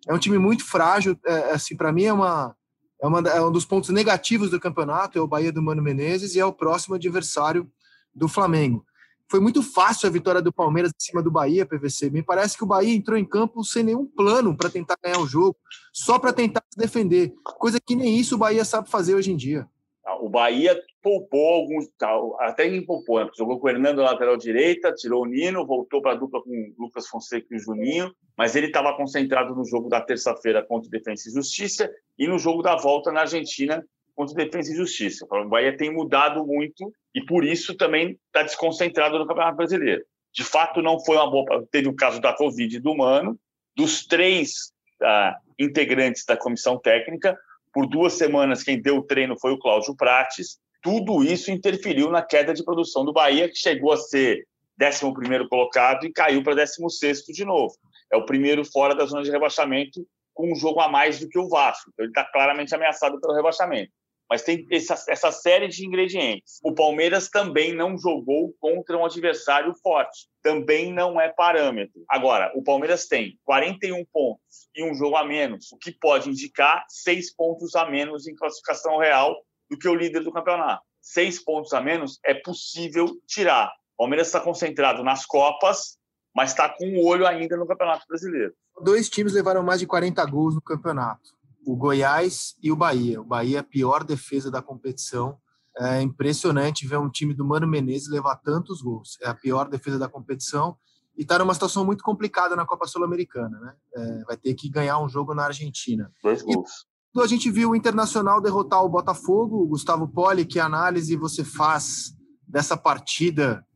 é 0.06 0.14
um 0.14 0.18
time 0.18 0.38
muito 0.38 0.64
frágil, 0.64 1.18
é, 1.26 1.50
assim, 1.50 1.76
para 1.76 1.92
mim 1.92 2.04
é 2.04 2.12
uma, 2.12 2.54
é, 3.02 3.06
uma, 3.06 3.20
é 3.28 3.42
um 3.42 3.50
dos 3.50 3.64
pontos 3.64 3.90
negativos 3.90 4.50
do 4.50 4.60
campeonato, 4.60 5.18
é 5.18 5.20
o 5.20 5.26
Bahia 5.26 5.52
do 5.52 5.62
Mano 5.62 5.82
Menezes 5.82 6.36
e 6.36 6.40
é 6.40 6.44
o 6.44 6.52
próximo 6.52 6.94
adversário 6.94 7.68
do 8.14 8.28
Flamengo. 8.28 8.85
Foi 9.28 9.40
muito 9.40 9.62
fácil 9.62 10.08
a 10.08 10.12
vitória 10.12 10.40
do 10.40 10.52
Palmeiras 10.52 10.92
em 10.92 11.04
cima 11.04 11.22
do 11.22 11.30
Bahia, 11.30 11.66
PVC. 11.66 12.10
Me 12.10 12.22
parece 12.22 12.56
que 12.56 12.62
o 12.62 12.66
Bahia 12.66 12.94
entrou 12.94 13.18
em 13.18 13.24
campo 13.24 13.64
sem 13.64 13.82
nenhum 13.82 14.06
plano 14.06 14.56
para 14.56 14.70
tentar 14.70 14.96
ganhar 15.02 15.18
o 15.18 15.26
jogo, 15.26 15.56
só 15.92 16.18
para 16.18 16.32
tentar 16.32 16.62
se 16.70 16.78
defender. 16.78 17.34
Coisa 17.42 17.80
que 17.80 17.96
nem 17.96 18.16
isso 18.16 18.36
o 18.36 18.38
Bahia 18.38 18.64
sabe 18.64 18.88
fazer 18.88 19.14
hoje 19.14 19.32
em 19.32 19.36
dia. 19.36 19.66
Ah, 20.04 20.16
o 20.22 20.28
Bahia 20.28 20.80
poupou 21.02 21.54
alguns, 21.54 21.88
tá, 21.98 22.08
até 22.40 22.64
em 22.68 22.84
poupou, 22.84 23.24
né? 23.24 23.28
jogou 23.36 23.58
com 23.58 23.66
o 23.66 23.70
Hernando 23.70 23.98
na 23.98 24.12
lateral 24.12 24.36
direita, 24.36 24.94
tirou 24.94 25.24
o 25.24 25.26
Nino, 25.26 25.66
voltou 25.66 26.00
para 26.00 26.12
a 26.12 26.14
dupla 26.14 26.40
com 26.42 26.50
o 26.50 26.84
Lucas 26.84 27.08
Fonseca 27.08 27.46
e 27.50 27.56
o 27.56 27.58
Juninho, 27.58 28.14
mas 28.38 28.54
ele 28.54 28.68
estava 28.68 28.96
concentrado 28.96 29.52
no 29.56 29.64
jogo 29.64 29.88
da 29.88 30.00
terça-feira 30.00 30.64
contra 30.64 30.86
o 30.86 30.90
Defensa 30.90 31.28
e 31.28 31.32
Justiça 31.32 31.90
e 32.16 32.28
no 32.28 32.38
jogo 32.38 32.62
da 32.62 32.76
volta 32.76 33.10
na 33.10 33.22
Argentina 33.22 33.84
contra 34.16 34.32
o 34.32 34.36
Defesa 34.36 34.72
e 34.72 34.76
Justiça. 34.76 35.26
O 35.30 35.48
Bahia 35.48 35.76
tem 35.76 35.92
mudado 35.92 36.44
muito 36.46 36.92
e 37.16 37.24
por 37.24 37.46
isso 37.46 37.74
também 37.74 38.20
está 38.26 38.42
desconcentrado 38.42 39.18
no 39.18 39.26
Campeonato 39.26 39.56
Brasileiro. 39.56 40.04
De 40.34 40.44
fato, 40.44 40.82
não 40.82 41.02
foi 41.02 41.16
uma 41.16 41.30
boa. 41.30 41.66
Teve 41.70 41.88
o 41.88 41.96
caso 41.96 42.20
da 42.20 42.34
Covid 42.34 42.78
do 42.78 42.94
Mano, 42.94 43.40
dos 43.74 44.06
três 44.06 44.70
uh, 45.00 45.34
integrantes 45.58 46.26
da 46.26 46.36
comissão 46.36 46.78
técnica. 46.78 47.34
Por 47.72 47.86
duas 47.86 48.12
semanas, 48.12 48.62
quem 48.62 48.78
deu 48.78 48.98
o 48.98 49.02
treino 49.02 49.34
foi 49.40 49.52
o 49.52 49.58
Cláudio 49.58 49.96
Prates. 49.96 50.58
Tudo 50.82 51.24
isso 51.24 51.50
interferiu 51.50 52.10
na 52.10 52.20
queda 52.20 52.52
de 52.52 52.62
produção 52.62 53.02
do 53.02 53.14
Bahia, 53.14 53.48
que 53.48 53.56
chegou 53.56 53.94
a 53.94 53.96
ser 53.96 54.46
11 54.78 55.48
colocado 55.48 56.04
e 56.04 56.12
caiu 56.12 56.42
para 56.42 56.56
16 56.56 57.24
de 57.28 57.46
novo. 57.46 57.74
É 58.12 58.16
o 58.18 58.26
primeiro 58.26 58.62
fora 58.62 58.94
da 58.94 59.06
zona 59.06 59.22
de 59.22 59.30
rebaixamento 59.30 60.06
com 60.34 60.52
um 60.52 60.54
jogo 60.54 60.80
a 60.80 60.88
mais 60.88 61.18
do 61.18 61.28
que 61.30 61.38
o 61.38 61.48
Vasco. 61.48 61.90
Então, 61.94 62.04
ele 62.04 62.10
está 62.10 62.24
claramente 62.24 62.74
ameaçado 62.74 63.18
pelo 63.18 63.34
rebaixamento. 63.34 63.90
Mas 64.28 64.42
tem 64.42 64.66
essa, 64.70 65.04
essa 65.08 65.30
série 65.30 65.68
de 65.68 65.86
ingredientes. 65.86 66.58
O 66.62 66.74
Palmeiras 66.74 67.28
também 67.28 67.72
não 67.72 67.96
jogou 67.96 68.54
contra 68.60 68.98
um 68.98 69.04
adversário 69.04 69.72
forte. 69.82 70.28
Também 70.42 70.92
não 70.92 71.20
é 71.20 71.28
parâmetro. 71.28 72.04
Agora, 72.08 72.52
o 72.54 72.62
Palmeiras 72.62 73.06
tem 73.06 73.38
41 73.44 74.04
pontos 74.12 74.68
e 74.74 74.82
um 74.82 74.94
jogo 74.94 75.16
a 75.16 75.24
menos, 75.24 75.70
o 75.72 75.78
que 75.78 75.92
pode 75.92 76.28
indicar 76.28 76.84
seis 76.88 77.32
pontos 77.32 77.74
a 77.76 77.88
menos 77.88 78.26
em 78.26 78.34
classificação 78.34 78.98
real 78.98 79.36
do 79.70 79.78
que 79.78 79.88
o 79.88 79.94
líder 79.94 80.20
do 80.20 80.32
campeonato. 80.32 80.82
Seis 81.00 81.42
pontos 81.42 81.72
a 81.72 81.80
menos 81.80 82.18
é 82.24 82.34
possível 82.34 83.16
tirar. 83.26 83.72
O 83.94 83.98
Palmeiras 83.98 84.26
está 84.26 84.40
concentrado 84.40 85.04
nas 85.04 85.24
Copas, 85.24 85.98
mas 86.34 86.50
está 86.50 86.68
com 86.68 86.84
o 86.84 87.06
olho 87.06 87.26
ainda 87.26 87.56
no 87.56 87.66
Campeonato 87.66 88.04
Brasileiro. 88.08 88.52
Dois 88.82 89.08
times 89.08 89.32
levaram 89.32 89.62
mais 89.62 89.80
de 89.80 89.86
40 89.86 90.22
gols 90.26 90.54
no 90.54 90.60
campeonato 90.60 91.35
o 91.66 91.74
Goiás 91.74 92.54
e 92.62 92.70
o 92.70 92.76
Bahia. 92.76 93.20
O 93.20 93.24
Bahia 93.24 93.58
é 93.58 93.60
a 93.60 93.64
pior 93.64 94.04
defesa 94.04 94.50
da 94.52 94.62
competição. 94.62 95.36
É 95.76 96.00
impressionante 96.00 96.86
ver 96.86 96.96
um 96.96 97.10
time 97.10 97.34
do 97.34 97.44
Mano 97.44 97.66
Menezes 97.66 98.08
levar 98.08 98.36
tantos 98.36 98.80
gols. 98.80 99.18
É 99.20 99.28
a 99.28 99.34
pior 99.34 99.68
defesa 99.68 99.98
da 99.98 100.08
competição 100.08 100.76
e 101.18 101.22
está 101.22 101.38
numa 101.38 101.52
situação 101.52 101.84
muito 101.84 102.04
complicada 102.04 102.54
na 102.54 102.64
Copa 102.64 102.86
Sul-Americana. 102.86 103.58
Né? 103.58 103.74
É, 103.96 104.24
vai 104.24 104.36
ter 104.36 104.54
que 104.54 104.70
ganhar 104.70 105.00
um 105.00 105.08
jogo 105.08 105.34
na 105.34 105.46
Argentina. 105.46 106.10
Dois 106.22 106.40
gols. 106.40 106.86
E 107.14 107.20
a 107.20 107.26
gente 107.26 107.50
viu 107.50 107.70
o 107.70 107.76
Internacional 107.76 108.40
derrotar 108.40 108.84
o 108.84 108.88
Botafogo. 108.88 109.56
O 109.56 109.66
Gustavo 109.66 110.06
Poli, 110.06 110.44
que 110.44 110.60
análise 110.60 111.16
você 111.16 111.42
faz 111.42 112.14
dessa 112.46 112.76
partida? 112.76 113.66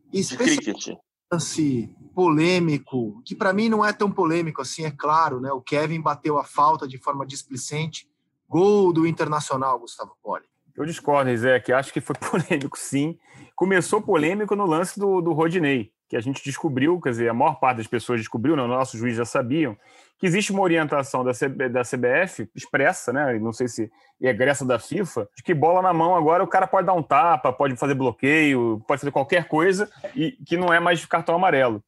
Especialmente 1.32 2.00
polêmico, 2.14 3.22
que 3.24 3.34
para 3.34 3.52
mim 3.52 3.68
não 3.68 3.84
é 3.84 3.92
tão 3.92 4.10
polêmico 4.10 4.60
assim, 4.60 4.84
é 4.84 4.90
claro, 4.90 5.40
né? 5.40 5.50
O 5.52 5.60
Kevin 5.60 6.00
bateu 6.00 6.38
a 6.38 6.44
falta 6.44 6.86
de 6.86 6.98
forma 6.98 7.24
displicente. 7.26 8.08
Gol 8.48 8.92
do 8.92 9.06
Internacional, 9.06 9.78
Gustavo 9.78 10.16
Poli. 10.22 10.44
Eu 10.76 10.84
discordo, 10.84 11.34
Zé, 11.36 11.60
que 11.60 11.72
acho 11.72 11.92
que 11.92 12.00
foi 12.00 12.16
polêmico, 12.20 12.78
sim. 12.78 13.18
Começou 13.54 14.02
polêmico 14.02 14.56
no 14.56 14.66
lance 14.66 14.98
do, 14.98 15.20
do 15.20 15.32
Rodinei, 15.32 15.92
que 16.10 16.16
a 16.16 16.20
gente 16.20 16.42
descobriu, 16.42 17.00
quer 17.00 17.10
dizer, 17.10 17.28
a 17.28 17.34
maior 17.34 17.60
parte 17.60 17.76
das 17.76 17.86
pessoas 17.86 18.18
descobriu, 18.18 18.56
né, 18.56 18.66
nossos 18.66 18.98
juízes 18.98 19.18
já 19.18 19.24
sabiam, 19.24 19.76
que 20.18 20.26
existe 20.26 20.50
uma 20.50 20.60
orientação 20.60 21.24
da, 21.24 21.30
da 21.68 21.82
CBF 21.82 22.50
expressa, 22.52 23.12
né? 23.12 23.38
Não 23.38 23.52
sei 23.52 23.68
se 23.68 23.90
é 24.20 24.28
egressa 24.28 24.66
da 24.66 24.76
FIFA, 24.78 25.28
de 25.36 25.42
que 25.42 25.54
bola 25.54 25.80
na 25.80 25.94
mão 25.94 26.16
agora 26.16 26.42
o 26.42 26.48
cara 26.48 26.66
pode 26.66 26.86
dar 26.86 26.94
um 26.94 27.02
tapa, 27.02 27.52
pode 27.52 27.76
fazer 27.76 27.94
bloqueio, 27.94 28.82
pode 28.88 29.00
fazer 29.00 29.12
qualquer 29.12 29.46
coisa 29.46 29.88
e 30.16 30.32
que 30.32 30.56
não 30.56 30.74
é 30.74 30.80
mais 30.80 31.06
cartão 31.06 31.36
amarelo. 31.36 31.82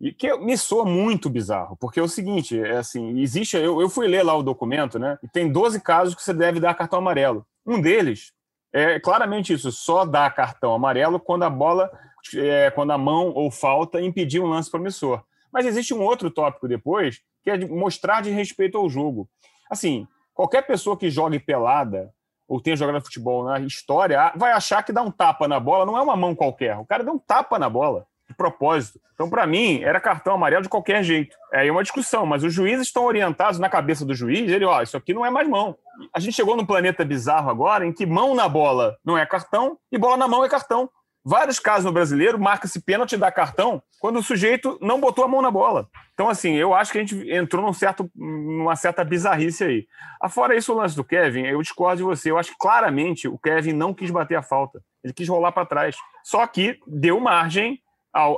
E 0.00 0.12
que 0.12 0.34
me 0.38 0.56
soa 0.56 0.84
muito 0.84 1.28
bizarro, 1.28 1.76
porque 1.76 1.98
é 1.98 2.02
o 2.02 2.08
seguinte, 2.08 2.58
é 2.58 2.78
assim, 2.78 3.20
existe, 3.20 3.56
eu, 3.56 3.80
eu 3.80 3.88
fui 3.90 4.06
ler 4.06 4.22
lá 4.22 4.34
o 4.34 4.42
documento, 4.42 4.98
né? 4.98 5.18
E 5.22 5.28
tem 5.28 5.50
12 5.50 5.80
casos 5.80 6.14
que 6.14 6.22
você 6.22 6.32
deve 6.32 6.60
dar 6.60 6.74
cartão 6.74 7.00
amarelo. 7.00 7.44
Um 7.66 7.80
deles 7.80 8.32
é 8.72 8.98
claramente 8.98 9.52
isso, 9.52 9.70
só 9.70 10.04
dá 10.04 10.30
cartão 10.30 10.74
amarelo 10.74 11.20
quando 11.20 11.44
a 11.44 11.50
bola, 11.50 11.90
é, 12.34 12.70
quando 12.70 12.92
a 12.92 12.98
mão 12.98 13.32
ou 13.34 13.50
falta 13.50 14.00
impedir 14.00 14.40
um 14.40 14.46
lance 14.46 14.70
promissor. 14.70 15.22
Mas 15.52 15.66
existe 15.66 15.94
um 15.94 16.02
outro 16.02 16.30
tópico 16.30 16.66
depois, 16.66 17.20
que 17.42 17.50
é 17.50 17.56
de 17.56 17.66
mostrar 17.66 18.22
de 18.22 18.30
respeito 18.30 18.78
ao 18.78 18.88
jogo. 18.88 19.28
Assim, 19.70 20.06
qualquer 20.32 20.62
pessoa 20.62 20.96
que 20.96 21.10
jogue 21.10 21.38
pelada 21.38 22.12
ou 22.48 22.60
tenha 22.60 22.76
jogado 22.76 23.04
futebol 23.04 23.44
na 23.44 23.60
história 23.60 24.32
vai 24.36 24.52
achar 24.52 24.82
que 24.82 24.92
dá 24.92 25.02
um 25.02 25.10
tapa 25.10 25.48
na 25.48 25.58
bola, 25.58 25.86
não 25.86 25.96
é 25.96 26.02
uma 26.02 26.16
mão 26.16 26.34
qualquer. 26.34 26.76
O 26.78 26.84
cara 26.84 27.04
deu 27.04 27.14
um 27.14 27.18
tapa 27.18 27.58
na 27.58 27.68
bola 27.68 28.06
de 28.28 28.34
propósito. 28.34 29.00
Então, 29.14 29.30
para 29.30 29.46
mim, 29.46 29.80
era 29.82 30.00
cartão 30.00 30.34
amarelo 30.34 30.62
de 30.62 30.68
qualquer 30.68 31.02
jeito. 31.04 31.36
É 31.52 31.70
uma 31.70 31.82
discussão, 31.82 32.26
mas 32.26 32.42
os 32.42 32.52
juízes 32.52 32.88
estão 32.88 33.04
orientados 33.04 33.58
na 33.60 33.68
cabeça 33.68 34.04
do 34.04 34.14
juiz, 34.14 34.50
ele, 34.50 34.64
ó, 34.64 34.82
isso 34.82 34.96
aqui 34.96 35.14
não 35.14 35.24
é 35.24 35.30
mais 35.30 35.48
mão. 35.48 35.76
A 36.12 36.18
gente 36.18 36.34
chegou 36.34 36.56
num 36.56 36.66
planeta 36.66 37.04
bizarro 37.04 37.48
agora 37.48 37.86
em 37.86 37.92
que 37.92 38.04
mão 38.04 38.34
na 38.34 38.48
bola 38.48 38.96
não 39.04 39.16
é 39.16 39.24
cartão 39.24 39.78
e 39.92 39.98
bola 39.98 40.16
na 40.16 40.26
mão 40.26 40.44
é 40.44 40.48
cartão. 40.48 40.90
Vários 41.24 41.58
casos 41.58 41.86
no 41.86 41.92
brasileiro 41.92 42.38
marca-se 42.38 42.78
pênalti 42.80 43.16
da 43.16 43.32
cartão 43.32 43.82
quando 43.98 44.18
o 44.18 44.22
sujeito 44.22 44.78
não 44.82 45.00
botou 45.00 45.24
a 45.24 45.28
mão 45.28 45.40
na 45.40 45.50
bola. 45.50 45.88
Então, 46.12 46.28
assim, 46.28 46.54
eu 46.54 46.74
acho 46.74 46.92
que 46.92 46.98
a 46.98 47.00
gente 47.00 47.30
entrou 47.30 47.64
num 47.64 47.72
certo, 47.72 48.10
numa 48.14 48.76
certa 48.76 49.02
bizarrice 49.02 49.64
aí. 49.64 49.86
Afora 50.20 50.54
isso, 50.54 50.72
o 50.72 50.76
lance 50.76 50.94
do 50.94 51.02
Kevin, 51.02 51.46
eu 51.46 51.62
discordo 51.62 51.96
de 51.96 52.02
você. 52.02 52.30
Eu 52.30 52.36
acho 52.36 52.50
que 52.50 52.58
claramente 52.58 53.26
o 53.26 53.38
Kevin 53.38 53.72
não 53.72 53.94
quis 53.94 54.10
bater 54.10 54.36
a 54.36 54.42
falta. 54.42 54.82
Ele 55.02 55.14
quis 55.14 55.26
rolar 55.26 55.52
para 55.52 55.64
trás. 55.64 55.96
Só 56.22 56.46
que 56.46 56.78
deu 56.86 57.18
margem 57.18 57.80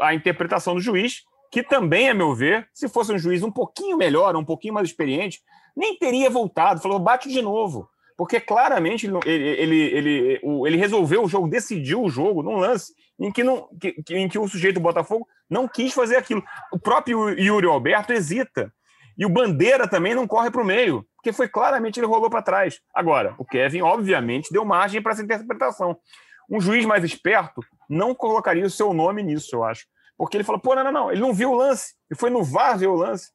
a 0.01 0.15
interpretação 0.15 0.75
do 0.75 0.81
juiz, 0.81 1.25
que 1.51 1.63
também, 1.63 2.09
a 2.09 2.15
meu 2.15 2.35
ver, 2.35 2.69
se 2.73 2.89
fosse 2.89 3.13
um 3.13 3.19
juiz 3.19 3.43
um 3.43 3.51
pouquinho 3.51 3.97
melhor, 3.97 4.37
um 4.37 4.45
pouquinho 4.45 4.75
mais 4.75 4.89
experiente, 4.89 5.41
nem 5.77 5.99
teria 5.99 6.31
voltado, 6.31 6.81
falou, 6.81 6.99
bate 6.99 7.29
de 7.29 7.43
novo. 7.43 7.89
Porque 8.17 8.41
claramente 8.41 9.07
ele, 9.07 9.19
ele, 9.27 9.81
ele, 9.83 10.41
ele 10.67 10.77
resolveu 10.77 11.25
o 11.25 11.29
jogo, 11.29 11.49
decidiu 11.49 12.03
o 12.03 12.09
jogo 12.09 12.43
num 12.43 12.57
lance 12.57 12.95
em 13.19 13.31
que, 13.31 13.45
não, 13.45 13.69
que, 13.79 13.95
em 14.11 14.29
que 14.29 14.39
o 14.39 14.49
sujeito 14.49 14.77
do 14.77 14.81
Botafogo 14.81 15.29
não 15.49 15.69
quis 15.69 15.93
fazer 15.93 16.17
aquilo. 16.17 16.43
O 16.73 16.79
próprio 16.79 17.29
Yuri 17.39 17.67
Alberto 17.67 18.13
hesita. 18.13 18.73
E 19.19 19.25
o 19.25 19.31
Bandeira 19.31 19.89
também 19.89 20.15
não 20.15 20.27
corre 20.27 20.51
para 20.51 20.61
o 20.61 20.65
meio, 20.65 21.07
porque 21.17 21.33
foi 21.33 21.49
claramente 21.49 21.99
ele 21.99 22.07
rolou 22.07 22.29
para 22.29 22.43
trás. 22.43 22.81
Agora, 22.95 23.35
o 23.39 23.45
Kevin, 23.47 23.81
obviamente, 23.81 24.53
deu 24.53 24.65
margem 24.65 25.01
para 25.01 25.13
essa 25.13 25.23
interpretação. 25.23 25.97
Um 26.51 26.61
juiz 26.61 26.85
mais 26.85 27.03
esperto 27.03 27.63
não 27.89 28.15
colocaria 28.15 28.65
o 28.65 28.71
seu 28.71 28.93
nome 28.93 29.23
nisso, 29.23 29.57
eu 29.57 29.65
acho. 29.65 29.87
Porque 30.19 30.37
ele 30.37 30.45
falou, 30.45 30.61
pô, 30.61 30.75
não, 30.75 30.85
não, 30.85 30.93
não, 30.93 31.11
ele 31.11 31.21
não 31.21 31.33
viu 31.33 31.51
o 31.51 31.57
lance, 31.57 31.95
ele 32.11 32.19
foi 32.19 32.31
no 32.31 32.43
VAR 32.43 32.79
ver 32.79 32.89
o 32.89 32.95
lance. 32.95 33.31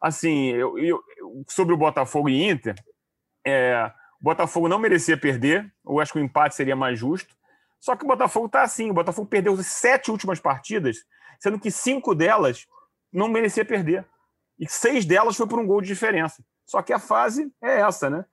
Assim, 0.00 0.48
eu, 0.48 0.78
eu 0.78 1.00
sobre 1.48 1.74
o 1.74 1.78
Botafogo 1.78 2.28
e 2.28 2.48
Inter, 2.48 2.74
é, 3.46 3.90
o 4.20 4.24
Botafogo 4.24 4.68
não 4.68 4.78
merecia 4.78 5.16
perder, 5.16 5.72
eu 5.86 6.00
acho 6.00 6.12
que 6.12 6.18
o 6.18 6.22
empate 6.22 6.54
seria 6.54 6.76
mais 6.76 6.98
justo. 6.98 7.34
Só 7.78 7.94
que 7.94 8.04
o 8.04 8.08
Botafogo 8.08 8.46
está 8.46 8.62
assim, 8.62 8.90
o 8.90 8.94
Botafogo 8.94 9.28
perdeu 9.28 9.54
as 9.54 9.66
sete 9.66 10.10
últimas 10.10 10.40
partidas, 10.40 11.04
sendo 11.38 11.58
que 11.58 11.70
cinco 11.70 12.14
delas 12.14 12.66
não 13.12 13.28
merecia 13.28 13.64
perder. 13.64 14.04
E 14.58 14.68
seis 14.68 15.04
delas 15.04 15.36
foi 15.36 15.46
por 15.46 15.60
um 15.60 15.66
gol 15.66 15.80
de 15.80 15.86
diferença. 15.88 16.42
Só 16.66 16.82
que 16.82 16.92
a 16.92 16.98
fase 16.98 17.52
é 17.62 17.80
essa, 17.80 18.10
né? 18.10 18.24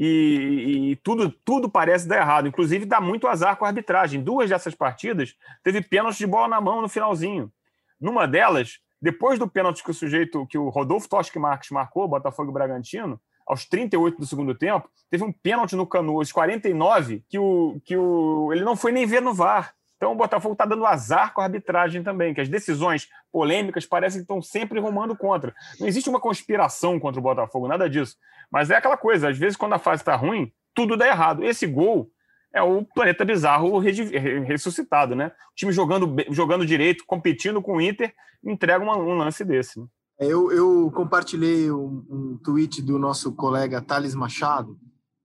e, 0.00 0.90
e, 0.92 0.96
tudo, 0.96 1.28
tudo 1.44 1.68
parece 1.68 2.06
dar 2.06 2.18
errado. 2.18 2.46
Inclusive, 2.46 2.86
dá 2.86 3.00
muito 3.00 3.26
azar 3.26 3.56
com 3.56 3.64
a 3.64 3.68
arbitragem. 3.68 4.22
Duas 4.22 4.48
dessas 4.48 4.72
partidas 4.72 5.34
teve 5.64 5.82
pênalti 5.82 6.18
de 6.18 6.26
bola 6.26 6.46
na 6.46 6.60
mão 6.60 6.80
no 6.80 6.88
finalzinho. 6.88 7.52
Numa 8.00 8.28
delas, 8.28 8.78
depois 9.02 9.40
do 9.40 9.48
pênalti 9.48 9.82
que 9.82 9.90
o 9.90 9.94
sujeito, 9.94 10.46
que 10.46 10.56
o 10.56 10.68
Rodolfo 10.68 11.08
Toschi 11.08 11.36
Marques 11.36 11.70
marcou, 11.70 12.06
Botafogo 12.06 12.50
e 12.52 12.54
Bragantino, 12.54 13.20
aos 13.48 13.64
38 13.64 14.18
do 14.18 14.26
segundo 14.26 14.54
tempo, 14.54 14.90
teve 15.10 15.24
um 15.24 15.32
pênalti 15.32 15.74
no 15.74 15.86
Canu, 15.86 16.18
aos 16.18 16.30
49, 16.30 17.24
que, 17.28 17.38
o, 17.38 17.80
que 17.84 17.96
o, 17.96 18.52
ele 18.52 18.62
não 18.62 18.76
foi 18.76 18.92
nem 18.92 19.06
ver 19.06 19.22
no 19.22 19.32
VAR. 19.32 19.74
Então 19.96 20.12
o 20.12 20.14
Botafogo 20.14 20.52
está 20.52 20.64
dando 20.64 20.86
azar 20.86 21.32
com 21.32 21.40
a 21.40 21.44
arbitragem 21.44 22.02
também, 22.04 22.32
que 22.32 22.40
as 22.40 22.48
decisões 22.48 23.08
polêmicas 23.32 23.86
parecem 23.86 24.20
que 24.20 24.24
estão 24.24 24.40
sempre 24.40 24.78
rumando 24.78 25.16
contra. 25.16 25.52
Não 25.80 25.88
existe 25.88 26.08
uma 26.08 26.20
conspiração 26.20 27.00
contra 27.00 27.18
o 27.18 27.22
Botafogo, 27.22 27.66
nada 27.66 27.88
disso. 27.88 28.16
Mas 28.50 28.70
é 28.70 28.76
aquela 28.76 28.96
coisa, 28.96 29.30
às 29.30 29.38
vezes 29.38 29.56
quando 29.56 29.72
a 29.72 29.78
fase 29.78 30.02
está 30.02 30.14
ruim, 30.14 30.52
tudo 30.74 30.96
dá 30.96 31.08
errado. 31.08 31.42
Esse 31.42 31.66
gol 31.66 32.08
é 32.52 32.62
o 32.62 32.84
planeta 32.84 33.24
bizarro 33.24 33.78
ressuscitado, 33.78 35.16
né? 35.16 35.32
O 35.52 35.54
time 35.56 35.72
jogando, 35.72 36.14
jogando 36.30 36.64
direito, 36.64 37.04
competindo 37.06 37.60
com 37.60 37.76
o 37.76 37.80
Inter, 37.80 38.14
entrega 38.44 38.84
um 38.84 39.16
lance 39.16 39.44
desse. 39.44 39.80
Né? 39.80 39.86
Eu, 40.18 40.50
eu, 40.50 40.90
compartilhei 40.94 41.70
um, 41.70 42.04
um 42.10 42.38
tweet 42.42 42.82
do 42.82 42.98
nosso 42.98 43.32
colega 43.32 43.80
Thales 43.80 44.14
Machado, 44.14 44.78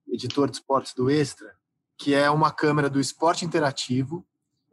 editor 0.08 0.48
de 0.48 0.56
esportes 0.58 0.94
do 0.94 1.10
Extra, 1.10 1.52
que 1.98 2.14
é 2.14 2.30
uma 2.30 2.52
câmera 2.52 2.88
do 2.88 3.00
esporte 3.00 3.44
interativo 3.44 4.24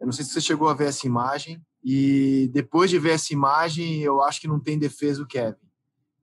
eu 0.02 0.08
não 0.08 0.12
sei 0.12 0.26
se 0.26 0.32
você 0.32 0.42
chegou 0.42 0.68
a 0.68 0.74
ver 0.74 0.88
essa 0.88 1.06
imagem. 1.06 1.62
E 1.84 2.50
depois 2.52 2.90
de 2.90 2.98
ver 2.98 3.12
essa 3.12 3.32
imagem, 3.32 4.02
eu 4.02 4.22
acho 4.24 4.42
que 4.42 4.48
não 4.48 4.60
tem 4.60 4.78
defesa 4.78 5.22
o 5.22 5.28
Kevin. 5.28 5.58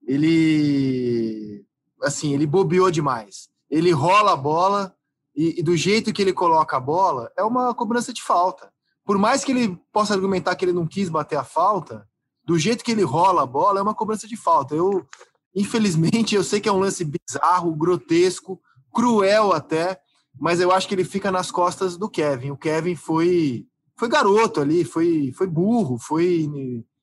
Ele, 0.05 1.65
assim, 2.03 2.35
ele 2.35 2.45
bobeou 2.45 2.91
demais. 2.91 3.49
Ele 3.71 3.93
rola 3.93 4.33
a 4.33 4.37
bola 4.37 4.97
e, 5.35 5.61
e 5.61 5.63
do 5.63 5.77
jeito 5.77 6.13
que 6.13 6.21
ele 6.21 6.33
coloca 6.33 6.77
a 6.77 6.81
bola, 6.81 7.31
é 7.39 7.45
uma 7.45 7.73
cobrança 7.73 8.13
de 8.13 8.21
falta. 8.21 8.73
Por 9.05 9.17
mais 9.17 9.45
que 9.45 9.53
ele 9.53 9.81
possa 9.93 10.13
argumentar 10.13 10.57
que 10.57 10.65
ele 10.65 10.73
não 10.73 10.87
quis 10.87 11.09
bater 11.09 11.37
a 11.37 11.45
falta, 11.45 12.07
do 12.49 12.59
jeito 12.59 12.83
que 12.83 12.91
ele 12.91 13.03
rola 13.03 13.43
a 13.43 13.47
bola, 13.47 13.79
é 13.79 13.83
uma 13.83 13.95
cobrança 13.95 14.27
de 14.27 14.35
falta. 14.35 14.75
Eu, 14.75 15.07
infelizmente, 15.55 16.35
eu 16.35 16.43
sei 16.43 16.63
que 16.63 16.69
é 16.69 16.73
um 16.73 16.79
lance 16.79 17.05
bizarro, 17.05 17.77
grotesco, 17.77 18.59
cruel 18.91 19.53
até, 19.53 20.01
mas 20.41 20.59
eu 20.59 20.73
acho 20.73 20.89
que 20.89 20.95
ele 20.95 21.05
fica 21.05 21.31
nas 21.31 21.51
costas 21.51 21.99
do 21.99 22.09
Kevin. 22.09 22.51
O 22.51 22.57
Kevin 22.57 22.97
foi 22.97 23.67
foi 23.99 24.09
garoto 24.09 24.63
ali, 24.63 24.83
foi 24.83 25.31
foi 25.37 25.47
burro, 25.47 25.99
foi 25.99 26.49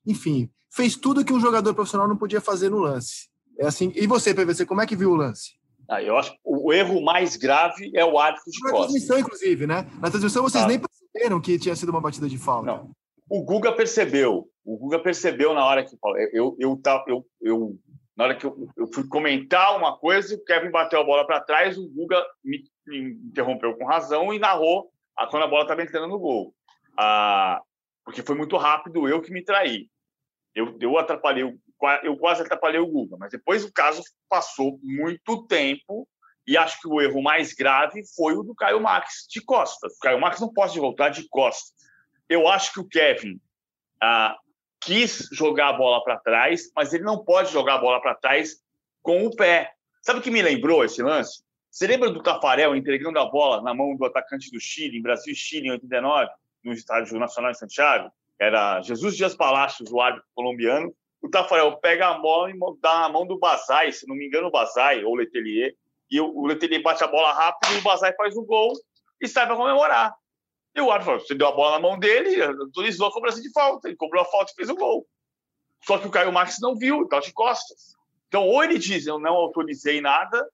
enfim, 0.04 0.50
fez 0.68 0.96
tudo 0.96 1.24
que 1.24 1.32
um 1.32 1.38
jogador 1.38 1.72
profissional 1.74 2.08
não 2.08 2.16
podia 2.16 2.40
fazer 2.40 2.68
no 2.68 2.80
lance. 2.80 3.28
É 3.56 3.66
assim. 3.66 3.92
E 3.94 4.04
você, 4.04 4.34
PVC, 4.34 4.66
como 4.66 4.80
é 4.80 4.86
que 4.86 4.96
viu 4.96 5.12
o 5.12 5.16
lance? 5.16 5.52
Ah, 5.88 6.02
eu 6.02 6.16
acho 6.18 6.32
que 6.32 6.38
o 6.44 6.72
erro 6.72 7.00
mais 7.00 7.36
grave 7.36 7.92
é 7.94 8.04
o 8.04 8.18
árbitro 8.18 8.50
de 8.50 8.58
Na 8.64 8.72
transmissão, 8.72 9.16
inclusive, 9.20 9.64
né? 9.64 9.88
Na 10.00 10.10
transmissão 10.10 10.42
vocês 10.42 10.64
ah. 10.64 10.66
nem 10.66 10.80
perceberam 10.80 11.40
que 11.40 11.56
tinha 11.56 11.76
sido 11.76 11.90
uma 11.90 12.00
batida 12.00 12.28
de 12.28 12.36
falta. 12.36 12.66
Não. 12.66 12.90
O 13.30 13.44
Guga 13.44 13.70
percebeu. 13.70 14.50
O 14.66 14.76
Guga 14.76 14.98
percebeu 14.98 15.54
na 15.54 15.64
hora 15.64 15.84
que 15.84 15.94
eu, 16.32 16.56
eu, 16.58 16.82
eu, 17.06 17.26
eu, 17.40 17.78
Na 18.16 18.24
hora 18.24 18.34
que 18.34 18.44
eu, 18.44 18.68
eu 18.76 18.88
fui 18.92 19.06
comentar 19.06 19.76
uma 19.76 19.96
coisa, 19.96 20.34
o 20.34 20.44
Kevin 20.44 20.72
bateu 20.72 21.00
a 21.00 21.04
bola 21.04 21.24
para 21.24 21.40
trás, 21.40 21.78
o 21.78 21.88
Guga 21.88 22.20
me, 22.44 22.64
me, 22.84 23.12
interrompeu 23.28 23.76
com 23.76 23.86
razão 23.86 24.34
e 24.34 24.40
narrou 24.40 24.90
a, 25.16 25.28
quando 25.28 25.44
a 25.44 25.46
bola 25.46 25.62
estava 25.62 25.82
entrando 25.82 26.08
no 26.08 26.18
gol. 26.18 26.52
Ah, 26.98 27.62
porque 28.04 28.22
foi 28.22 28.34
muito 28.34 28.56
rápido, 28.56 29.08
eu 29.08 29.22
que 29.22 29.30
me 29.30 29.44
traí. 29.44 29.88
Eu, 30.52 30.76
eu 30.80 30.98
atrapalhei, 30.98 31.44
eu 32.02 32.16
quase 32.16 32.42
atrapalhei 32.42 32.80
o 32.80 32.88
Guga, 32.88 33.16
mas 33.16 33.30
depois 33.30 33.64
o 33.64 33.72
caso 33.72 34.02
passou 34.28 34.80
muito 34.82 35.46
tempo 35.46 36.08
e 36.44 36.56
acho 36.56 36.80
que 36.80 36.88
o 36.88 37.00
erro 37.00 37.22
mais 37.22 37.52
grave 37.52 38.02
foi 38.16 38.34
o 38.34 38.42
do 38.42 38.54
Caio 38.54 38.80
Max 38.80 39.28
de 39.30 39.40
costas. 39.40 39.94
O 39.94 40.00
Caio 40.00 40.20
Max 40.20 40.40
não 40.40 40.52
pode 40.52 40.76
voltar 40.80 41.10
de 41.10 41.28
costas. 41.28 41.72
Eu 42.28 42.48
acho 42.48 42.72
que 42.72 42.80
o 42.80 42.88
Kevin 42.88 43.40
ah, 44.02 44.36
quis 44.80 45.28
jogar 45.32 45.70
a 45.70 45.72
bola 45.72 46.02
para 46.02 46.18
trás, 46.18 46.70
mas 46.74 46.92
ele 46.92 47.04
não 47.04 47.24
pode 47.24 47.52
jogar 47.52 47.74
a 47.74 47.78
bola 47.78 48.00
para 48.00 48.14
trás 48.14 48.56
com 49.02 49.26
o 49.26 49.34
pé. 49.34 49.72
Sabe 50.02 50.20
o 50.20 50.22
que 50.22 50.30
me 50.30 50.42
lembrou 50.42 50.84
esse 50.84 51.02
lance? 51.02 51.42
Você 51.70 51.86
lembra 51.86 52.10
do 52.10 52.22
Tafarel 52.22 52.74
entregando 52.74 53.18
a 53.18 53.26
bola 53.26 53.62
na 53.62 53.74
mão 53.74 53.94
do 53.96 54.04
atacante 54.04 54.50
do 54.50 54.60
Chile, 54.60 54.98
em 54.98 55.02
Brasil 55.02 55.32
e 55.32 55.36
Chile, 55.36 55.68
em 55.68 55.72
89, 55.72 56.30
no 56.64 56.72
Estádio 56.72 57.18
Nacional 57.18 57.52
de 57.52 57.58
Santiago? 57.58 58.10
Era 58.38 58.80
Jesus 58.82 59.16
Dias 59.16 59.34
Palacios, 59.34 59.90
o 59.90 60.00
árbitro 60.00 60.28
colombiano. 60.34 60.94
O 61.20 61.28
Tafarel 61.28 61.76
pega 61.78 62.08
a 62.08 62.18
bola 62.18 62.50
e 62.50 62.54
dá 62.80 63.00
na 63.00 63.08
mão 63.08 63.26
do 63.26 63.38
Bazai, 63.38 63.92
se 63.92 64.06
não 64.06 64.14
me 64.14 64.26
engano, 64.26 64.48
o 64.48 64.50
Bazai 64.50 65.04
ou 65.04 65.12
o 65.12 65.16
Letelier, 65.16 65.74
e 66.10 66.20
o 66.20 66.46
Letelier 66.46 66.82
bate 66.82 67.02
a 67.02 67.08
bola 67.08 67.32
rápido 67.32 67.74
e 67.74 67.78
o 67.78 67.82
Bazai 67.82 68.14
faz 68.14 68.36
o 68.36 68.44
gol 68.44 68.72
e 69.20 69.26
sai 69.26 69.46
para 69.46 69.56
comemorar. 69.56 70.14
E 70.76 70.80
o 70.80 70.90
árbitro 70.90 71.12
falou: 71.12 71.26
você 71.26 71.34
deu 71.34 71.48
a 71.48 71.52
bola 71.52 71.72
na 71.72 71.80
mão 71.80 71.98
dele, 71.98 72.42
autorizou 72.42 73.08
a 73.08 73.12
cobrança 73.12 73.40
de 73.40 73.50
falta. 73.50 73.88
Ele 73.88 73.96
cobrou 73.96 74.22
a 74.22 74.26
falta 74.26 74.52
e 74.52 74.54
fez 74.54 74.68
o 74.68 74.76
gol. 74.76 75.06
Só 75.84 75.98
que 75.98 76.06
o 76.06 76.10
Caio 76.10 76.32
Marques 76.32 76.58
não 76.60 76.76
viu, 76.76 77.02
estava 77.02 77.22
de 77.22 77.32
costas. 77.32 77.96
Então, 78.28 78.46
ou 78.46 78.62
ele 78.62 78.78
diz: 78.78 79.06
eu 79.06 79.18
não 79.18 79.32
autorizei 79.32 80.00
nada, 80.02 80.46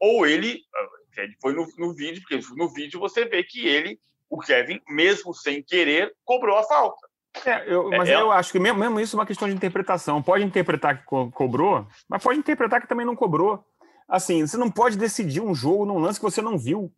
ou 0.00 0.24
ele, 0.26 0.60
ah, 0.74 1.22
ele 1.22 1.34
foi 1.42 1.52
no, 1.52 1.66
no 1.76 1.92
vídeo, 1.92 2.22
porque 2.22 2.40
no 2.54 2.72
vídeo 2.72 3.00
você 3.00 3.24
vê 3.24 3.42
que 3.42 3.66
ele, 3.66 3.98
o 4.30 4.38
Kevin, 4.38 4.80
mesmo 4.88 5.34
sem 5.34 5.62
querer, 5.62 6.14
cobrou 6.24 6.56
a 6.56 6.62
falta. 6.62 7.08
É, 7.44 7.64
eu, 7.66 7.90
mas 7.90 8.08
é, 8.08 8.14
eu 8.14 8.30
acho 8.30 8.52
que 8.52 8.60
mesmo, 8.60 8.78
mesmo, 8.78 9.00
isso 9.00 9.16
é 9.16 9.18
uma 9.18 9.26
questão 9.26 9.48
de 9.48 9.54
interpretação. 9.54 10.22
Pode 10.22 10.44
interpretar 10.44 10.98
que 10.98 11.04
co 11.04 11.32
cobrou, 11.32 11.84
mas 12.08 12.22
pode 12.22 12.38
interpretar 12.38 12.80
que 12.80 12.86
também 12.86 13.04
não 13.04 13.16
cobrou. 13.16 13.64
Assim, 14.08 14.46
você 14.46 14.56
não 14.56 14.70
pode 14.70 14.96
decidir 14.96 15.40
um 15.40 15.54
jogo 15.54 15.84
num 15.84 15.98
lance 15.98 16.20
que 16.20 16.24
você 16.24 16.40
não 16.40 16.56
viu, 16.56 16.92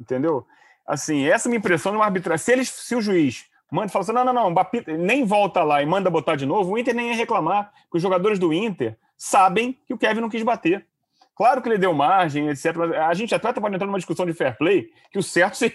entendeu? 0.00 0.46
Assim, 0.90 1.24
essa 1.24 1.46
é 1.46 1.48
minha 1.48 1.58
impressão 1.58 1.92
no 1.92 2.02
arbitragem. 2.02 2.44
Se, 2.44 2.50
eles, 2.50 2.68
se 2.68 2.96
o 2.96 3.00
juiz 3.00 3.44
manda 3.70 3.86
e 3.86 3.90
fala 3.90 4.02
assim, 4.02 4.12
não, 4.12 4.24
não, 4.24 4.50
não, 4.50 4.54
nem 4.98 5.24
volta 5.24 5.62
lá 5.62 5.80
e 5.80 5.86
manda 5.86 6.10
botar 6.10 6.34
de 6.34 6.44
novo, 6.44 6.72
o 6.72 6.78
Inter 6.78 6.92
nem 6.92 7.10
ia 7.10 7.14
reclamar, 7.14 7.72
porque 7.82 7.98
os 7.98 8.02
jogadores 8.02 8.40
do 8.40 8.52
Inter 8.52 8.98
sabem 9.16 9.78
que 9.86 9.94
o 9.94 9.98
Kevin 9.98 10.20
não 10.20 10.28
quis 10.28 10.42
bater. 10.42 10.84
Claro 11.36 11.62
que 11.62 11.68
ele 11.68 11.78
deu 11.78 11.94
margem, 11.94 12.48
etc. 12.48 12.74
Mas 12.74 12.92
a 12.92 13.14
gente 13.14 13.32
até 13.32 13.52
pode 13.52 13.72
entrar 13.72 13.86
numa 13.86 13.98
discussão 13.98 14.26
de 14.26 14.34
fair 14.34 14.58
play, 14.58 14.90
que 15.12 15.18
o 15.18 15.22
certo 15.22 15.56
se 15.56 15.72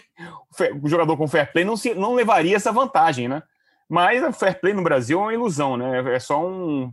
o 0.83 0.89
jogador 0.89 1.15
com 1.15 1.29
fair 1.29 1.49
play 1.49 1.63
não, 1.63 1.77
se, 1.77 1.93
não 1.93 2.13
levaria 2.13 2.57
essa 2.57 2.73
vantagem, 2.73 3.29
né? 3.29 3.41
Mas 3.87 4.21
o 4.21 4.33
fair 4.33 4.59
play 4.59 4.73
no 4.73 4.83
Brasil 4.83 5.17
é 5.17 5.21
uma 5.23 5.33
ilusão, 5.33 5.77
né? 5.77 6.13
É 6.13 6.19
só 6.19 6.45
um, 6.45 6.91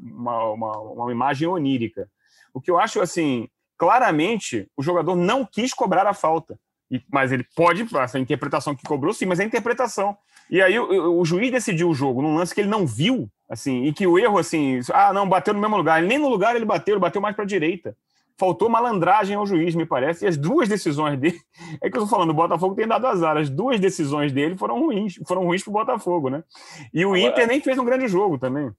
uma, 0.00 0.44
uma, 0.52 0.78
uma 0.78 1.12
imagem 1.12 1.46
onírica. 1.46 2.08
O 2.54 2.62
que 2.62 2.70
eu 2.70 2.78
acho, 2.78 2.98
assim, 3.02 3.46
claramente, 3.76 4.66
o 4.74 4.82
jogador 4.82 5.14
não 5.14 5.44
quis 5.44 5.74
cobrar 5.74 6.06
a 6.06 6.14
falta. 6.14 6.58
E, 6.92 7.02
mas 7.10 7.32
ele 7.32 7.42
pode, 7.56 7.88
essa 7.96 8.18
interpretação 8.18 8.74
que 8.74 8.84
cobrou, 8.84 9.14
sim, 9.14 9.24
mas 9.24 9.40
é 9.40 9.44
interpretação. 9.44 10.14
E 10.50 10.60
aí 10.60 10.78
o, 10.78 11.18
o, 11.18 11.24
juiz 11.24 11.50
decidiu 11.50 11.88
o 11.88 11.94
jogo 11.94 12.20
num 12.20 12.34
lance 12.34 12.54
que 12.54 12.60
ele 12.60 12.68
não 12.68 12.86
viu, 12.86 13.30
assim, 13.48 13.84
e 13.84 13.94
que 13.94 14.06
o 14.06 14.18
erro, 14.18 14.36
assim, 14.36 14.78
ah, 14.92 15.10
não, 15.10 15.26
bateu 15.26 15.54
no 15.54 15.60
mesmo 15.60 15.78
lugar. 15.78 16.02
Nem 16.02 16.18
no 16.18 16.28
lugar 16.28 16.54
ele 16.54 16.66
bateu, 16.66 16.92
ele 16.92 17.00
bateu 17.00 17.22
mais 17.22 17.34
para 17.34 17.44
a 17.44 17.48
direita. 17.48 17.96
Faltou 18.36 18.68
malandragem 18.68 19.34
ao 19.34 19.46
juiz, 19.46 19.74
me 19.74 19.86
parece. 19.86 20.26
E 20.26 20.28
as 20.28 20.36
duas 20.36 20.68
decisões 20.68 21.18
dele. 21.18 21.40
É 21.82 21.88
que 21.88 21.96
eu 21.96 22.02
tô 22.02 22.06
falando, 22.06 22.30
o 22.30 22.34
Botafogo 22.34 22.74
tem 22.74 22.86
dado 22.86 23.06
azar. 23.06 23.38
As 23.38 23.48
duas 23.48 23.80
decisões 23.80 24.30
dele 24.30 24.56
foram 24.56 24.78
ruins, 24.78 25.14
foram 25.26 25.44
ruins 25.44 25.62
pro 25.62 25.72
Botafogo, 25.72 26.28
né? 26.28 26.44
E 26.92 27.06
o 27.06 27.14
Agora, 27.14 27.30
Inter 27.30 27.46
nem 27.46 27.60
fez 27.62 27.78
um 27.78 27.84
grande 27.84 28.06
jogo 28.06 28.36
também. 28.36 28.70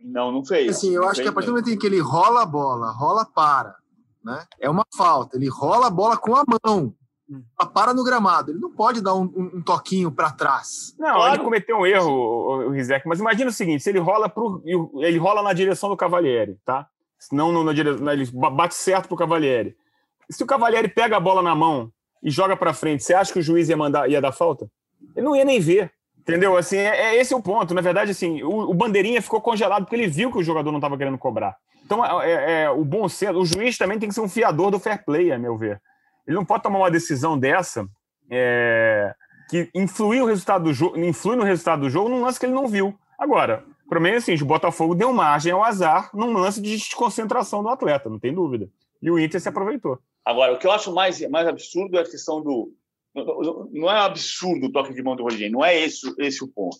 Não, 0.00 0.32
não 0.32 0.44
fez. 0.44 0.76
Assim, 0.76 0.94
eu 0.94 1.02
não 1.02 1.08
acho 1.08 1.16
fez 1.16 1.28
que 1.28 1.30
a 1.30 1.32
partir 1.32 1.46
do 1.46 1.52
momento 1.52 1.70
em 1.70 1.78
que 1.78 1.86
ele 1.86 2.00
rola 2.00 2.42
a 2.42 2.46
bola, 2.46 2.90
rola 2.90 3.24
para, 3.24 3.76
né? 4.24 4.44
É 4.58 4.68
uma 4.68 4.84
falta. 4.96 5.36
Ele 5.36 5.48
rola 5.48 5.86
a 5.86 5.90
bola 5.90 6.16
com 6.16 6.34
a 6.34 6.44
mão 6.64 6.94
para 7.74 7.94
no 7.94 8.04
gramado. 8.04 8.52
Ele 8.52 8.58
não 8.58 8.70
pode 8.70 9.02
dar 9.02 9.14
um, 9.14 9.24
um, 9.24 9.50
um 9.56 9.62
toquinho 9.62 10.10
para 10.10 10.30
trás. 10.30 10.94
Não, 10.98 11.14
claro. 11.14 11.34
ele 11.34 11.44
cometeu 11.44 11.78
um 11.78 11.86
erro, 11.86 12.10
o 12.10 12.70
Rizek. 12.70 13.06
Mas 13.06 13.20
imagina 13.20 13.50
o 13.50 13.52
seguinte: 13.52 13.82
se 13.82 13.90
ele 13.90 13.98
rola 13.98 14.28
pro, 14.28 14.62
ele 14.64 15.18
rola 15.18 15.42
na 15.42 15.52
direção 15.52 15.88
do 15.88 15.96
Cavalieri, 15.96 16.58
tá? 16.64 16.86
Não 17.32 17.64
na 17.64 17.72
direção, 17.72 18.10
ele 18.10 18.28
bate 18.32 18.74
certo 18.74 19.08
pro 19.08 19.16
Cavalieri. 19.16 19.76
Se 20.30 20.42
o 20.42 20.46
Cavalieri 20.46 20.88
pega 20.88 21.16
a 21.16 21.20
bola 21.20 21.42
na 21.42 21.54
mão 21.54 21.92
e 22.22 22.30
joga 22.30 22.56
para 22.56 22.72
frente, 22.72 23.02
você 23.02 23.14
acha 23.14 23.32
que 23.32 23.38
o 23.38 23.42
juiz 23.42 23.68
ia 23.68 23.76
mandar, 23.76 24.08
ia 24.08 24.20
dar 24.20 24.32
falta? 24.32 24.70
Ele 25.14 25.26
não 25.26 25.36
ia 25.36 25.44
nem 25.44 25.60
ver. 25.60 25.92
Entendeu? 26.18 26.56
Assim, 26.56 26.76
é, 26.76 27.14
é 27.14 27.16
esse 27.16 27.32
é 27.32 27.36
o 27.36 27.42
ponto. 27.42 27.74
Na 27.74 27.80
verdade, 27.80 28.10
assim, 28.10 28.42
o, 28.42 28.70
o, 28.70 28.74
bandeirinha 28.74 29.22
ficou 29.22 29.40
congelado 29.40 29.84
porque 29.84 29.96
ele 29.96 30.06
viu 30.06 30.30
que 30.30 30.38
o 30.38 30.42
jogador 30.42 30.70
não 30.70 30.78
estava 30.78 30.96
querendo 30.96 31.18
cobrar. 31.18 31.56
Então, 31.84 32.04
é, 32.04 32.30
é, 32.30 32.62
é, 32.62 32.70
o 32.70 32.84
bom 32.84 33.08
senso, 33.08 33.38
o 33.38 33.44
juiz 33.44 33.76
também 33.76 33.98
tem 33.98 34.08
que 34.08 34.14
ser 34.14 34.20
um 34.20 34.28
fiador 34.28 34.70
do 34.70 34.78
fair 34.78 35.04
play, 35.04 35.32
a 35.32 35.38
meu 35.38 35.56
ver. 35.56 35.80
Ele 36.30 36.36
não 36.36 36.44
pode 36.44 36.62
tomar 36.62 36.78
uma 36.78 36.90
decisão 36.92 37.36
dessa 37.36 37.88
é, 38.30 39.12
que 39.48 39.68
influi, 39.74 40.20
o 40.20 40.26
resultado 40.26 40.62
do 40.62 40.72
jogo, 40.72 40.96
influi 40.96 41.34
no 41.34 41.42
resultado 41.42 41.80
do 41.80 41.90
jogo 41.90 42.08
num 42.08 42.22
lance 42.22 42.38
que 42.38 42.46
ele 42.46 42.52
não 42.52 42.68
viu. 42.68 42.96
Agora, 43.18 43.64
para 43.88 43.98
mim, 43.98 44.10
assim, 44.10 44.34
o 44.34 44.46
Botafogo 44.46 44.94
deu 44.94 45.12
margem 45.12 45.50
ao 45.50 45.64
azar 45.64 46.08
num 46.14 46.32
lance 46.34 46.62
de 46.62 46.76
desconcentração 46.76 47.64
do 47.64 47.68
atleta, 47.68 48.08
não 48.08 48.20
tem 48.20 48.32
dúvida. 48.32 48.70
E 49.02 49.10
o 49.10 49.18
Inter 49.18 49.40
se 49.40 49.48
aproveitou. 49.48 49.98
Agora, 50.24 50.52
o 50.52 50.58
que 50.60 50.68
eu 50.68 50.70
acho 50.70 50.94
mais, 50.94 51.20
mais 51.28 51.48
absurdo 51.48 51.98
é 51.98 52.02
a 52.02 52.08
questão 52.08 52.40
do. 52.40 52.72
Não 53.72 53.90
é 53.90 53.98
absurdo 53.98 54.68
o 54.68 54.72
toque 54.72 54.94
de 54.94 55.02
mão 55.02 55.16
do 55.16 55.24
Rogério, 55.24 55.50
não 55.50 55.64
é 55.64 55.76
esse, 55.76 56.14
esse 56.20 56.44
o 56.44 56.48
ponto. 56.48 56.78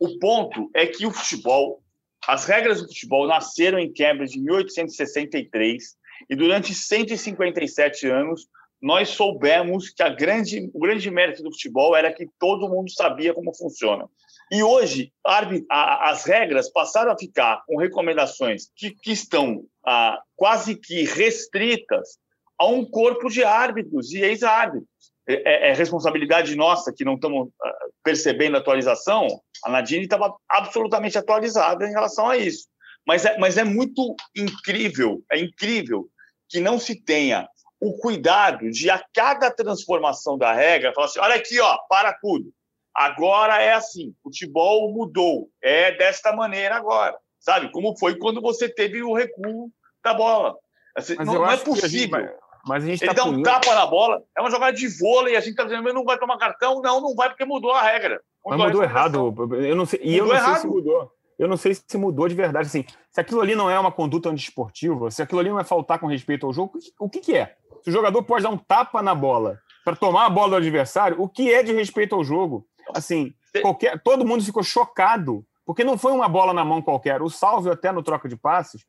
O 0.00 0.18
ponto 0.18 0.68
é 0.74 0.88
que 0.88 1.06
o 1.06 1.12
futebol, 1.12 1.84
as 2.26 2.46
regras 2.46 2.82
do 2.82 2.88
futebol 2.88 3.28
nasceram 3.28 3.78
em 3.78 3.92
Cambridge 3.92 4.36
em 4.36 4.42
1863 4.42 5.96
e 6.28 6.34
durante 6.34 6.74
157 6.74 8.08
anos 8.08 8.48
nós 8.80 9.10
soubemos 9.10 9.90
que 9.90 10.02
a 10.02 10.08
grande, 10.08 10.70
o 10.72 10.78
grande 10.78 11.10
mérito 11.10 11.42
do 11.42 11.50
futebol 11.50 11.96
era 11.96 12.12
que 12.12 12.28
todo 12.38 12.68
mundo 12.68 12.90
sabia 12.90 13.34
como 13.34 13.54
funciona. 13.54 14.06
E 14.50 14.62
hoje, 14.62 15.12
as 15.24 16.24
regras 16.24 16.70
passaram 16.70 17.12
a 17.12 17.18
ficar 17.18 17.62
com 17.66 17.76
recomendações 17.76 18.70
que, 18.74 18.90
que 18.90 19.12
estão 19.12 19.64
ah, 19.86 20.18
quase 20.36 20.74
que 20.76 21.04
restritas 21.04 22.18
a 22.58 22.66
um 22.66 22.84
corpo 22.84 23.28
de 23.28 23.44
árbitros 23.44 24.12
e 24.12 24.20
ex-árbitros. 24.20 24.88
É, 25.28 25.34
é, 25.34 25.70
é, 25.70 25.74
responsabilidade 25.74 26.56
nossa 26.56 26.90
que 26.90 27.04
não 27.04 27.14
estamos 27.14 27.50
ah, 27.62 27.78
percebendo 28.02 28.56
a 28.56 28.60
atualização. 28.60 29.26
A 29.62 29.70
Nadine 29.70 30.04
estava 30.04 30.34
absolutamente 30.48 31.18
atualizada 31.18 31.86
em 31.86 31.90
relação 31.90 32.30
a 32.30 32.38
isso. 32.38 32.66
Mas 33.06 33.26
é, 33.26 33.36
mas 33.38 33.58
é 33.58 33.64
muito 33.64 34.14
incrível, 34.34 35.22
é 35.30 35.38
incrível 35.38 36.08
que 36.48 36.60
não 36.60 36.78
se 36.78 36.94
tenha 37.02 37.46
o 37.80 37.96
cuidado 37.96 38.70
de 38.70 38.90
a 38.90 39.02
cada 39.14 39.50
transformação 39.50 40.36
da 40.36 40.52
regra 40.52 40.92
falar 40.92 41.06
assim, 41.06 41.20
olha 41.20 41.34
aqui, 41.34 41.60
ó, 41.60 41.76
para 41.88 42.12
tudo. 42.12 42.52
Agora 42.94 43.62
é 43.62 43.72
assim, 43.72 44.12
futebol 44.22 44.92
mudou, 44.92 45.48
é 45.62 45.92
desta 45.92 46.32
maneira 46.32 46.76
agora, 46.76 47.16
sabe? 47.38 47.70
Como 47.70 47.96
foi 47.96 48.18
quando 48.18 48.40
você 48.40 48.68
teve 48.68 49.02
o 49.02 49.14
recuo 49.14 49.70
da 50.02 50.14
bola. 50.14 50.56
Assim, 50.96 51.14
não, 51.16 51.34
não 51.34 51.50
é 51.50 51.56
possível. 51.56 52.28
Mas 52.66 52.82
a 52.82 52.86
gente 52.86 53.02
Ele 53.02 53.14
tá 53.14 53.22
dá 53.22 53.24
um 53.24 53.42
tapa 53.42 53.72
na 53.74 53.86
bola, 53.86 54.22
é 54.36 54.40
uma 54.40 54.50
jogada 54.50 54.76
de 54.76 54.88
vôlei, 54.98 55.36
a 55.36 55.40
gente 55.40 55.50
está 55.50 55.64
dizendo, 55.64 55.92
não 55.92 56.04
vai 56.04 56.18
tomar 56.18 56.36
cartão? 56.38 56.82
Não, 56.82 57.00
não 57.00 57.14
vai 57.14 57.28
porque 57.28 57.44
mudou 57.44 57.70
a 57.70 57.82
regra. 57.82 58.20
Mudou 58.44 58.58
mas 58.58 58.66
mudou 58.66 58.82
errado. 58.82 59.34
Eu 59.54 59.76
não 59.76 59.86
sei, 59.86 60.00
e 60.02 60.20
mudou 60.20 60.26
eu 60.26 60.26
não 60.26 60.34
errado. 60.34 60.52
sei 60.52 60.60
se 60.60 60.66
mudou. 60.66 61.12
Eu 61.38 61.48
não 61.48 61.56
sei 61.56 61.74
se 61.74 61.96
mudou 61.96 62.28
de 62.28 62.34
verdade. 62.34 62.66
Assim, 62.66 62.84
se 63.12 63.20
aquilo 63.20 63.40
ali 63.40 63.54
não 63.54 63.70
é 63.70 63.78
uma 63.78 63.92
conduta 63.92 64.28
antiesportiva, 64.28 65.10
se 65.10 65.22
aquilo 65.22 65.38
ali 65.38 65.48
não 65.48 65.60
é 65.60 65.64
faltar 65.64 66.00
com 66.00 66.06
respeito 66.06 66.44
ao 66.44 66.52
jogo, 66.52 66.78
o 66.98 67.08
que, 67.08 67.20
que 67.20 67.36
é? 67.36 67.56
Se 67.82 67.90
o 67.90 67.92
jogador 67.92 68.22
pode 68.22 68.42
dar 68.42 68.50
um 68.50 68.58
tapa 68.58 69.02
na 69.02 69.14
bola 69.14 69.60
para 69.84 69.96
tomar 69.96 70.26
a 70.26 70.30
bola 70.30 70.50
do 70.50 70.56
adversário, 70.56 71.20
o 71.20 71.28
que 71.28 71.52
é 71.52 71.62
de 71.62 71.72
respeito 71.72 72.14
ao 72.14 72.24
jogo? 72.24 72.66
Assim, 72.94 73.32
qualquer, 73.62 74.00
todo 74.02 74.26
mundo 74.26 74.44
ficou 74.44 74.62
chocado, 74.62 75.44
porque 75.64 75.84
não 75.84 75.98
foi 75.98 76.12
uma 76.12 76.28
bola 76.28 76.52
na 76.52 76.64
mão 76.64 76.82
qualquer. 76.82 77.22
O 77.22 77.28
Salvio, 77.28 77.72
até 77.72 77.92
no 77.92 78.02
troca 78.02 78.28
de 78.28 78.36
passes, 78.36 78.84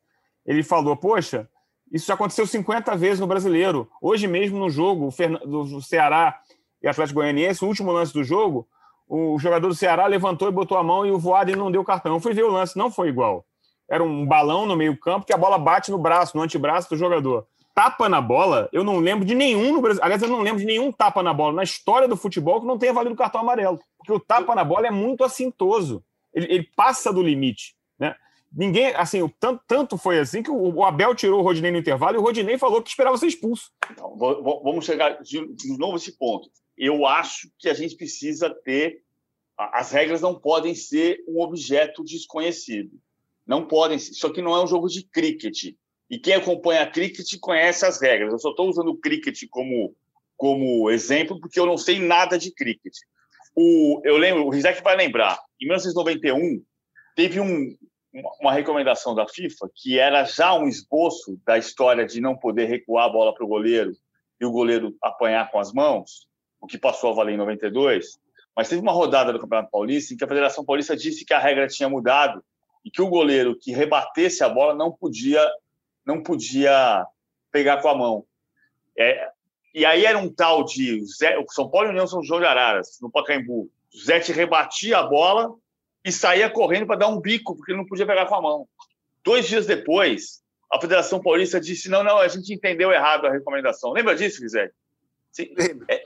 ele 0.46 0.62
falou: 0.62 0.96
Poxa, 0.96 1.48
isso 1.92 2.06
já 2.06 2.14
aconteceu 2.14 2.46
50 2.46 2.96
vezes 2.96 3.20
no 3.20 3.26
brasileiro. 3.26 3.90
Hoje 4.00 4.26
mesmo 4.26 4.58
no 4.58 4.70
jogo 4.70 5.10
do 5.46 5.82
Ceará 5.82 6.38
e 6.82 6.88
Atlético 6.88 7.20
Goianiense, 7.20 7.64
o 7.64 7.68
último 7.68 7.92
lance 7.92 8.12
do 8.12 8.24
jogo, 8.24 8.68
o 9.08 9.38
jogador 9.38 9.68
do 9.68 9.74
Ceará 9.74 10.06
levantou 10.06 10.48
e 10.48 10.52
botou 10.52 10.78
a 10.78 10.82
mão 10.82 11.04
e 11.04 11.10
o 11.10 11.18
Voaden 11.18 11.56
não 11.56 11.70
deu 11.70 11.84
cartão. 11.84 12.14
Eu 12.14 12.20
fui 12.20 12.32
ver 12.32 12.44
o 12.44 12.50
lance, 12.50 12.76
não 12.76 12.90
foi 12.90 13.08
igual. 13.08 13.44
Era 13.88 14.04
um 14.04 14.24
balão 14.24 14.66
no 14.66 14.76
meio-campo 14.76 15.26
que 15.26 15.32
a 15.32 15.36
bola 15.36 15.58
bate 15.58 15.90
no 15.90 15.98
braço, 15.98 16.36
no 16.36 16.42
antebraço 16.42 16.88
do 16.88 16.96
jogador 16.96 17.46
tapa 17.74 18.08
na 18.08 18.20
bola, 18.20 18.68
eu 18.72 18.84
não 18.84 18.98
lembro 18.98 19.24
de 19.24 19.34
nenhum 19.34 19.72
no 19.72 19.80
Brasil. 19.80 20.02
Aliás, 20.02 20.22
eu 20.22 20.28
não 20.28 20.40
lembro 20.40 20.60
de 20.60 20.66
nenhum 20.66 20.92
tapa 20.92 21.22
na 21.22 21.32
bola 21.32 21.54
na 21.54 21.62
história 21.62 22.08
do 22.08 22.16
futebol 22.16 22.60
que 22.60 22.66
não 22.66 22.78
tenha 22.78 22.92
valido 22.92 23.16
cartão 23.16 23.40
amarelo. 23.40 23.80
Porque 23.98 24.12
o 24.12 24.20
tapa 24.20 24.54
na 24.54 24.64
bola 24.64 24.86
é 24.86 24.90
muito 24.90 25.24
assintoso. 25.24 26.04
Ele, 26.32 26.46
ele 26.46 26.70
passa 26.76 27.12
do 27.12 27.22
limite. 27.22 27.74
Né? 27.98 28.14
Ninguém, 28.52 28.86
assim, 28.94 29.26
tanto, 29.38 29.62
tanto 29.66 29.98
foi 29.98 30.18
assim 30.18 30.42
que 30.42 30.50
o, 30.50 30.74
o, 30.74 30.84
Abel 30.84 31.14
tirou 31.14 31.40
o 31.40 31.42
Rodinei 31.42 31.70
no 31.70 31.78
intervalo 31.78 32.16
e 32.16 32.18
o 32.18 32.22
Rodinei 32.22 32.58
falou 32.58 32.82
que 32.82 32.88
esperava 32.88 33.16
ser 33.16 33.26
expulso. 33.26 33.70
Então, 33.90 34.16
vamos 34.16 34.84
chegar 34.84 35.22
de, 35.22 35.40
novo 35.78 35.94
a 35.94 35.96
esse 35.96 36.16
ponto. 36.16 36.50
Eu 36.76 37.06
acho 37.06 37.50
que 37.58 37.68
a 37.68 37.74
gente 37.74 37.96
precisa 37.96 38.50
ter. 38.50 39.02
As 39.56 39.92
regras 39.92 40.20
não 40.20 40.34
podem 40.34 40.74
ser 40.74 41.22
um 41.28 41.40
objeto 41.40 42.02
desconhecido. 42.02 42.90
Não 43.46 43.66
podem. 43.66 43.96
Isso 43.96 44.26
aqui 44.26 44.40
não 44.40 44.56
é 44.56 44.64
um 44.64 44.66
jogo 44.66 44.88
de 44.88 45.02
cricket. 45.02 45.74
E 46.10 46.18
quem 46.18 46.34
acompanha 46.34 46.90
cricket 46.90 47.38
conhece 47.40 47.86
as 47.86 48.00
regras. 48.00 48.32
Eu 48.32 48.38
só 48.40 48.50
estou 48.50 48.68
usando 48.68 48.88
o 48.88 48.96
cricket 48.96 49.44
como, 49.48 49.94
como 50.36 50.90
exemplo 50.90 51.38
porque 51.40 51.60
eu 51.60 51.66
não 51.66 51.78
sei 51.78 52.00
nada 52.00 52.36
de 52.36 52.52
cricket. 52.52 52.92
O, 53.54 54.00
eu 54.04 54.16
lembro, 54.16 54.44
o 54.44 54.50
Rizek 54.50 54.82
vai 54.82 54.96
lembrar, 54.96 55.38
em 55.60 55.66
1991, 55.66 56.62
teve 57.14 57.40
um, 57.40 57.76
uma 58.40 58.52
recomendação 58.52 59.14
da 59.14 59.26
FIFA 59.28 59.70
que 59.74 59.98
era 59.98 60.24
já 60.24 60.54
um 60.54 60.66
esboço 60.66 61.38
da 61.44 61.58
história 61.58 62.04
de 62.04 62.20
não 62.20 62.36
poder 62.36 62.66
recuar 62.66 63.06
a 63.06 63.12
bola 63.12 63.34
para 63.34 63.44
o 63.44 63.48
goleiro 63.48 63.92
e 64.40 64.44
o 64.44 64.50
goleiro 64.50 64.96
apanhar 65.02 65.50
com 65.50 65.58
as 65.58 65.72
mãos, 65.72 66.26
o 66.60 66.66
que 66.66 66.78
passou 66.78 67.10
a 67.10 67.14
valer 67.14 67.34
em 67.34 67.38
92. 67.38 68.18
Mas 68.56 68.68
teve 68.68 68.80
uma 68.80 68.92
rodada 68.92 69.32
do 69.32 69.38
Campeonato 69.38 69.70
Paulista 69.70 70.12
em 70.12 70.16
que 70.16 70.24
a 70.24 70.28
Federação 70.28 70.64
Paulista 70.64 70.96
disse 70.96 71.24
que 71.24 71.34
a 71.34 71.38
regra 71.38 71.68
tinha 71.68 71.88
mudado 71.88 72.42
e 72.84 72.90
que 72.90 73.02
o 73.02 73.08
goleiro 73.08 73.56
que 73.58 73.72
rebatesse 73.72 74.42
a 74.42 74.48
bola 74.48 74.74
não 74.74 74.90
podia 74.90 75.46
não 76.04 76.22
podia 76.22 77.06
pegar 77.50 77.80
com 77.82 77.88
a 77.88 77.94
mão. 77.94 78.24
É, 78.98 79.28
e 79.74 79.84
aí 79.86 80.04
era 80.04 80.18
um 80.18 80.32
tal 80.32 80.64
de 80.64 81.04
Zé, 81.06 81.38
o 81.38 81.48
São 81.48 81.70
Paulo 81.70 81.88
e 81.88 81.90
União 81.90 82.06
São 82.06 82.22
João 82.22 82.40
de 82.40 82.46
Araras, 82.46 82.98
no 83.00 83.10
Pacaembu. 83.10 83.70
O 83.94 83.98
Zé 83.98 84.20
te 84.20 84.32
rebatia 84.32 84.98
a 84.98 85.02
bola 85.02 85.54
e 86.04 86.10
saía 86.10 86.50
correndo 86.50 86.86
para 86.86 87.00
dar 87.00 87.08
um 87.08 87.20
bico, 87.20 87.56
porque 87.56 87.72
ele 87.72 87.78
não 87.78 87.86
podia 87.86 88.06
pegar 88.06 88.26
com 88.26 88.34
a 88.34 88.42
mão. 88.42 88.68
Dois 89.24 89.46
dias 89.46 89.66
depois, 89.66 90.42
a 90.72 90.80
Federação 90.80 91.20
Paulista 91.20 91.60
disse: 91.60 91.88
não, 91.88 92.02
não, 92.02 92.18
a 92.18 92.28
gente 92.28 92.52
entendeu 92.52 92.90
errado 92.90 93.26
a 93.26 93.32
recomendação. 93.32 93.92
Lembra 93.92 94.14
disso, 94.14 94.46
Zé? 94.48 94.70
É, 95.88 96.04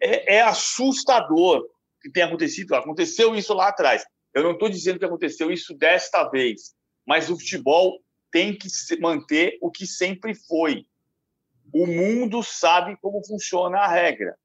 é, 0.00 0.36
é, 0.36 0.42
assustador 0.42 1.66
que 2.02 2.10
tenha 2.10 2.26
acontecido. 2.26 2.74
Aconteceu 2.74 3.34
isso 3.34 3.54
lá 3.54 3.68
atrás. 3.68 4.04
Eu 4.34 4.42
não 4.42 4.52
estou 4.52 4.68
dizendo 4.68 4.98
que 4.98 5.04
aconteceu 5.04 5.50
isso 5.50 5.74
desta 5.74 6.28
vez, 6.28 6.74
mas 7.06 7.30
o 7.30 7.38
futebol 7.38 7.98
tem 8.30 8.56
que 8.56 8.68
manter 9.00 9.58
o 9.60 9.70
que 9.70 9.86
sempre 9.86 10.34
foi. 10.34 10.86
O 11.72 11.86
mundo 11.86 12.42
sabe 12.42 12.96
como 13.00 13.24
funciona 13.26 13.78
a 13.78 13.88
regra. 13.88 14.36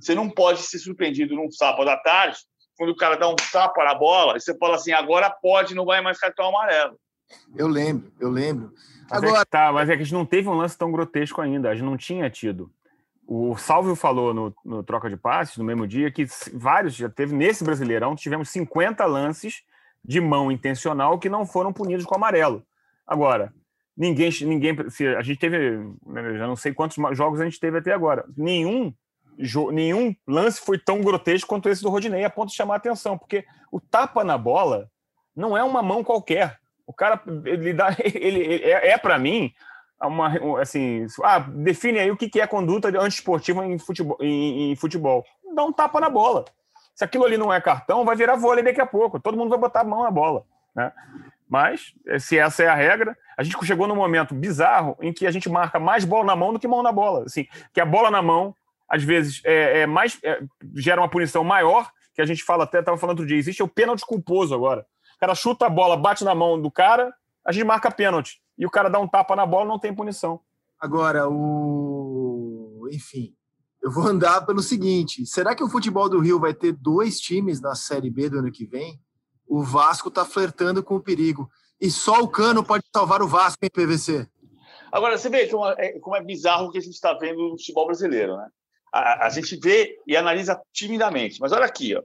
Você 0.00 0.14
não 0.14 0.28
pode 0.28 0.62
ser 0.62 0.78
surpreendido 0.78 1.34
num 1.34 1.50
sábado 1.50 1.88
à 1.88 1.96
tarde, 1.96 2.38
quando 2.76 2.90
o 2.90 2.96
cara 2.96 3.16
dá 3.16 3.28
um 3.28 3.36
tapa 3.36 3.84
na 3.84 3.94
bola, 3.94 4.36
e 4.36 4.40
você 4.40 4.56
fala 4.56 4.76
assim: 4.76 4.92
agora 4.92 5.30
pode, 5.30 5.74
não 5.74 5.84
vai 5.84 6.00
mais 6.00 6.18
cartão 6.18 6.48
amarelo. 6.48 6.98
Eu 7.56 7.68
lembro, 7.68 8.12
eu 8.18 8.30
lembro. 8.30 8.72
Mas 9.10 9.22
agora... 9.22 9.40
É 9.40 9.44
que 9.44 9.50
tá, 9.50 9.72
mas 9.72 9.88
é 9.88 9.96
que 9.96 10.02
a 10.02 10.04
gente 10.04 10.14
não 10.14 10.24
teve 10.24 10.48
um 10.48 10.54
lance 10.54 10.78
tão 10.78 10.90
grotesco 10.90 11.40
ainda, 11.40 11.70
a 11.70 11.74
gente 11.74 11.84
não 11.84 11.96
tinha 11.96 12.30
tido. 12.30 12.70
O 13.26 13.56
Salvio 13.58 13.94
falou 13.94 14.32
no, 14.32 14.54
no 14.64 14.82
troca 14.82 15.10
de 15.10 15.16
passes, 15.16 15.58
no 15.58 15.64
mesmo 15.64 15.86
dia, 15.86 16.10
que 16.10 16.26
vários, 16.54 16.94
já 16.94 17.10
teve 17.10 17.34
nesse 17.34 17.62
Brasileirão, 17.62 18.16
tivemos 18.16 18.48
50 18.48 19.04
lances 19.04 19.62
de 20.02 20.20
mão 20.20 20.50
intencional 20.50 21.18
que 21.18 21.28
não 21.28 21.44
foram 21.44 21.70
punidos 21.70 22.06
com 22.06 22.14
amarelo. 22.14 22.64
Agora, 23.08 23.54
ninguém, 23.96 24.30
ninguém, 24.42 24.76
a 25.16 25.22
gente 25.22 25.38
teve, 25.38 25.78
né, 26.06 26.36
já 26.36 26.46
não 26.46 26.54
sei 26.54 26.74
quantos 26.74 26.96
jogos 27.16 27.40
a 27.40 27.44
gente 27.44 27.58
teve 27.58 27.78
até 27.78 27.94
agora. 27.94 28.24
Nenhum, 28.36 28.92
nenhum 29.72 30.14
lance 30.26 30.60
foi 30.60 30.78
tão 30.78 31.00
grotesco 31.00 31.48
quanto 31.48 31.70
esse 31.70 31.82
do 31.82 31.88
Rodinei, 31.88 32.22
a 32.22 32.30
ponto 32.30 32.50
de 32.50 32.54
chamar 32.54 32.74
a 32.74 32.76
atenção, 32.76 33.16
porque 33.16 33.46
o 33.72 33.80
tapa 33.80 34.22
na 34.22 34.36
bola 34.36 34.90
não 35.34 35.56
é 35.56 35.64
uma 35.64 35.82
mão 35.82 36.04
qualquer. 36.04 36.58
O 36.86 36.92
cara, 36.92 37.22
ele 37.46 37.72
dá, 37.72 37.96
ele, 38.04 38.40
ele 38.40 38.64
é, 38.64 38.90
é 38.90 38.98
para 38.98 39.18
mim 39.18 39.52
uma, 40.02 40.60
assim, 40.60 41.06
ah, 41.24 41.38
define 41.38 41.98
aí 41.98 42.10
o 42.10 42.16
que 42.16 42.40
é 42.40 42.46
conduta 42.46 42.88
antiesportiva 43.00 43.66
em 43.66 43.78
futebol, 43.78 44.18
em, 44.20 44.72
em 44.72 44.76
futebol. 44.76 45.24
Dá 45.54 45.64
um 45.64 45.72
tapa 45.72 45.98
na 45.98 46.10
bola. 46.10 46.44
Se 46.94 47.04
aquilo 47.04 47.24
ali 47.24 47.38
não 47.38 47.52
é 47.52 47.60
cartão, 47.60 48.04
vai 48.04 48.16
virar 48.16 48.36
vôlei 48.36 48.62
daqui 48.62 48.80
a 48.80 48.86
pouco. 48.86 49.18
Todo 49.18 49.36
mundo 49.36 49.50
vai 49.50 49.58
botar 49.58 49.80
a 49.80 49.84
mão 49.84 50.02
na 50.02 50.10
bola. 50.10 50.44
Né? 50.74 50.92
Mas, 51.48 51.94
se 52.20 52.38
essa 52.38 52.62
é 52.62 52.68
a 52.68 52.74
regra, 52.74 53.16
a 53.36 53.42
gente 53.42 53.56
chegou 53.64 53.86
num 53.86 53.96
momento 53.96 54.34
bizarro 54.34 54.96
em 55.00 55.12
que 55.12 55.26
a 55.26 55.30
gente 55.30 55.48
marca 55.48 55.78
mais 55.78 56.04
bola 56.04 56.24
na 56.24 56.36
mão 56.36 56.52
do 56.52 56.58
que 56.58 56.68
mão 56.68 56.82
na 56.82 56.92
bola. 56.92 57.24
Assim, 57.24 57.46
que 57.72 57.80
a 57.80 57.86
bola 57.86 58.10
na 58.10 58.20
mão, 58.20 58.54
às 58.88 59.02
vezes, 59.02 59.40
é, 59.44 59.80
é 59.80 59.86
mais 59.86 60.18
é, 60.22 60.40
gera 60.74 61.00
uma 61.00 61.08
punição 61.08 61.42
maior, 61.42 61.90
que 62.14 62.20
a 62.20 62.26
gente 62.26 62.42
fala 62.42 62.64
até, 62.64 62.80
estava 62.80 62.98
falando 62.98 63.18
outro 63.20 63.26
dia, 63.26 63.38
existe 63.38 63.62
o 63.62 63.68
pênalti 63.68 64.04
culposo 64.04 64.54
agora. 64.54 64.84
O 65.16 65.18
cara 65.20 65.34
chuta 65.34 65.66
a 65.66 65.70
bola, 65.70 65.96
bate 65.96 66.24
na 66.24 66.34
mão 66.34 66.60
do 66.60 66.70
cara, 66.70 67.12
a 67.44 67.52
gente 67.52 67.64
marca 67.64 67.90
pênalti. 67.90 68.40
E 68.58 68.66
o 68.66 68.70
cara 68.70 68.88
dá 68.88 68.98
um 68.98 69.08
tapa 69.08 69.34
na 69.34 69.46
bola, 69.46 69.64
não 69.64 69.78
tem 69.78 69.94
punição. 69.94 70.40
Agora, 70.80 71.28
o. 71.28 72.88
Enfim, 72.92 73.34
eu 73.82 73.90
vou 73.90 74.06
andar 74.06 74.44
pelo 74.44 74.60
seguinte: 74.60 75.24
será 75.26 75.54
que 75.54 75.62
o 75.62 75.68
futebol 75.68 76.08
do 76.08 76.20
Rio 76.20 76.38
vai 76.38 76.52
ter 76.52 76.72
dois 76.72 77.18
times 77.20 77.60
na 77.60 77.74
Série 77.74 78.10
B 78.10 78.28
do 78.28 78.38
ano 78.38 78.52
que 78.52 78.66
vem? 78.66 79.00
O 79.48 79.62
Vasco 79.62 80.08
está 80.08 80.24
flertando 80.24 80.82
com 80.82 80.96
o 80.96 81.02
perigo. 81.02 81.50
E 81.80 81.90
só 81.90 82.20
o 82.20 82.28
Cano 82.28 82.64
pode 82.64 82.84
salvar 82.94 83.22
o 83.22 83.28
Vasco 83.28 83.64
em 83.64 83.70
PVC. 83.70 84.26
Agora, 84.90 85.16
você 85.16 85.28
vê 85.28 85.46
como 85.46 85.66
é, 85.66 85.98
como 86.00 86.16
é 86.16 86.22
bizarro 86.22 86.66
o 86.66 86.70
que 86.70 86.78
a 86.78 86.80
gente 86.80 86.94
está 86.94 87.14
vendo 87.14 87.50
no 87.50 87.58
futebol 87.58 87.86
brasileiro, 87.86 88.36
né? 88.36 88.48
A, 88.92 89.26
a, 89.26 89.30
gente 89.30 89.56
vê 89.56 89.98
e 90.06 90.16
analisa 90.16 90.60
timidamente. 90.72 91.38
Mas 91.40 91.52
olha 91.52 91.66
aqui, 91.66 91.94
ó. 91.94 92.02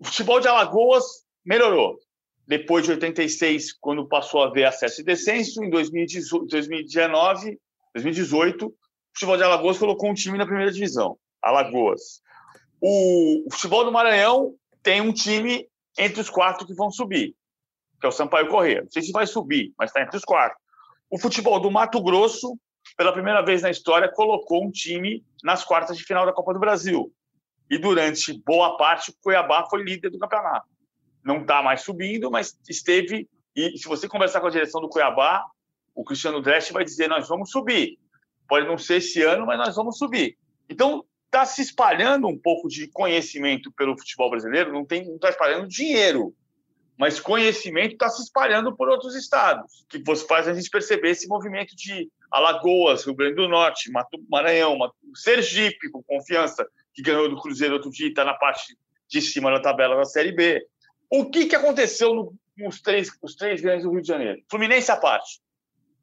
o 0.00 0.04
futebol 0.04 0.40
de 0.40 0.48
Alagoas 0.48 1.04
melhorou. 1.44 1.98
Depois 2.46 2.84
de 2.84 2.92
86, 2.92 3.72
quando 3.72 4.06
passou 4.06 4.44
a 4.44 4.50
ver 4.50 4.64
acesso 4.64 5.00
e 5.00 5.04
descenso, 5.04 5.64
em 5.64 5.68
2018, 5.68 6.46
2019, 6.46 7.58
2018, 7.92 8.66
o 8.66 8.74
futebol 9.12 9.36
de 9.36 9.42
Alagoas 9.42 9.78
colocou 9.78 10.08
um 10.08 10.14
time 10.14 10.38
na 10.38 10.46
primeira 10.46 10.70
divisão, 10.70 11.18
Alagoas. 11.42 12.20
O, 12.80 13.48
o 13.48 13.50
futebol 13.50 13.84
do 13.84 13.90
Maranhão 13.90 14.54
tem 14.80 15.00
um 15.00 15.12
time 15.12 15.68
entre 15.98 16.20
os 16.20 16.30
quatro 16.30 16.66
que 16.66 16.74
vão 16.74 16.90
subir, 16.90 17.34
que 18.00 18.06
é 18.06 18.08
o 18.08 18.12
Sampaio 18.12 18.48
Corrêa. 18.48 18.82
Não 18.82 18.90
sei 18.90 19.02
se 19.02 19.12
vai 19.12 19.26
subir, 19.26 19.72
mas 19.78 19.90
está 19.90 20.02
entre 20.02 20.16
os 20.16 20.24
quatro. 20.24 20.58
O 21.10 21.18
futebol 21.18 21.60
do 21.60 21.70
Mato 21.70 22.02
Grosso, 22.02 22.58
pela 22.96 23.12
primeira 23.12 23.42
vez 23.42 23.62
na 23.62 23.70
história, 23.70 24.10
colocou 24.12 24.64
um 24.64 24.70
time 24.70 25.24
nas 25.42 25.64
quartas 25.64 25.96
de 25.96 26.04
final 26.04 26.26
da 26.26 26.32
Copa 26.32 26.52
do 26.52 26.60
Brasil. 26.60 27.12
E 27.70 27.78
durante 27.78 28.32
boa 28.44 28.76
parte, 28.76 29.10
o 29.10 29.14
Cuiabá 29.22 29.66
foi 29.68 29.82
líder 29.82 30.10
do 30.10 30.18
campeonato. 30.18 30.66
Não 31.24 31.40
está 31.40 31.62
mais 31.62 31.82
subindo, 31.82 32.30
mas 32.30 32.56
esteve. 32.68 33.28
E 33.54 33.76
se 33.76 33.88
você 33.88 34.08
conversar 34.08 34.40
com 34.40 34.46
a 34.46 34.50
direção 34.50 34.80
do 34.80 34.88
Cuiabá, 34.88 35.44
o 35.94 36.04
Cristiano 36.04 36.40
Dresch 36.40 36.70
vai 36.70 36.84
dizer: 36.84 37.08
nós 37.08 37.26
vamos 37.28 37.50
subir. 37.50 37.98
Pode 38.48 38.66
não 38.66 38.78
ser 38.78 38.96
esse 38.96 39.22
ano, 39.22 39.44
mas 39.44 39.58
nós 39.58 39.74
vamos 39.74 39.98
subir. 39.98 40.38
Então, 40.68 41.04
está 41.26 41.44
se 41.44 41.60
espalhando 41.60 42.28
um 42.28 42.38
pouco 42.38 42.68
de 42.68 42.88
conhecimento 42.88 43.70
pelo 43.72 43.96
futebol 43.98 44.30
brasileiro, 44.30 44.72
não 44.72 44.82
está 44.82 45.28
espalhando 45.28 45.68
dinheiro, 45.68 46.34
mas 46.98 47.20
conhecimento 47.20 47.92
está 47.92 48.08
se 48.08 48.22
espalhando 48.22 48.74
por 48.74 48.88
outros 48.88 49.14
estados, 49.14 49.84
que 49.88 50.02
faz 50.26 50.48
a 50.48 50.54
gente 50.54 50.70
perceber 50.70 51.10
esse 51.10 51.28
movimento 51.28 51.76
de 51.76 52.10
Alagoas, 52.30 53.04
Rio 53.04 53.14
Grande 53.14 53.34
do 53.34 53.48
Norte, 53.48 53.90
Maranhão, 54.30 54.78
Sergipe, 55.14 55.90
com 55.90 56.02
confiança, 56.02 56.66
que 56.94 57.02
ganhou 57.02 57.28
do 57.28 57.40
Cruzeiro 57.40 57.74
outro 57.74 57.90
dia, 57.90 58.08
está 58.08 58.24
na 58.24 58.34
parte 58.34 58.76
de 59.08 59.20
cima 59.20 59.50
da 59.50 59.60
tabela 59.60 59.96
da 59.96 60.04
Série 60.04 60.32
B. 60.32 60.66
O 61.10 61.30
que, 61.30 61.46
que 61.46 61.54
aconteceu 61.54 62.14
no, 62.14 62.34
nos 62.56 62.80
três, 62.80 63.10
os 63.22 63.36
três 63.36 63.60
grandes 63.60 63.84
do 63.84 63.92
Rio 63.92 64.00
de 64.00 64.08
Janeiro? 64.08 64.42
Fluminense 64.50 64.90
à 64.90 64.96
parte. 64.96 65.40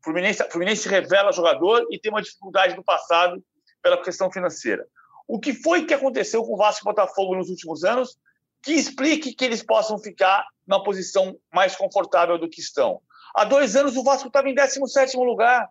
Fluminense, 0.04 0.44
Fluminense 0.52 0.88
revela 0.88 1.32
jogador 1.32 1.88
e 1.90 2.00
tem 2.00 2.12
uma 2.12 2.22
dificuldade 2.22 2.76
no 2.76 2.84
passado 2.84 3.44
pela 3.82 4.02
questão 4.02 4.32
financeira. 4.32 4.86
O 5.28 5.40
que 5.40 5.54
foi 5.54 5.86
que 5.86 5.94
aconteceu 5.94 6.44
com 6.44 6.54
o 6.54 6.58
Vasco 6.58 6.84
e 6.84 6.90
Botafogo 6.90 7.36
nos 7.36 7.50
últimos 7.50 7.84
anos 7.84 8.18
que 8.62 8.74
explique 8.74 9.34
que 9.34 9.44
eles 9.44 9.64
possam 9.64 9.98
ficar 9.98 10.46
na 10.66 10.82
posição 10.82 11.38
mais 11.54 11.76
confortável 11.76 12.38
do 12.38 12.50
que 12.50 12.62
estão? 12.62 13.02
Há 13.36 13.46
dois 13.46 13.76
anos 13.76 13.98
o 13.98 14.04
Vasco 14.04 14.28
estava 14.28 14.50
em 14.50 14.54
17 14.54 15.18
lugar. 15.18 15.68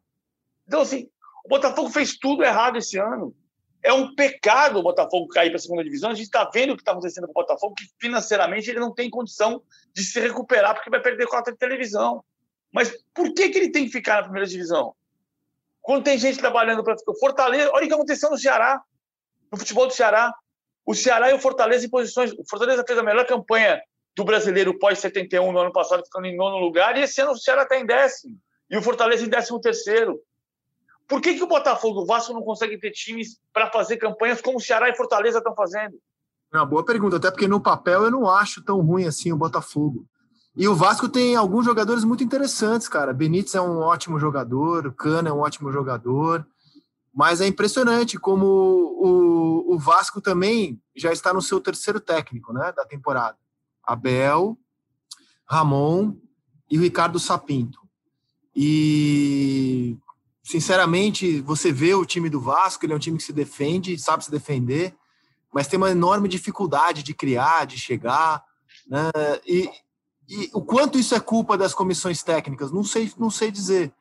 Então, 0.66 0.80
assim, 0.80 1.08
o 1.44 1.48
Botafogo 1.48 1.90
fez 1.90 2.16
tudo 2.18 2.42
errado 2.42 2.76
esse 2.76 2.98
ano. 2.98 3.34
É 3.82 3.92
um 3.92 4.14
pecado 4.14 4.78
o 4.78 4.82
Botafogo 4.82 5.28
cair 5.28 5.50
para 5.50 5.56
a 5.56 5.60
segunda 5.60 5.82
divisão. 5.82 6.10
A 6.10 6.14
gente 6.14 6.26
está 6.26 6.48
vendo 6.52 6.72
o 6.72 6.76
que 6.76 6.82
está 6.82 6.92
acontecendo 6.92 7.24
com 7.26 7.32
o 7.32 7.34
Botafogo, 7.34 7.74
que 7.74 7.84
financeiramente 8.00 8.70
ele 8.70 8.78
não 8.78 8.92
tem 8.92 9.10
condição 9.10 9.62
de 9.94 10.02
se 10.04 10.20
recuperar, 10.20 10.74
porque 10.74 10.90
vai 10.90 11.00
perder 11.00 11.26
cota 11.26 11.52
de 11.52 11.58
televisão. 11.58 12.24
Mas 12.72 12.92
por 13.12 13.32
que, 13.34 13.48
que 13.48 13.58
ele 13.58 13.70
tem 13.70 13.84
que 13.84 13.92
ficar 13.92 14.16
na 14.16 14.22
primeira 14.22 14.46
divisão? 14.46 14.94
Quando 15.80 16.04
tem 16.04 16.16
gente 16.16 16.38
trabalhando 16.38 16.82
para. 16.84 16.96
Fortaleza, 17.18 17.70
olha 17.72 17.84
o 17.84 17.88
que 17.88 17.94
aconteceu 17.94 18.30
no 18.30 18.38
Ceará 18.38 18.80
no 19.52 19.58
futebol 19.58 19.86
do 19.86 19.92
Ceará. 19.92 20.34
O 20.84 20.94
Ceará 20.94 21.30
e 21.30 21.34
o 21.34 21.38
Fortaleza 21.38 21.86
em 21.86 21.90
posições. 21.90 22.32
O 22.32 22.44
Fortaleza 22.48 22.82
fez 22.84 22.98
a 22.98 23.02
melhor 23.02 23.26
campanha 23.26 23.80
do 24.16 24.24
brasileiro 24.24 24.78
pós-71 24.78 25.52
no 25.52 25.58
ano 25.58 25.72
passado, 25.72 26.04
ficando 26.04 26.26
em 26.26 26.36
nono 26.36 26.58
lugar, 26.58 26.96
e 26.96 27.02
esse 27.02 27.20
ano 27.20 27.32
o 27.32 27.38
Ceará 27.38 27.62
está 27.62 27.78
em 27.78 27.86
décimo. 27.86 28.36
E 28.70 28.76
o 28.76 28.82
Fortaleza 28.82 29.24
em 29.24 29.28
décimo 29.28 29.60
terceiro. 29.60 30.18
Por 31.08 31.20
que, 31.20 31.34
que 31.34 31.42
o 31.42 31.46
Botafogo 31.46 32.00
e 32.00 32.02
o 32.04 32.06
Vasco 32.06 32.32
não 32.32 32.42
conseguem 32.42 32.78
ter 32.78 32.90
times 32.90 33.38
para 33.52 33.70
fazer 33.70 33.98
campanhas 33.98 34.40
como 34.40 34.56
o 34.56 34.60
Ceará 34.60 34.88
e 34.88 34.96
Fortaleza 34.96 35.38
estão 35.38 35.54
fazendo? 35.54 35.98
É 36.52 36.56
uma 36.56 36.66
boa 36.66 36.84
pergunta, 36.84 37.16
até 37.16 37.30
porque 37.30 37.48
no 37.48 37.60
papel 37.60 38.04
eu 38.04 38.10
não 38.10 38.28
acho 38.28 38.62
tão 38.62 38.80
ruim 38.80 39.06
assim 39.06 39.32
o 39.32 39.36
Botafogo. 39.36 40.06
E 40.54 40.68
o 40.68 40.74
Vasco 40.74 41.08
tem 41.08 41.34
alguns 41.34 41.64
jogadores 41.64 42.04
muito 42.04 42.22
interessantes, 42.22 42.88
cara. 42.88 43.12
Benítez 43.12 43.54
é 43.54 43.60
um 43.60 43.78
ótimo 43.78 44.18
jogador, 44.18 44.86
o 44.86 44.92
Cana 44.92 45.30
é 45.30 45.32
um 45.32 45.40
ótimo 45.40 45.72
jogador, 45.72 46.46
mas 47.14 47.40
é 47.40 47.46
impressionante 47.46 48.18
como 48.18 48.46
o, 48.46 49.74
o 49.74 49.78
Vasco 49.78 50.20
também 50.20 50.80
já 50.96 51.12
está 51.12 51.32
no 51.32 51.42
seu 51.42 51.60
terceiro 51.60 52.00
técnico, 52.00 52.52
né, 52.52 52.72
da 52.72 52.84
temporada. 52.84 53.36
Abel, 53.84 54.56
Ramon 55.44 56.14
e 56.70 56.78
Ricardo 56.78 57.18
Sapinto. 57.18 57.80
E 58.54 59.96
sinceramente, 60.42 61.40
você 61.40 61.70
vê 61.70 61.94
o 61.94 62.06
time 62.06 62.30
do 62.30 62.40
Vasco, 62.40 62.84
ele 62.84 62.92
é 62.92 62.96
um 62.96 63.00
time 63.00 63.18
que 63.18 63.24
se 63.24 63.32
defende, 63.32 63.98
sabe 63.98 64.24
se 64.24 64.30
defender, 64.30 64.94
mas 65.52 65.66
tem 65.66 65.76
uma 65.76 65.90
enorme 65.90 66.28
dificuldade 66.28 67.02
de 67.02 67.12
criar, 67.12 67.66
de 67.66 67.78
chegar, 67.78 68.42
né? 68.86 69.10
E, 69.46 69.70
e 70.28 70.50
o 70.54 70.62
quanto 70.62 70.98
isso 70.98 71.14
é 71.14 71.20
culpa 71.20 71.58
das 71.58 71.74
comissões 71.74 72.22
técnicas, 72.22 72.72
não 72.72 72.82
sei, 72.82 73.12
não 73.18 73.30
sei 73.30 73.50
dizer. 73.50 73.92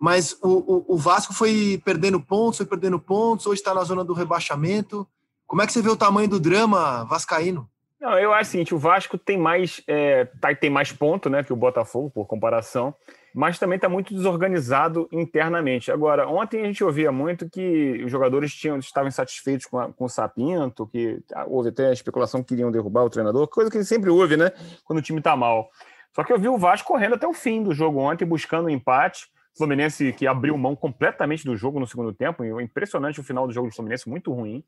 Mas 0.00 0.36
o, 0.42 0.48
o, 0.48 0.94
o 0.94 0.96
Vasco 0.96 1.32
foi 1.32 1.80
perdendo 1.84 2.20
pontos, 2.20 2.58
foi 2.58 2.66
perdendo 2.66 2.98
pontos, 2.98 3.46
hoje 3.46 3.60
está 3.60 3.72
na 3.72 3.84
zona 3.84 4.04
do 4.04 4.12
rebaixamento. 4.12 5.06
Como 5.46 5.62
é 5.62 5.66
que 5.66 5.72
você 5.72 5.82
vê 5.82 5.88
o 5.88 5.96
tamanho 5.96 6.28
do 6.28 6.40
drama 6.40 7.04
vascaíno? 7.04 7.68
Não, 8.00 8.18
eu 8.18 8.32
acho 8.34 8.48
o 8.48 8.52
seguinte, 8.52 8.74
o 8.74 8.78
Vasco 8.78 9.16
tem 9.16 9.38
mais, 9.38 9.82
é, 9.86 10.26
tá, 10.40 10.54
tem 10.54 10.68
mais 10.68 10.92
ponto 10.92 11.30
né, 11.30 11.42
que 11.42 11.52
o 11.52 11.56
Botafogo, 11.56 12.10
por 12.10 12.26
comparação 12.26 12.94
mas 13.34 13.58
também 13.58 13.74
está 13.74 13.88
muito 13.88 14.14
desorganizado 14.14 15.08
internamente. 15.10 15.90
Agora, 15.90 16.28
ontem 16.28 16.62
a 16.62 16.66
gente 16.66 16.84
ouvia 16.84 17.10
muito 17.10 17.50
que 17.50 18.00
os 18.04 18.10
jogadores 18.10 18.54
tinham, 18.54 18.78
estavam 18.78 19.08
insatisfeitos 19.08 19.66
com, 19.66 19.76
a, 19.76 19.92
com 19.92 20.04
o 20.04 20.08
Sapinto, 20.08 20.86
que 20.86 21.20
ah, 21.34 21.44
houve 21.48 21.70
até 21.70 21.88
a 21.88 21.92
especulação 21.92 22.40
que 22.40 22.50
queriam 22.50 22.70
derrubar 22.70 23.02
o 23.02 23.10
treinador, 23.10 23.48
coisa 23.48 23.68
que 23.68 23.82
sempre 23.82 24.08
houve, 24.08 24.36
né? 24.36 24.52
Quando 24.84 25.00
o 25.00 25.02
time 25.02 25.18
está 25.18 25.34
mal. 25.34 25.68
Só 26.14 26.22
que 26.22 26.32
eu 26.32 26.38
vi 26.38 26.48
o 26.48 26.56
Vasco 26.56 26.86
correndo 26.86 27.16
até 27.16 27.26
o 27.26 27.32
fim 27.32 27.60
do 27.60 27.74
jogo 27.74 27.98
ontem, 27.98 28.24
buscando 28.24 28.66
um 28.66 28.70
empate. 28.70 29.26
Fluminense 29.56 30.12
que 30.12 30.26
abriu 30.26 30.56
mão 30.58 30.74
completamente 30.74 31.44
do 31.44 31.56
jogo 31.56 31.78
no 31.78 31.86
segundo 31.86 32.12
tempo, 32.12 32.44
impressionante 32.60 33.20
o 33.20 33.24
final 33.24 33.46
do 33.46 33.52
jogo 33.52 33.68
do 33.68 33.74
Fluminense, 33.74 34.08
muito 34.08 34.32
ruim. 34.32 34.64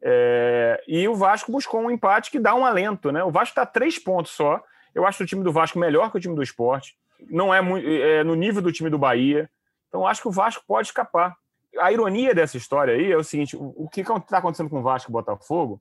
É, 0.00 0.82
e 0.86 1.08
o 1.08 1.14
Vasco 1.14 1.50
buscou 1.50 1.80
um 1.80 1.90
empate 1.90 2.30
que 2.30 2.38
dá 2.38 2.54
um 2.54 2.64
alento, 2.64 3.10
né? 3.10 3.24
O 3.24 3.30
Vasco 3.30 3.52
está 3.52 3.66
três 3.66 3.98
pontos 3.98 4.32
só. 4.32 4.62
Eu 4.94 5.06
acho 5.06 5.22
o 5.22 5.26
time 5.26 5.42
do 5.42 5.52
Vasco 5.52 5.78
melhor 5.78 6.10
que 6.10 6.18
o 6.18 6.20
time 6.20 6.34
do 6.34 6.42
esporte 6.42 6.96
não 7.30 7.52
é, 7.52 7.60
é 8.18 8.24
no 8.24 8.34
nível 8.34 8.62
do 8.62 8.72
time 8.72 8.90
do 8.90 8.98
Bahia. 8.98 9.50
Então, 9.88 10.06
acho 10.06 10.22
que 10.22 10.28
o 10.28 10.32
Vasco 10.32 10.62
pode 10.66 10.88
escapar. 10.88 11.36
A 11.80 11.92
ironia 11.92 12.34
dessa 12.34 12.56
história 12.56 12.94
aí 12.94 13.10
é 13.10 13.16
o 13.16 13.24
seguinte: 13.24 13.56
o 13.58 13.88
que 13.88 14.00
está 14.00 14.38
acontecendo 14.38 14.70
com 14.70 14.78
o 14.78 14.82
Vasco 14.82 15.10
e 15.10 15.12
o 15.12 15.14
Botafogo 15.14 15.80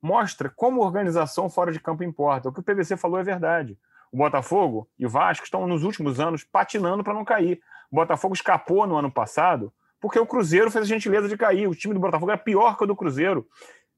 mostra 0.00 0.50
como 0.54 0.82
organização 0.82 1.48
fora 1.48 1.70
de 1.70 1.78
campo 1.78 2.02
importa. 2.02 2.48
O 2.48 2.52
que 2.52 2.60
o 2.60 2.62
PVC 2.62 2.96
falou 2.96 3.18
é 3.18 3.22
verdade. 3.22 3.78
O 4.10 4.16
Botafogo 4.16 4.88
e 4.98 5.06
o 5.06 5.10
Vasco 5.10 5.44
estão, 5.44 5.66
nos 5.66 5.84
últimos 5.84 6.20
anos, 6.20 6.44
patinando 6.44 7.04
para 7.04 7.14
não 7.14 7.24
cair. 7.24 7.60
O 7.92 7.96
Botafogo 7.96 8.34
escapou 8.34 8.86
no 8.86 8.96
ano 8.96 9.12
passado 9.12 9.70
porque 10.00 10.18
o 10.18 10.26
Cruzeiro 10.26 10.70
fez 10.70 10.84
a 10.84 10.88
gentileza 10.88 11.28
de 11.28 11.36
cair. 11.36 11.68
O 11.68 11.74
time 11.74 11.94
do 11.94 12.00
Botafogo 12.00 12.32
é 12.32 12.36
pior 12.36 12.76
que 12.76 12.82
o 12.82 12.86
do 12.86 12.96
Cruzeiro. 12.96 13.46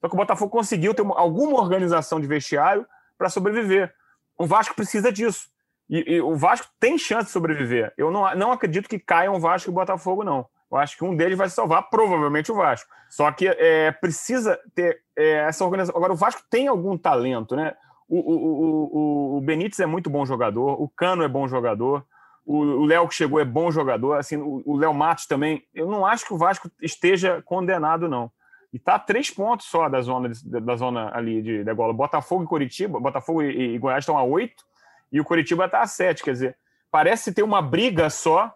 Só 0.01 0.09
que 0.09 0.15
o 0.15 0.19
Botafogo 0.19 0.51
conseguiu 0.51 0.93
ter 0.93 1.03
alguma 1.15 1.59
organização 1.59 2.21
de 2.21 2.27
vestiário 2.27 2.85
para 3.17 3.31
sobreviver. 3.31 3.95
O 4.37 4.45
Vasco 4.45 4.75
precisa 4.75 5.11
disso. 5.11 5.49
E, 5.89 6.17
e, 6.17 6.21
o 6.21 6.35
Vasco 6.35 6.67
tem 6.79 6.99
chance 6.99 7.27
de 7.27 7.31
sobreviver. 7.31 7.95
Eu 7.97 8.11
não, 8.11 8.35
não 8.35 8.53
acredito 8.53 8.89
que 8.89 8.99
caiam 8.99 9.37
o 9.37 9.41
Vasco 9.41 9.71
e 9.71 9.73
o 9.73 9.75
Botafogo, 9.75 10.25
não. 10.25 10.47
Eu 10.71 10.79
acho 10.79 10.97
que 10.99 11.05
um 11.05 11.15
deles 11.15 11.39
vai 11.39 11.49
salvar, 11.49 11.89
provavelmente 11.89 12.51
o 12.51 12.55
Vasco. 12.55 12.91
Só 13.09 13.31
que 13.31 13.47
é, 13.47 13.93
precisa 13.93 14.59
ter 14.75 15.01
é, 15.17 15.47
essa 15.47 15.65
organização. 15.65 15.97
Agora, 15.97 16.13
o 16.13 16.17
Vasco 16.17 16.43
tem 16.51 16.67
algum 16.67 16.99
talento, 16.99 17.55
né? 17.55 17.75
O, 18.09 18.19
o, 18.19 19.37
o, 19.37 19.39
o 19.39 19.41
Benítez 19.41 19.79
é 19.81 19.87
muito 19.87 20.11
bom 20.11 20.27
jogador, 20.27 20.83
o 20.83 20.89
Cano 20.89 21.23
é 21.23 21.29
bom 21.29 21.49
jogador, 21.49 22.05
o 22.45 22.85
Léo 22.85 23.09
que 23.09 23.15
chegou 23.15 23.41
é 23.41 23.45
bom 23.45 23.71
jogador, 23.71 24.15
assim, 24.15 24.37
o 24.37 24.77
Léo 24.77 24.93
Matos 24.93 25.27
também. 25.27 25.65
Eu 25.75 25.87
não 25.89 26.05
acho 26.05 26.27
que 26.27 26.35
o 26.35 26.39
Vasco 26.39 26.71
esteja 26.83 27.43
condenado, 27.43 28.09
não. 28.09 28.31
E 28.73 28.77
está 28.77 28.97
a 28.97 28.99
três 28.99 29.31
pontos 29.31 29.67
só 29.67 29.89
da 29.89 30.01
zona, 30.03 30.31
da 30.45 30.77
zona 30.77 31.11
ali 31.17 31.41
de 31.41 31.65
degola. 31.65 31.93
Botafogo 31.93 32.45
e 32.45 32.47
Curitiba, 32.47 33.01
Botafogo 33.01 33.43
e, 33.43 33.75
e 33.75 33.79
Goiás 33.79 34.03
estão 34.03 34.19
a 34.19 34.25
oito 34.25 34.65
e 35.11 35.21
o 35.21 35.25
Curitiba 35.25 35.67
está 35.67 35.81
a 35.81 35.87
sete. 35.87 36.23
Quer 36.23 36.33
dizer, 36.33 36.57
parece 36.91 37.33
ter 37.33 37.43
uma 37.43 37.63
briga 37.63 38.11
só 38.11 38.53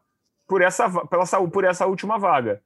por 0.47 0.61
essa, 0.61 0.91
pela, 1.07 1.24
por 1.49 1.64
essa 1.64 1.86
última 1.86 2.18
vaga. 2.18 2.61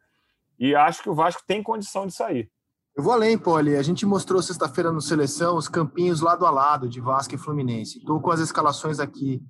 E 0.59 0.75
acho 0.75 1.03
que 1.03 1.11
o 1.11 1.15
Vasco 1.15 1.43
tem 1.47 1.63
condição 1.63 2.07
de 2.07 2.15
sair. 2.15 2.51
Eu 2.97 3.03
vou 3.03 3.13
além, 3.13 3.39
Poli. 3.39 3.77
A 3.77 3.83
gente 3.83 4.05
mostrou 4.07 4.43
sexta-feira 4.43 4.91
no 4.91 5.01
Seleção 5.01 5.57
os 5.57 5.69
campinhos 5.69 6.21
lado 6.21 6.47
a 6.47 6.51
lado 6.51 6.89
de 6.89 7.01
Vasco 7.01 7.35
e 7.35 7.39
Fluminense. 7.39 7.99
Estou 7.99 8.21
com 8.21 8.31
as 8.31 8.41
escalações 8.41 8.99
aqui 8.99 9.43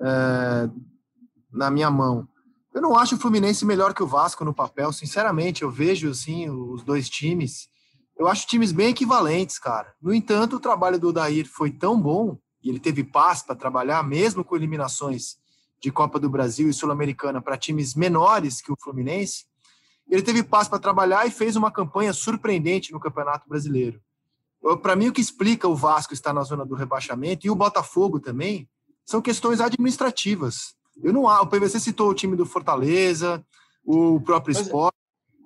é, 0.00 0.68
na 1.54 1.70
minha 1.70 1.90
mão. 1.90 2.28
Eu 2.74 2.82
não 2.82 2.96
acho 2.98 3.14
o 3.14 3.18
Fluminense 3.18 3.64
melhor 3.64 3.94
que 3.94 4.02
o 4.02 4.06
Vasco 4.06 4.44
no 4.44 4.52
papel, 4.52 4.92
sinceramente. 4.92 5.62
Eu 5.62 5.70
vejo 5.70 6.10
assim 6.10 6.50
os 6.50 6.82
dois 6.82 7.08
times. 7.08 7.68
Eu 8.18 8.26
acho 8.26 8.46
times 8.46 8.72
bem 8.72 8.88
equivalentes, 8.88 9.58
cara. 9.58 9.94
No 10.02 10.12
entanto, 10.12 10.56
o 10.56 10.60
trabalho 10.60 10.98
do 10.98 11.12
Dair 11.12 11.48
foi 11.48 11.70
tão 11.70 12.00
bom 12.00 12.36
e 12.62 12.68
ele 12.68 12.80
teve 12.80 13.04
paz 13.04 13.42
para 13.42 13.54
trabalhar, 13.54 14.02
mesmo 14.02 14.44
com 14.44 14.56
eliminações 14.56 15.36
de 15.80 15.92
Copa 15.92 16.18
do 16.18 16.30
Brasil 16.30 16.68
e 16.68 16.72
Sul-Americana 16.72 17.40
para 17.40 17.58
times 17.58 17.94
menores 17.94 18.60
que 18.60 18.72
o 18.72 18.76
Fluminense, 18.80 19.44
ele 20.08 20.22
teve 20.22 20.42
paz 20.42 20.68
para 20.68 20.78
trabalhar 20.78 21.26
e 21.26 21.30
fez 21.30 21.56
uma 21.56 21.70
campanha 21.70 22.12
surpreendente 22.12 22.92
no 22.92 23.00
Campeonato 23.00 23.48
Brasileiro. 23.48 24.00
Para 24.82 24.96
mim, 24.96 25.08
o 25.08 25.12
que 25.12 25.20
explica 25.20 25.68
o 25.68 25.76
Vasco 25.76 26.14
estar 26.14 26.32
na 26.32 26.42
zona 26.42 26.64
do 26.64 26.74
rebaixamento 26.74 27.46
e 27.46 27.50
o 27.50 27.54
Botafogo 27.54 28.18
também 28.18 28.68
são 29.04 29.20
questões 29.20 29.60
administrativas. 29.60 30.74
Eu 31.02 31.12
não 31.12 31.24
o 31.24 31.46
PVC 31.46 31.80
citou 31.80 32.10
o 32.10 32.14
time 32.14 32.36
do 32.36 32.46
Fortaleza, 32.46 33.44
o 33.84 34.20
próprio 34.20 34.54
Mas... 34.54 34.66
Sport. 34.66 34.94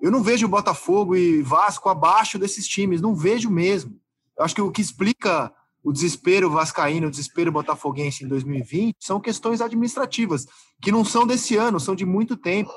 Eu 0.01 0.11
não 0.11 0.23
vejo 0.23 0.45
o 0.45 0.49
Botafogo 0.49 1.15
e 1.15 1.41
Vasco 1.41 1.89
abaixo 1.89 2.39
desses 2.39 2.65
times, 2.65 3.01
não 3.01 3.13
vejo 3.13 3.49
mesmo. 3.49 3.99
Eu 4.37 4.45
acho 4.45 4.55
que 4.55 4.61
o 4.61 4.71
que 4.71 4.81
explica 4.81 5.53
o 5.83 5.91
desespero 5.91 6.49
vascaíno, 6.49 7.07
o 7.07 7.09
desespero 7.09 7.51
botafoguense 7.51 8.23
em 8.23 8.27
2020 8.27 8.95
são 8.99 9.19
questões 9.19 9.59
administrativas, 9.59 10.45
que 10.81 10.91
não 10.91 11.03
são 11.03 11.27
desse 11.27 11.57
ano, 11.57 11.79
são 11.79 11.95
de 11.95 12.05
muito 12.05 12.37
tempo. 12.37 12.71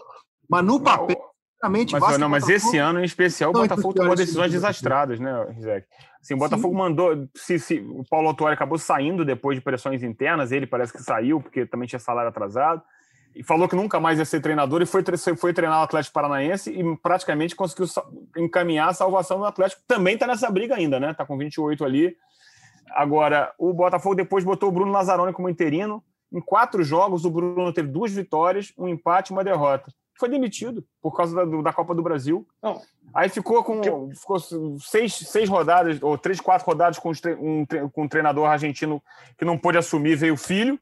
Mas 0.49 0.65
no 0.65 0.81
papel, 0.81 1.32
Mas, 1.93 2.19
não, 2.19 2.29
mas 2.29 2.49
esse 2.49 2.79
ano 2.79 3.01
em 3.01 3.05
especial, 3.05 3.51
o 3.51 3.53
Botafogo 3.53 3.95
tomou 3.95 4.17
decisões 4.17 4.51
desastradas, 4.51 5.21
né, 5.21 5.47
Rizek? 5.51 5.87
Assim, 6.21 6.35
o 6.35 6.39
Botafogo 6.39 6.75
Sim. 6.75 6.79
mandou... 6.79 7.29
Se, 7.35 7.59
se, 7.59 7.79
o 7.79 8.05
Paulo 8.09 8.29
Autuori 8.29 8.55
acabou 8.55 8.79
saindo 8.79 9.25
depois 9.25 9.57
de 9.57 9.63
pressões 9.63 10.03
internas, 10.03 10.53
ele 10.53 10.67
parece 10.67 10.93
que 10.93 11.03
saiu, 11.03 11.41
porque 11.41 11.67
também 11.67 11.87
tinha 11.87 11.99
salário 11.99 12.29
atrasado, 12.29 12.83
e 13.35 13.43
falou 13.43 13.69
que 13.69 13.77
nunca 13.77 13.99
mais 13.99 14.19
ia 14.19 14.25
ser 14.25 14.41
treinador 14.41 14.83
e 14.83 14.87
foi, 14.87 15.03
foi 15.37 15.53
treinar 15.53 15.81
o 15.81 15.85
Atlético 15.85 16.13
Paranaense 16.13 16.71
e 16.71 16.97
praticamente 16.99 17.57
conseguiu 17.57 17.87
encaminhar 18.37 18.89
a 18.89 18.95
salvação 18.95 19.39
do 19.39 19.45
Atlético. 19.45 19.83
Também 19.87 20.15
está 20.15 20.27
nessa 20.27 20.51
briga 20.51 20.75
ainda, 20.75 21.01
né? 21.01 21.13
Está 21.13 21.25
com 21.25 21.39
28 21.39 21.85
ali 21.85 22.15
Agora, 22.95 23.53
o 23.59 23.73
Botafogo 23.73 24.15
depois 24.15 24.45
botou 24.45 24.69
o 24.69 24.73
Bruno 24.73 24.93
Lazzaroni 24.93 25.33
como 25.33 25.49
interino. 25.49 26.03
Em 26.33 26.41
quatro 26.41 26.83
jogos, 26.83 27.25
o 27.25 27.31
Bruno 27.31 27.73
teve 27.73 27.89
duas 27.89 28.13
vitórias, 28.13 28.73
um 28.79 28.89
empate 28.89 29.33
e 29.33 29.35
uma 29.35 29.45
derrota. 29.45 29.93
Foi 30.19 30.29
demitido 30.29 30.85
por 31.01 31.17
causa 31.17 31.35
da, 31.35 31.63
da 31.63 31.73
Copa 31.73 31.95
do 31.95 32.03
Brasil. 32.03 32.47
Não. 32.63 32.81
Aí 33.15 33.29
ficou 33.29 33.63
com 33.63 34.11
ficou 34.11 34.39
seis, 34.81 35.15
seis 35.15 35.49
rodadas, 35.49 36.03
ou 36.03 36.17
três, 36.17 36.41
quatro 36.41 36.67
rodadas 36.67 36.99
com 36.99 37.11
um, 37.11 37.67
com 37.91 38.05
um 38.05 38.09
treinador 38.09 38.47
argentino 38.47 39.03
que 39.37 39.45
não 39.45 39.59
pôde 39.59 39.79
assumir, 39.79 40.17
veio 40.17 40.35
o 40.35 40.39
filho. 40.39 40.79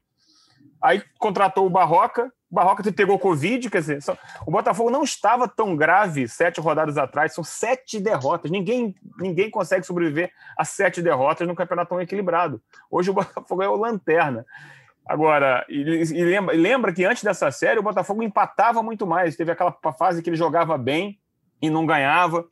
Aí 0.81 1.03
contratou 1.19 1.65
o 1.65 1.69
Barroca, 1.69 2.31
o 2.51 2.55
Barroca 2.55 2.83
pegou 2.91 3.17
Covid, 3.19 3.69
quer 3.69 3.79
dizer, 3.79 3.99
o 4.45 4.51
Botafogo 4.51 4.89
não 4.89 5.03
estava 5.03 5.47
tão 5.47 5.75
grave 5.75 6.27
sete 6.27 6.59
rodadas 6.59 6.97
atrás, 6.97 7.33
são 7.33 7.43
sete 7.43 7.99
derrotas. 7.99 8.49
Ninguém, 8.49 8.95
ninguém 9.17 9.49
consegue 9.49 9.85
sobreviver 9.85 10.31
a 10.57 10.65
sete 10.65 11.01
derrotas 11.01 11.47
num 11.47 11.55
campeonato 11.55 11.89
tão 11.89 12.01
equilibrado. 12.01 12.61
Hoje 12.89 13.09
o 13.09 13.13
Botafogo 13.13 13.61
é 13.61 13.69
o 13.69 13.75
lanterna. 13.75 14.45
Agora, 15.05 15.65
e, 15.67 15.81
e 15.81 16.23
lembra, 16.23 16.55
lembra 16.55 16.93
que 16.93 17.03
antes 17.03 17.23
dessa 17.23 17.51
série 17.51 17.79
o 17.79 17.83
Botafogo 17.83 18.23
empatava 18.23 18.81
muito 18.83 19.05
mais. 19.05 19.35
Teve 19.35 19.51
aquela 19.51 19.75
fase 19.97 20.21
que 20.21 20.29
ele 20.29 20.37
jogava 20.37 20.77
bem 20.77 21.19
e 21.61 21.69
não 21.69 21.85
ganhava. 21.85 22.45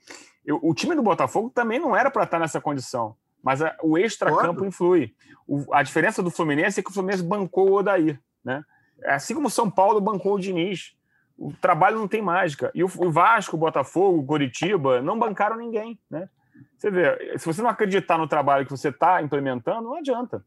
Eu, 0.46 0.60
o 0.64 0.74
time 0.74 0.96
do 0.96 1.02
Botafogo 1.02 1.50
também 1.50 1.80
não 1.80 1.96
era 1.96 2.10
para 2.10 2.24
estar 2.24 2.40
nessa 2.40 2.60
condição. 2.60 3.16
Mas 3.44 3.62
a, 3.62 3.76
o 3.82 3.98
extra-campo 3.98 4.66
influi. 4.66 5.14
O, 5.48 5.74
a 5.74 5.82
diferença 5.84 6.22
do 6.22 6.32
Fluminense 6.32 6.80
é 6.80 6.84
que 6.84 6.90
o 6.90 6.94
Fluminense 6.94 7.24
bancou 7.24 7.70
o 7.70 7.76
Odair, 7.76 8.20
né? 8.44 8.64
Assim 9.06 9.34
como 9.34 9.48
o 9.48 9.52
São 9.52 9.70
Paulo 9.70 10.02
bancou 10.02 10.36
o 10.36 10.40
Diniz. 10.40 10.98
O 11.38 11.54
trabalho 11.54 11.98
não 11.98 12.08
tem 12.08 12.22
mágica. 12.22 12.70
E 12.76 12.84
o, 12.84 12.90
o 12.98 13.12
Vasco, 13.12 13.56
o 13.56 13.60
Botafogo, 13.60 14.20
o 14.20 14.26
Coritiba 14.26 15.02
não 15.02 15.18
bancaram 15.18 15.56
ninguém, 15.56 15.98
né? 16.10 16.28
Você 16.78 16.92
vê, 16.92 17.38
se 17.38 17.46
você 17.46 17.62
não 17.62 17.70
acreditar 17.70 18.18
no 18.18 18.28
trabalho 18.28 18.66
que 18.66 18.72
você 18.72 18.90
está 18.90 19.22
implementando, 19.22 19.84
não 19.84 19.96
adianta. 19.96 20.44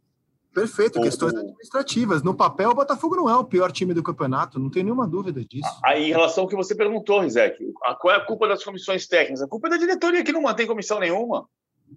Perfeito, 0.53 1.01
questões 1.01 1.35
administrativas. 1.35 2.23
No 2.23 2.35
papel, 2.35 2.71
o 2.71 2.75
Botafogo 2.75 3.17
não 3.17 3.29
é 3.29 3.35
o 3.35 3.45
pior 3.45 3.73
time 3.73 3.95
do 3.95 4.03
campeonato, 4.03 4.59
não 4.59 4.71
tem 4.71 4.83
nenhuma 4.83 5.09
dúvida 5.09 5.43
disso. 5.43 5.69
Aí, 5.83 6.09
em 6.09 6.13
relação 6.13 6.45
ao 6.45 6.49
que 6.49 6.55
você 6.55 6.75
perguntou, 6.75 7.21
Rizek, 7.21 7.73
qual 7.99 8.15
é 8.15 8.19
a 8.19 8.25
culpa 8.25 8.47
das 8.47 8.63
comissões 8.63 9.07
técnicas? 9.07 9.43
A 9.43 9.49
culpa 9.49 9.69
é 9.69 9.71
da 9.71 9.77
diretoria 9.79 10.23
que 10.23 10.33
não 10.33 10.43
mantém 10.43 10.67
comissão 10.67 11.01
nenhuma. 11.01 11.49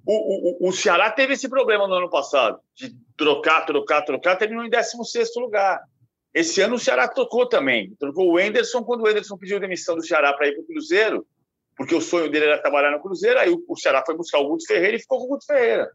O, 0.05 0.65
o, 0.65 0.69
o 0.69 0.71
Ceará 0.71 1.11
teve 1.11 1.33
esse 1.33 1.49
problema 1.49 1.87
no 1.87 1.95
ano 1.95 2.09
passado, 2.09 2.59
de 2.73 2.95
trocar, 3.17 3.65
trocar, 3.65 4.01
trocar, 4.03 4.37
terminou 4.37 4.63
em 4.63 4.69
16 4.69 5.29
lugar. 5.37 5.81
Esse 6.33 6.61
ano 6.61 6.75
o 6.75 6.79
Ceará 6.79 7.07
trocou 7.07 7.47
também. 7.47 7.93
Trocou 7.99 8.31
o 8.31 8.39
Enderson 8.39 8.83
quando 8.83 9.03
o 9.03 9.09
Enderson 9.09 9.37
pediu 9.37 9.59
demissão 9.59 9.95
do 9.95 10.05
Ceará 10.05 10.33
para 10.33 10.47
ir 10.47 10.53
para 10.53 10.63
o 10.63 10.67
Cruzeiro, 10.67 11.25
porque 11.77 11.95
o 11.95 12.01
sonho 12.01 12.29
dele 12.29 12.45
era 12.45 12.61
trabalhar 12.61 12.91
no 12.91 13.01
Cruzeiro. 13.01 13.39
Aí 13.39 13.53
o 13.67 13.77
Ceará 13.77 14.03
foi 14.05 14.15
buscar 14.15 14.39
o 14.39 14.47
Guto 14.47 14.65
Ferreira 14.65 14.95
e 14.95 14.99
ficou 14.99 15.19
com 15.19 15.25
o 15.25 15.29
Guto 15.29 15.45
Ferreira. 15.45 15.89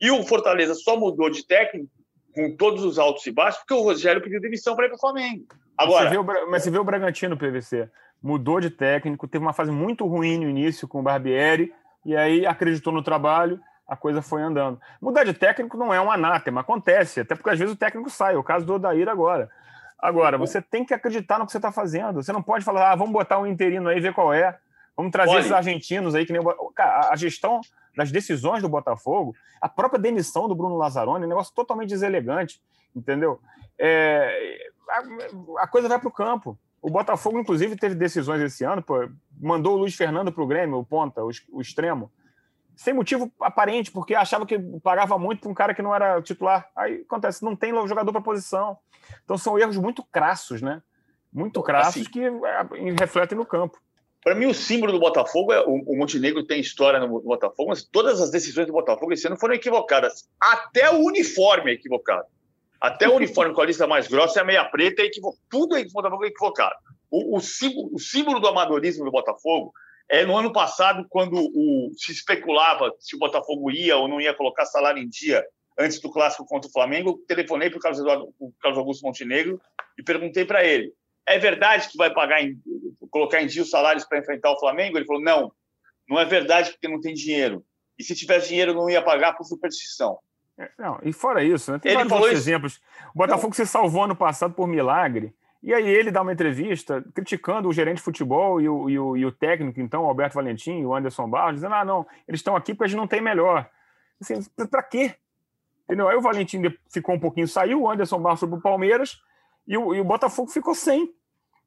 E 0.00 0.10
o 0.10 0.22
Fortaleza 0.24 0.74
só 0.74 0.96
mudou 0.96 1.28
de 1.28 1.46
técnico 1.46 1.90
com 2.38 2.54
todos 2.54 2.84
os 2.84 3.00
altos 3.00 3.26
e 3.26 3.32
baixos 3.32 3.58
porque 3.60 3.74
o 3.74 3.82
Rogério 3.82 4.22
pediu 4.22 4.40
demissão 4.40 4.76
para 4.76 4.86
ir 4.86 4.88
para 4.90 4.96
o 4.96 5.00
Flamengo. 5.00 5.44
Agora, 5.76 6.04
você 6.04 6.10
vê 6.10 6.18
o, 6.18 6.24
mas 6.48 6.62
você 6.62 6.70
vê 6.70 6.78
o 6.78 6.84
Bragantino, 6.84 7.36
PVC, 7.36 7.88
mudou 8.22 8.60
de 8.60 8.70
técnico, 8.70 9.26
teve 9.26 9.44
uma 9.44 9.52
fase 9.52 9.72
muito 9.72 10.06
ruim 10.06 10.38
no 10.38 10.48
início 10.48 10.86
com 10.86 11.00
o 11.00 11.02
Barbieri, 11.02 11.74
e 12.04 12.16
aí 12.16 12.46
acreditou 12.46 12.92
no 12.92 13.02
trabalho, 13.02 13.60
a 13.88 13.96
coisa 13.96 14.22
foi 14.22 14.40
andando. 14.40 14.80
Mudar 15.00 15.24
de 15.24 15.34
técnico 15.34 15.76
não 15.76 15.92
é 15.92 16.00
um 16.00 16.12
anátema, 16.12 16.60
acontece, 16.60 17.20
até 17.20 17.34
porque 17.34 17.50
às 17.50 17.58
vezes 17.58 17.74
o 17.74 17.78
técnico 17.78 18.08
sai, 18.08 18.34
é 18.34 18.38
o 18.38 18.44
caso 18.44 18.64
do 18.64 18.74
Odair 18.74 19.08
agora. 19.08 19.50
Agora, 19.98 20.38
você 20.38 20.62
tem 20.62 20.84
que 20.84 20.94
acreditar 20.94 21.40
no 21.40 21.46
que 21.46 21.50
você 21.50 21.58
está 21.58 21.72
fazendo. 21.72 22.22
Você 22.22 22.32
não 22.32 22.40
pode 22.40 22.64
falar, 22.64 22.92
ah, 22.92 22.94
vamos 22.94 23.12
botar 23.12 23.40
um 23.40 23.46
interino 23.48 23.88
aí, 23.88 23.98
ver 23.98 24.14
qual 24.14 24.32
é. 24.32 24.56
Vamos 24.98 25.12
trazer 25.12 25.30
Olha. 25.30 25.38
esses 25.38 25.52
argentinos 25.52 26.12
aí, 26.16 26.26
que 26.26 26.32
nem 26.32 26.42
o... 26.42 26.72
Cara, 26.74 27.10
a 27.12 27.14
gestão 27.14 27.60
das 27.96 28.10
decisões 28.10 28.60
do 28.60 28.68
Botafogo, 28.68 29.32
a 29.60 29.68
própria 29.68 30.00
demissão 30.00 30.48
do 30.48 30.56
Bruno 30.56 30.76
Lazzaroni, 30.76 31.22
é 31.22 31.26
um 31.26 31.28
negócio 31.28 31.54
totalmente 31.54 31.90
deselegante, 31.90 32.60
entendeu? 32.96 33.40
É... 33.78 34.68
A, 34.90 35.62
a 35.62 35.68
coisa 35.68 35.88
vai 35.88 36.00
para 36.00 36.08
o 36.08 36.12
campo. 36.12 36.58
O 36.82 36.90
Botafogo, 36.90 37.38
inclusive, 37.38 37.76
teve 37.76 37.94
decisões 37.94 38.42
esse 38.42 38.64
ano, 38.64 38.82
pô, 38.82 39.08
mandou 39.40 39.74
o 39.74 39.78
Luiz 39.78 39.94
Fernando 39.94 40.32
para 40.32 40.42
o 40.42 40.46
Grêmio, 40.48 40.78
o 40.78 40.84
ponta, 40.84 41.24
o, 41.24 41.30
o, 41.52 41.60
extremo, 41.60 42.10
sem 42.74 42.92
motivo 42.92 43.30
aparente, 43.40 43.92
porque 43.92 44.16
achava 44.16 44.44
que 44.44 44.58
pagava 44.82 45.16
muito 45.16 45.42
para 45.42 45.50
um 45.50 45.54
cara 45.54 45.74
que 45.74 45.82
não 45.82 45.94
era 45.94 46.20
titular. 46.22 46.68
Aí 46.74 47.02
acontece, 47.02 47.44
não 47.44 47.54
tem 47.54 47.70
jogador 47.86 48.10
para 48.10 48.20
posição. 48.20 48.78
Então 49.24 49.38
são 49.38 49.56
erros 49.56 49.76
muito 49.76 50.02
crassos, 50.02 50.60
né? 50.60 50.82
Muito 51.32 51.62
crassos 51.62 52.02
assim, 52.02 52.10
que 52.10 52.24
é, 52.24 52.92
refletem 52.98 53.38
no 53.38 53.46
campo. 53.46 53.78
Para 54.28 54.34
mim, 54.34 54.44
o 54.44 54.52
símbolo 54.52 54.92
do 54.92 55.00
Botafogo 55.00 55.54
é 55.54 55.60
o, 55.60 55.82
o 55.86 55.96
Montenegro 55.96 56.44
tem 56.44 56.60
história 56.60 57.00
no 57.00 57.18
Botafogo, 57.22 57.70
mas 57.70 57.82
todas 57.82 58.20
as 58.20 58.30
decisões 58.30 58.66
do 58.66 58.74
Botafogo 58.74 59.10
esse 59.10 59.26
ano 59.26 59.38
foram 59.38 59.54
equivocadas. 59.54 60.28
Até 60.38 60.90
o 60.90 60.98
uniforme 60.98 61.70
é 61.70 61.74
equivocado. 61.74 62.26
Até 62.78 63.08
o 63.08 63.14
uniforme 63.14 63.54
com 63.56 63.62
a 63.62 63.64
lista 63.64 63.86
mais 63.86 64.06
grossa 64.06 64.40
é 64.40 64.42
a 64.42 64.44
meia 64.44 64.66
preta, 64.66 65.00
é 65.00 65.06
equivocado. 65.06 65.42
tudo 65.48 65.76
é 65.76 65.84
Botafogo 65.86 66.26
é 66.26 66.28
equivocado. 66.28 66.74
O, 67.10 67.38
o, 67.38 67.40
símbolo, 67.40 67.88
o, 67.90 67.98
símbolo, 67.98 68.38
do 68.38 68.48
amadorismo 68.48 69.02
do 69.02 69.10
Botafogo 69.10 69.72
é 70.10 70.26
no 70.26 70.36
ano 70.36 70.52
passado, 70.52 71.06
quando 71.08 71.32
o, 71.34 71.90
se 71.96 72.12
especulava 72.12 72.92
se 73.00 73.16
o 73.16 73.18
Botafogo 73.18 73.70
ia 73.70 73.96
ou 73.96 74.08
não 74.08 74.20
ia 74.20 74.34
colocar 74.34 74.66
salário 74.66 75.02
em 75.02 75.08
dia 75.08 75.42
antes 75.78 76.02
do 76.02 76.12
clássico 76.12 76.44
contra 76.44 76.68
o 76.68 76.72
Flamengo, 76.72 77.18
telefonei 77.26 77.70
para 77.70 77.78
o 77.78 77.80
Carlos, 77.80 78.02
Carlos 78.60 78.78
Augusto 78.78 79.06
Montenegro 79.06 79.58
e 79.98 80.02
perguntei 80.02 80.44
para 80.44 80.66
ele: 80.66 80.92
é 81.34 81.38
verdade 81.38 81.88
que 81.88 81.96
vai 81.96 82.12
pagar 82.12 82.42
em, 82.42 82.58
colocar 83.10 83.42
em 83.42 83.46
dia 83.46 83.62
os 83.62 83.70
salários 83.70 84.04
para 84.04 84.18
enfrentar 84.18 84.50
o 84.50 84.58
Flamengo? 84.58 84.98
Ele 84.98 85.06
falou: 85.06 85.22
não, 85.22 85.52
não 86.08 86.18
é 86.18 86.24
verdade 86.24 86.72
porque 86.72 86.88
não 86.88 87.00
tem 87.00 87.14
dinheiro. 87.14 87.64
E 87.98 88.04
se 88.04 88.14
tivesse 88.14 88.48
dinheiro, 88.48 88.74
não 88.74 88.88
ia 88.88 89.02
pagar 89.02 89.34
por 89.34 89.44
superstição. 89.44 90.18
É, 90.58 90.70
não, 90.78 90.98
e 91.02 91.12
fora 91.12 91.42
isso, 91.42 91.72
né? 91.72 91.78
tem 91.78 91.92
ele 91.92 92.04
vários 92.04 92.32
exemplos. 92.32 92.80
O 93.14 93.18
Botafogo 93.18 93.48
não. 93.48 93.52
se 93.52 93.66
salvou 93.66 94.04
ano 94.04 94.16
passado 94.16 94.54
por 94.54 94.66
milagre. 94.66 95.32
E 95.62 95.74
aí 95.74 95.88
ele 95.88 96.10
dá 96.10 96.22
uma 96.22 96.32
entrevista 96.32 97.04
criticando 97.14 97.68
o 97.68 97.72
gerente 97.72 97.96
de 97.96 98.02
futebol 98.02 98.60
e 98.60 98.68
o, 98.68 98.88
e 98.88 98.98
o, 98.98 99.16
e 99.16 99.26
o 99.26 99.32
técnico, 99.32 99.80
então, 99.80 100.04
o 100.04 100.06
Alberto 100.06 100.36
Valentim 100.36 100.78
e 100.78 100.86
o 100.86 100.94
Anderson 100.94 101.28
Barros, 101.28 101.56
dizendo, 101.56 101.74
ah, 101.74 101.84
não, 101.84 102.06
eles 102.28 102.38
estão 102.38 102.54
aqui 102.54 102.72
porque 102.72 102.84
a 102.84 102.86
gente 102.86 102.96
não 102.96 103.08
tem 103.08 103.20
melhor. 103.20 103.68
Assim, 104.20 104.40
para 104.70 104.82
quê? 104.84 105.14
Entendeu? 105.84 106.08
Aí 106.08 106.16
o 106.16 106.20
Valentim 106.20 106.62
ficou 106.88 107.16
um 107.16 107.18
pouquinho, 107.20 107.48
saiu, 107.48 107.82
o 107.82 107.90
Anderson 107.90 108.20
Barros 108.20 108.38
foi 108.38 108.48
para 108.48 108.58
o 108.58 108.62
Palmeiras 108.62 109.20
e 109.66 109.76
o, 109.76 109.94
e 109.94 110.00
o 110.00 110.04
Botafogo 110.04 110.48
ficou 110.48 110.74
sem. 110.74 111.12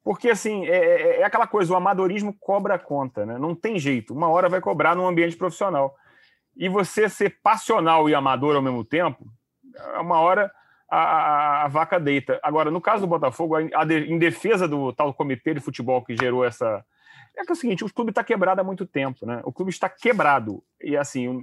Porque, 0.04 0.30
assim, 0.30 0.66
é, 0.66 0.76
é, 0.76 1.20
é, 1.20 1.24
aquela 1.24 1.46
coisa, 1.46 1.72
o 1.72 1.76
amadorismo 1.76 2.34
cobra 2.40 2.78
conta, 2.78 3.24
né? 3.24 3.38
Não 3.38 3.54
tem 3.54 3.78
jeito. 3.78 4.12
Uma 4.12 4.28
hora 4.28 4.48
vai 4.48 4.60
cobrar 4.60 4.96
num 4.96 5.06
ambiente 5.06 5.36
profissional. 5.36 5.94
E 6.56 6.68
você 6.68 7.08
ser 7.08 7.38
passional 7.42 8.08
e 8.08 8.14
amador 8.14 8.56
ao 8.56 8.62
mesmo 8.62 8.84
tempo, 8.84 9.24
uma 10.00 10.20
hora 10.20 10.50
a, 10.90 10.98
a, 10.98 11.64
a 11.64 11.68
vaca 11.68 12.00
deita. 12.00 12.38
Agora, 12.42 12.70
no 12.70 12.80
caso 12.80 13.02
do 13.02 13.06
Botafogo, 13.06 13.56
a, 13.56 13.84
de, 13.84 14.12
em 14.12 14.18
defesa 14.18 14.66
do 14.66 14.92
tal 14.92 15.14
comitê 15.14 15.54
de 15.54 15.60
futebol 15.60 16.04
que 16.04 16.16
gerou 16.16 16.44
essa. 16.44 16.84
É 17.36 17.44
que 17.44 17.50
é 17.50 17.54
o 17.54 17.56
seguinte: 17.56 17.84
o 17.84 17.92
clube 17.92 18.10
está 18.10 18.24
quebrado 18.24 18.60
há 18.60 18.64
muito 18.64 18.84
tempo, 18.84 19.24
né? 19.24 19.40
O 19.44 19.52
clube 19.52 19.70
está 19.70 19.88
quebrado. 19.88 20.62
E, 20.82 20.96
assim, 20.96 21.42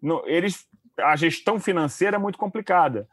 no, 0.00 0.22
eles, 0.24 0.66
a 0.98 1.16
gestão 1.16 1.58
financeira 1.58 2.16
é 2.16 2.18
muito 2.18 2.38
complicada 2.38 3.08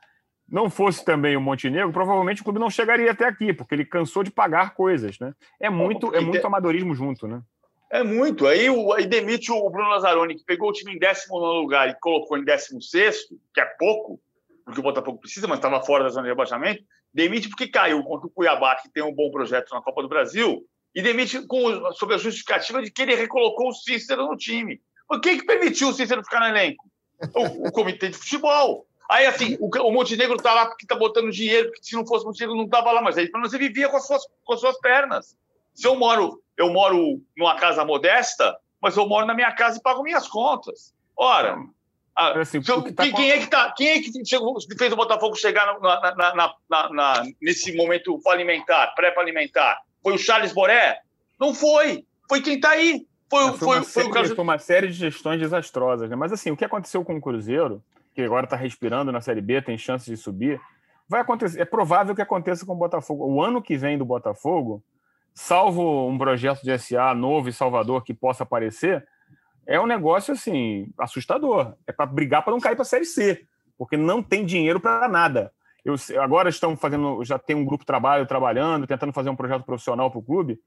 não 0.48 0.70
fosse 0.70 1.04
também 1.04 1.36
o 1.36 1.42
Montenegro, 1.42 1.92
provavelmente 1.92 2.42
o 2.42 2.44
clube 2.44 2.60
não 2.60 2.70
chegaria 2.70 3.12
até 3.12 3.26
aqui, 3.26 3.54
porque 3.54 3.74
ele 3.74 3.86
cansou 3.86 4.24
de 4.24 4.32
pagar 4.32 4.76
coisas, 4.76 5.18
né? 5.20 5.34
É 5.60 5.70
muito, 5.70 6.14
é 6.16 6.20
muito 6.20 6.46
amadorismo 6.46 6.94
junto, 6.94 7.28
né? 7.28 7.42
É 7.92 8.04
muito. 8.04 8.48
Aí, 8.48 8.70
o, 8.70 8.94
aí 8.94 9.06
demite 9.06 9.52
o 9.52 9.70
Bruno 9.70 9.90
Lazzaroni, 9.90 10.36
que 10.36 10.44
pegou 10.44 10.70
o 10.70 10.74
time 10.74 10.96
em 10.96 11.00
19 11.00 11.62
lugar 11.62 11.90
e 11.90 11.96
colocou 12.00 12.38
em 12.38 12.44
16, 12.44 13.28
que 13.54 13.62
é 13.62 13.66
pouco, 13.80 14.20
porque 14.64 14.80
o 14.80 14.84
Botafogo 14.84 15.20
precisa, 15.20 15.48
mas 15.48 15.60
estava 15.60 15.82
fora 15.82 16.04
da 16.04 16.10
zona 16.10 16.24
de 16.24 16.30
rebaixamento. 16.30 16.84
Demite 17.14 17.48
porque 17.48 17.68
caiu 17.68 18.04
contra 18.04 18.28
o 18.28 18.30
Cuiabá, 18.30 18.76
que 18.76 18.90
tem 18.90 19.04
um 19.04 19.14
bom 19.14 19.32
projeto 19.32 19.74
na 19.74 19.82
Copa 19.82 20.02
do 20.02 20.10
Brasil, 20.10 20.66
e 20.94 21.02
demite 21.02 21.46
com, 21.48 21.92
sob 21.94 22.14
a 22.14 22.18
justificativa 22.18 22.82
de 22.82 22.92
que 22.92 23.02
ele 23.02 23.16
recolocou 23.16 23.70
o 23.70 23.74
Cícero 23.74 24.28
no 24.28 24.36
time. 24.36 24.82
Por 25.08 25.22
que, 25.22 25.38
que 25.38 25.46
permitiu 25.46 25.90
o 25.90 25.94
Cícero 25.94 26.24
ficar 26.24 26.40
no 26.40 26.48
elenco? 26.48 26.90
O, 27.34 27.68
o 27.68 27.72
comitê 27.72 28.10
de 28.10 28.18
futebol. 28.18 28.86
Aí, 29.10 29.26
assim, 29.26 29.58
o, 29.60 29.70
o 29.70 29.92
Montenegro 29.92 30.38
tá 30.38 30.54
lá 30.54 30.66
porque 30.66 30.86
tá 30.86 30.96
botando 30.96 31.32
dinheiro, 31.32 31.70
porque 31.70 31.84
se 31.84 31.96
não 31.96 32.06
fosse 32.06 32.24
o 32.24 32.28
Montenegro 32.28 32.56
não 32.56 32.68
tava 32.68 32.92
lá, 32.92 33.02
mas 33.02 33.18
aí 33.18 33.30
você 33.30 33.58
vivia 33.58 33.90
com 33.90 33.98
as 33.98 34.08
suas, 34.08 34.24
com 34.44 34.54
as 34.54 34.60
suas 34.60 34.80
pernas. 34.80 35.38
Se 35.74 35.88
eu 35.88 35.96
moro, 35.96 36.42
eu 36.58 36.72
moro 36.72 37.22
numa 37.38 37.56
casa 37.56 37.86
modesta, 37.86 38.58
mas 38.82 38.98
eu 38.98 39.08
moro 39.08 39.26
na 39.26 39.34
minha 39.34 39.52
casa 39.52 39.78
e 39.78 39.82
pago 39.82 40.02
minhas 40.04 40.28
contas. 40.28 40.94
Ora, 41.18 41.58
assim, 42.16 42.62
eu, 42.68 42.94
tá 42.94 43.04
quem, 43.04 43.14
quem, 43.14 43.32
é 43.32 43.40
que 43.40 43.48
tá, 43.48 43.72
quem 43.76 43.88
é 43.90 44.02
que 44.02 44.26
chegou, 44.26 44.58
fez 44.78 44.92
o 44.92 44.96
Botafogo 44.96 45.36
chegar 45.36 45.80
na, 45.80 46.16
na, 46.34 46.90
na, 46.90 47.24
nesse 47.42 47.76
momento 47.76 48.20
falimentar, 48.22 48.94
pré-falimentar? 48.96 49.82
Foi 50.02 50.14
o 50.14 50.18
Charles 50.18 50.54
Boré? 50.54 51.00
Não 51.40 51.54
foi. 51.54 52.06
Foi 52.28 52.42
quem 52.42 52.56
está 52.56 52.70
aí. 52.72 53.06
Foi, 53.30 53.52
foi, 53.54 53.58
foi, 53.58 53.84
foi, 53.84 54.04
o 54.04 54.12
caso... 54.12 54.36
foi 54.36 54.44
uma 54.44 54.58
série 54.58 54.88
de 54.88 54.94
gestões 54.94 55.40
desastrosas. 55.40 56.10
Né? 56.10 56.16
Mas 56.16 56.32
assim, 56.32 56.52
o 56.52 56.58
que 56.58 56.64
aconteceu 56.64 57.04
com 57.04 57.16
o 57.16 57.22
Cruzeiro 57.22 57.84
que 58.16 58.22
agora 58.22 58.46
está 58.46 58.56
respirando 58.56 59.12
na 59.12 59.20
Série 59.20 59.42
B, 59.42 59.62
tem 59.62 59.78
chance 59.78 60.10
de 60.10 60.16
subir, 60.16 60.60
vai 61.08 61.20
acontecer. 61.20 61.60
É 61.60 61.66
provável 61.66 62.16
que 62.16 62.22
aconteça 62.22 62.66
com 62.66 62.72
o 62.72 62.78
Botafogo. 62.78 63.26
O 63.26 63.44
ano 63.44 63.62
que 63.62 63.78
vem 63.78 63.98
do 63.98 64.06
Botafogo, 64.06 64.82
salvo 65.34 66.08
um 66.08 66.18
projeto 66.18 66.62
de 66.64 66.78
SA 66.80 67.14
novo 67.14 67.50
e 67.50 67.54
Salvador 67.54 68.04
que 68.04 68.14
possa 68.14 68.44
aparecer, 68.44 69.06
é 69.68 69.80
um 69.80 69.86
negócio 69.86 70.34
assim 70.34 70.88
assustador. 70.98 71.76
É 71.86 71.92
para 71.92 72.06
brigar 72.06 72.42
para 72.42 72.54
não 72.54 72.60
cair 72.60 72.76
para 72.76 72.84
a 72.84 72.86
Série 72.86 73.06
C, 73.06 73.46
porque 73.78 73.98
não 73.98 74.24
tem 74.24 74.46
dinheiro 74.46 74.80
para 74.80 75.10
nada. 75.10 75.52
Eu, 75.84 75.96
agora 76.22 76.50
estão 76.50 76.76
fazendo, 76.78 77.24
já 77.24 77.38
tem 77.38 77.56
um 77.56 77.66
grupo 77.66 77.84
de 77.84 77.88
trabalho 77.88 78.26
trabalhando, 78.26 78.88
tentando 78.88 79.12
fazer 79.12 79.30
um 79.30 79.36
projeto 79.36 79.66
profissional 79.66 80.10
para 80.10 80.20
o 80.20 80.24
clube 80.24 80.58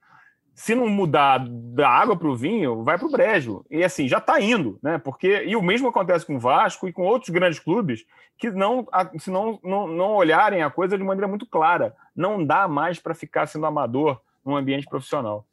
se 0.59 0.75
não 0.75 0.89
mudar 0.89 1.39
da 1.49 1.89
água 1.89 2.17
para 2.17 2.27
o 2.27 2.35
vinho, 2.35 2.83
vai 2.83 2.99
para 2.99 3.07
o 3.07 3.11
brejo. 3.11 3.65
E 3.71 3.85
assim, 3.85 4.09
já 4.09 4.19
está 4.19 4.41
indo, 4.41 4.77
né? 4.83 4.99
Porque, 4.99 5.45
e 5.45 5.55
o 5.55 5.63
mesmo 5.63 5.87
acontece 5.87 6.27
com 6.27 6.35
o 6.35 6.41
Vasco 6.41 6.89
e 6.89 6.93
com 6.93 7.03
outros 7.03 7.31
grandes 7.31 7.61
clubes 7.61 8.05
que 8.37 8.51
não, 8.51 8.85
se 9.21 9.31
não, 9.31 9.61
não, 9.63 9.87
não 9.87 10.17
olharem 10.17 10.65
a 10.65 10.69
coisa 10.69 10.99
de 10.99 11.05
maneira 11.05 11.29
muito 11.29 11.47
clara. 11.47 11.95
Não 12.15 12.45
dá 12.45 12.67
mais 12.67 12.99
para 12.99 13.15
ficar 13.15 13.47
sendo 13.47 13.67
amador 13.67 14.21
num 14.45 14.57
ambiente 14.57 14.85
profissional. 14.89 15.47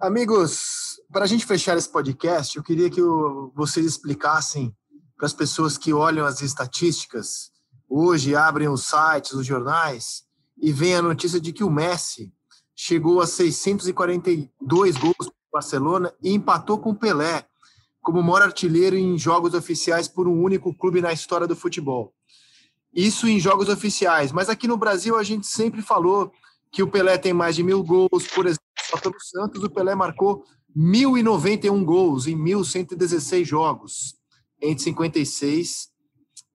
Amigos, 0.00 0.98
para 1.12 1.24
a 1.24 1.28
gente 1.28 1.44
fechar 1.44 1.76
esse 1.76 1.92
podcast, 1.92 2.56
eu 2.56 2.62
queria 2.62 2.88
que 2.88 3.02
vocês 3.54 3.84
explicassem 3.84 4.74
para 5.14 5.26
as 5.26 5.34
pessoas 5.34 5.76
que 5.76 5.92
olham 5.92 6.24
as 6.24 6.40
estatísticas, 6.40 7.52
hoje 7.86 8.34
abrem 8.34 8.66
os 8.66 8.86
sites, 8.86 9.32
os 9.32 9.44
jornais, 9.44 10.24
e 10.56 10.72
veem 10.72 10.94
a 10.94 11.02
notícia 11.02 11.38
de 11.38 11.52
que 11.52 11.62
o 11.62 11.70
Messi 11.70 12.32
chegou 12.74 13.20
a 13.20 13.26
642 13.26 14.96
gols 14.96 15.16
para 15.16 15.26
o 15.26 15.52
Barcelona 15.52 16.12
e 16.22 16.32
empatou 16.32 16.78
com 16.78 16.90
o 16.90 16.96
Pelé 16.96 17.46
como 18.00 18.22
maior 18.22 18.42
artilheiro 18.42 18.96
em 18.96 19.16
jogos 19.16 19.54
oficiais 19.54 20.08
por 20.08 20.26
um 20.26 20.42
único 20.42 20.74
clube 20.74 21.00
na 21.00 21.12
história 21.12 21.46
do 21.46 21.54
futebol. 21.54 22.12
Isso 22.92 23.28
em 23.28 23.38
jogos 23.38 23.68
oficiais, 23.68 24.32
mas 24.32 24.48
aqui 24.48 24.66
no 24.66 24.76
Brasil 24.76 25.16
a 25.16 25.22
gente 25.22 25.46
sempre 25.46 25.80
falou 25.80 26.32
que 26.70 26.82
o 26.82 26.90
Pelé 26.90 27.16
tem 27.16 27.32
mais 27.32 27.54
de 27.54 27.62
mil 27.62 27.82
gols, 27.82 28.26
por 28.34 28.46
exemplo, 28.46 28.62
só 28.80 28.98
pelo 28.98 29.20
Santos 29.20 29.62
o 29.62 29.70
Pelé 29.70 29.94
marcou 29.94 30.44
1.091 30.76 31.84
gols 31.84 32.26
em 32.26 32.36
1.116 32.36 33.44
jogos, 33.44 34.14
entre 34.60 34.82
56 34.82 35.88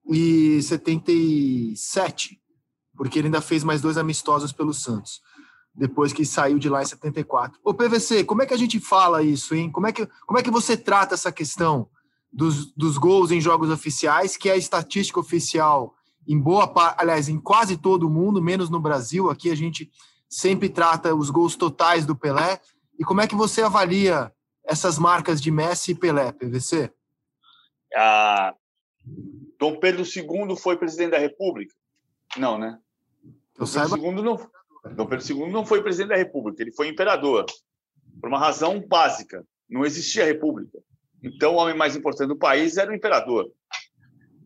e 0.10 0.62
77, 0.62 2.40
porque 2.96 3.20
ele 3.20 3.28
ainda 3.28 3.42
fez 3.42 3.64
mais 3.64 3.82
dois 3.82 3.98
amistosos 3.98 4.52
pelo 4.52 4.74
Santos 4.74 5.22
depois 5.78 6.12
que 6.12 6.26
saiu 6.26 6.58
de 6.58 6.68
lá 6.68 6.82
em 6.82 6.86
74. 6.86 7.60
Ô 7.64 7.72
PVC, 7.74 8.24
como 8.24 8.42
é 8.42 8.48
que 8.48 8.54
a 8.54 8.58
gente 8.58 8.80
fala 8.80 9.22
isso, 9.22 9.54
hein? 9.54 9.72
Como 9.72 9.86
é 9.86 9.92
que, 9.92 10.08
como 10.26 10.40
é 10.40 10.42
que 10.42 10.50
você 10.50 10.76
trata 10.76 11.14
essa 11.14 11.32
questão 11.32 11.88
dos, 12.34 12.74
dos 12.74 12.98
gols 12.98 13.30
em 13.30 13.40
jogos 13.40 13.70
oficiais, 13.70 14.36
que 14.36 14.50
é 14.50 14.54
a 14.54 14.58
estatística 14.58 15.20
oficial 15.20 15.94
em 16.28 16.40
boa 16.40 16.68
parte, 16.68 17.00
aliás, 17.00 17.30
em 17.30 17.40
quase 17.40 17.78
todo 17.78 18.08
o 18.08 18.10
mundo, 18.10 18.42
menos 18.42 18.70
no 18.70 18.80
Brasil. 18.80 19.30
Aqui 19.30 19.52
a 19.52 19.56
gente 19.56 19.90
sempre 20.28 20.68
trata 20.68 21.16
os 21.16 21.30
gols 21.30 21.56
totais 21.56 22.06
do 22.06 22.16
Pelé. 22.16 22.60
E 23.00 23.06
como 23.06 23.22
é 23.22 23.28
que 23.28 23.36
você 23.36 23.62
avalia 23.62 24.34
essas 24.66 24.98
marcas 24.98 25.40
de 25.40 25.52
Messi 25.52 25.92
e 25.92 25.96
Pelé, 25.96 26.32
PVC? 26.32 26.92
Ah, 27.96 28.54
Dom 29.60 29.80
Pedro 29.80 30.04
II 30.04 30.58
foi 30.58 30.76
presidente 30.76 31.12
da 31.12 31.20
República? 31.20 31.74
Não, 32.36 32.58
né? 32.58 32.80
Eu 33.58 33.66
Dom 33.66 33.72
Pedro, 33.72 33.90
saiba... 33.90 33.98
II 33.98 34.22
não, 34.24 34.38
Dom 34.96 35.06
Pedro 35.06 35.26
II 35.26 35.52
não 35.52 35.66
foi 35.66 35.82
presidente 35.82 36.10
da 36.10 36.16
República, 36.16 36.62
ele 36.62 36.72
foi 36.72 36.88
imperador. 36.88 37.46
Por 38.20 38.30
uma 38.30 38.40
razão 38.40 38.80
básica: 38.80 39.46
não 39.70 39.86
existia 39.86 40.26
República. 40.26 40.80
Então, 41.24 41.56
o 41.56 41.58
homem 41.58 41.76
mais 41.76 41.96
importante 41.96 42.30
do 42.30 42.38
país 42.38 42.78
era 42.78 42.92
o 42.92 42.96
imperador. 42.96 43.52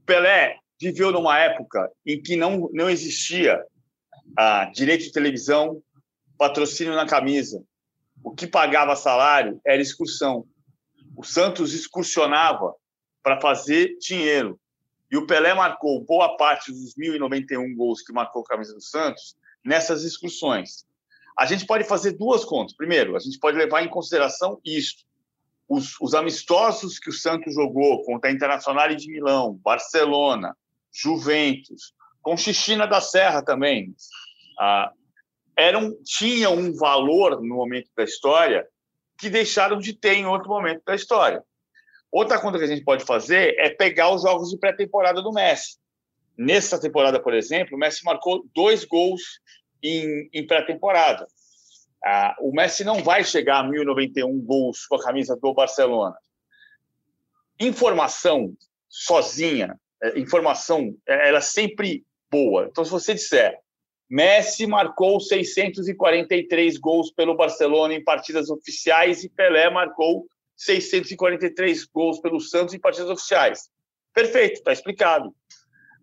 Pelé 0.06 0.58
viveu 0.80 1.12
numa 1.12 1.38
época 1.38 1.92
em 2.06 2.22
que 2.22 2.36
não, 2.36 2.70
não 2.74 2.90
existia 2.90 3.64
ah, 4.38 4.66
direito 4.74 5.04
de 5.04 5.12
televisão, 5.12 5.82
patrocínio 6.38 6.96
na 6.96 7.06
camisa. 7.06 7.64
O 8.24 8.34
que 8.34 8.48
pagava 8.48 8.96
salário 8.96 9.60
era 9.66 9.82
excursão. 9.82 10.46
O 11.16 11.24
Santos 11.24 11.74
excursionava 11.74 12.74
para 13.22 13.40
fazer 13.40 13.98
dinheiro. 14.00 14.60
E 15.12 15.18
o 15.18 15.28
Pelé 15.28 15.54
marcou 15.54 16.04
boa 16.04 16.38
parte 16.38 16.72
dos 16.72 16.96
1.091 16.96 17.76
gols 17.76 18.02
que 18.02 18.14
marcou 18.14 18.42
a 18.42 18.46
camisa 18.46 18.74
do 18.74 18.82
Santos 18.82 19.36
nessas 19.64 20.04
excursões. 20.04 20.86
A 21.38 21.46
gente 21.46 21.66
pode 21.66 21.84
fazer 21.84 22.14
duas 22.14 22.44
contas. 22.44 22.76
Primeiro, 22.76 23.16
a 23.16 23.20
gente 23.20 23.40
pode 23.40 23.58
levar 23.58 23.84
em 23.84 23.90
consideração 23.90 24.60
isto. 24.66 25.04
Os, 25.68 25.96
os 26.02 26.14
amistosos 26.14 27.00
que 27.00 27.10
o 27.10 27.14
Santos 27.14 27.54
jogou 27.54 28.04
contra 28.04 28.30
a 28.30 28.34
Internacional 28.34 28.94
de 28.94 29.10
Milão, 29.10 29.60
Barcelona, 29.64 30.56
Juventus, 30.92 31.94
com 32.22 32.36
Xixina 32.36 32.86
da 32.86 33.00
Serra 33.00 33.42
também, 33.42 33.96
ah, 34.60 34.92
eram, 35.56 35.96
tinham 36.04 36.56
um 36.56 36.74
valor 36.74 37.42
no 37.42 37.56
momento 37.56 37.90
da 37.96 38.04
história 38.04 38.68
que 39.18 39.30
deixaram 39.30 39.78
de 39.80 39.94
ter 39.94 40.16
em 40.16 40.26
outro 40.26 40.50
momento 40.50 40.82
da 40.86 40.96
história. 40.96 41.44
Outra 42.12 42.40
conta 42.40 42.58
que 42.58 42.66
a 42.66 42.68
gente 42.68 42.84
pode 42.84 43.06
fazer 43.06 43.56
é 43.58 43.70
pegar 43.70 44.14
os 44.14 44.24
jogos 44.24 44.50
de 44.50 44.58
pré-temporada 44.58 45.22
do 45.22 45.32
Messi. 45.32 45.78
Nessa 46.42 46.82
temporada, 46.82 47.22
por 47.22 47.36
exemplo, 47.36 47.76
o 47.76 47.80
Messi 47.80 48.04
marcou 48.04 48.44
dois 48.56 48.84
gols 48.84 49.22
em, 49.84 50.28
em 50.34 50.48
pré-temporada. 50.48 51.28
Ah, 52.04 52.36
o 52.40 52.52
Messi 52.52 52.84
não 52.84 53.04
vai 53.04 53.24
chegar 53.24 53.60
a 53.60 53.64
1.091 53.64 54.44
gols 54.44 54.88
com 54.88 54.96
a 54.96 55.04
camisa 55.04 55.38
do 55.40 55.54
Barcelona. 55.54 56.18
Informação 57.60 58.56
sozinha, 58.90 59.80
é, 60.02 60.18
informação, 60.18 60.98
é, 61.08 61.30
ela 61.30 61.38
é 61.38 61.42
sempre 61.42 62.04
boa. 62.32 62.66
Então, 62.72 62.84
se 62.84 62.90
você 62.90 63.14
disser 63.14 63.60
Messi 64.10 64.66
marcou 64.66 65.20
643 65.20 66.80
gols 66.80 67.12
pelo 67.12 67.38
Barcelona 67.38 67.94
em 67.94 68.04
partidas 68.04 68.50
oficiais 68.50 69.24
e 69.24 69.30
Pelé 69.30 69.70
marcou 69.70 70.26
643 70.58 71.86
gols 71.86 72.20
pelo 72.20 72.40
Santos 72.40 72.74
em 72.74 72.80
partidas 72.80 73.12
oficiais. 73.12 73.70
Perfeito, 74.12 74.56
está 74.56 74.74
explicado. 74.74 75.34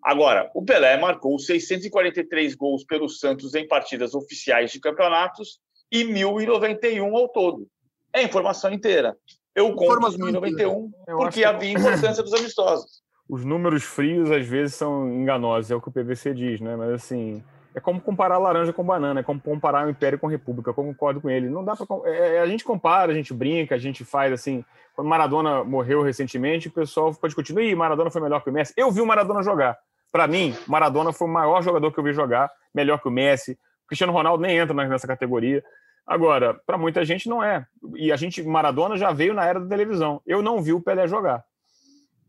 Agora, 0.03 0.51
o 0.55 0.65
Pelé 0.65 0.97
marcou 0.99 1.39
643 1.39 2.55
gols 2.55 2.85
pelo 2.85 3.09
Santos 3.09 3.55
em 3.55 3.67
partidas 3.67 4.15
oficiais 4.15 4.71
de 4.71 4.81
campeonatos 4.81 5.61
e 5.91 6.05
1.091 6.05 7.13
ao 7.15 7.29
todo. 7.29 7.67
É 8.13 8.21
a 8.21 8.23
informação 8.23 8.73
inteira. 8.73 9.17
Eu 9.55 9.75
conto 9.75 10.07
os 10.07 10.17
1.091 10.17 10.91
porque 11.07 11.45
havia 11.45 11.73
importância 11.73 12.23
dos 12.23 12.35
amistosos. 12.35 13.03
Os 13.29 13.45
números 13.45 13.85
frios, 13.85 14.31
às 14.31 14.47
vezes, 14.47 14.75
são 14.75 15.07
enganosos, 15.07 15.71
é 15.71 15.75
o 15.77 15.83
que 15.83 15.89
o 15.89 15.93
PVC 15.93 16.33
diz, 16.33 16.63
né? 16.63 16.75
Mas, 16.77 16.93
assim, 16.93 17.45
é 17.75 17.81
como 17.81 18.01
comparar 18.01 18.39
laranja 18.39 18.73
com 18.73 18.83
banana, 18.83 19.21
é 19.21 19.23
como 19.23 19.41
comparar 19.41 19.87
o 19.87 19.91
Império 19.91 20.19
com 20.19 20.27
a 20.27 20.31
República, 20.31 20.71
eu 20.71 20.75
concordo 20.75 21.21
com 21.21 21.29
ele. 21.29 21.49
Não 21.51 21.65
dá 21.65 21.77
para 21.77 21.87
é, 22.07 22.37
é, 22.37 22.41
a 22.41 22.47
gente 22.47 22.65
compara, 22.65 23.13
a 23.13 23.15
gente 23.15 23.33
brinca, 23.35 23.75
a 23.75 23.79
gente 23.79 24.05
faz 24.05 24.33
assim. 24.33 24.65
Quando 24.95 25.09
Maradona 25.09 25.63
morreu 25.63 26.03
recentemente, 26.03 26.69
o 26.69 26.73
pessoal 26.73 27.13
ficou 27.13 27.29
discutindo, 27.29 27.61
ih, 27.61 27.75
Maradona 27.75 28.11
foi 28.11 28.21
melhor 28.21 28.43
que 28.43 28.51
o 28.51 28.53
Messi. 28.53 28.73
Eu 28.77 28.91
vi 28.91 29.01
o 29.01 29.07
Maradona 29.07 29.43
jogar. 29.43 29.79
Para 30.11 30.27
mim, 30.27 30.57
Maradona 30.67 31.13
foi 31.13 31.29
o 31.29 31.31
maior 31.31 31.63
jogador 31.63 31.93
que 31.93 31.99
eu 31.99 32.05
vi 32.05 32.13
jogar, 32.13 32.51
melhor 32.75 33.01
que 33.01 33.09
o 33.09 33.11
Messi. 33.11 33.53
O 33.85 33.89
Cristiano 33.89 34.13
Ronaldo 34.13 34.43
nem 34.43 34.57
entra 34.59 34.75
nessa 34.75 35.07
categoria. 35.07 35.63
Agora, 36.07 36.55
para 36.67 36.79
muita 36.79 37.05
gente 37.05 37.29
não 37.29 37.43
é. 37.43 37.67
E 37.95 38.11
a 38.11 38.17
gente, 38.17 38.43
Maradona 38.43 38.97
já 38.97 39.13
veio 39.13 39.35
na 39.35 39.45
era 39.45 39.61
da 39.61 39.69
televisão. 39.69 40.23
Eu 40.27 40.43
não 40.43 40.63
vi 40.63 40.73
o 40.73 40.81
Pelé 40.81 41.07
jogar. 41.07 41.45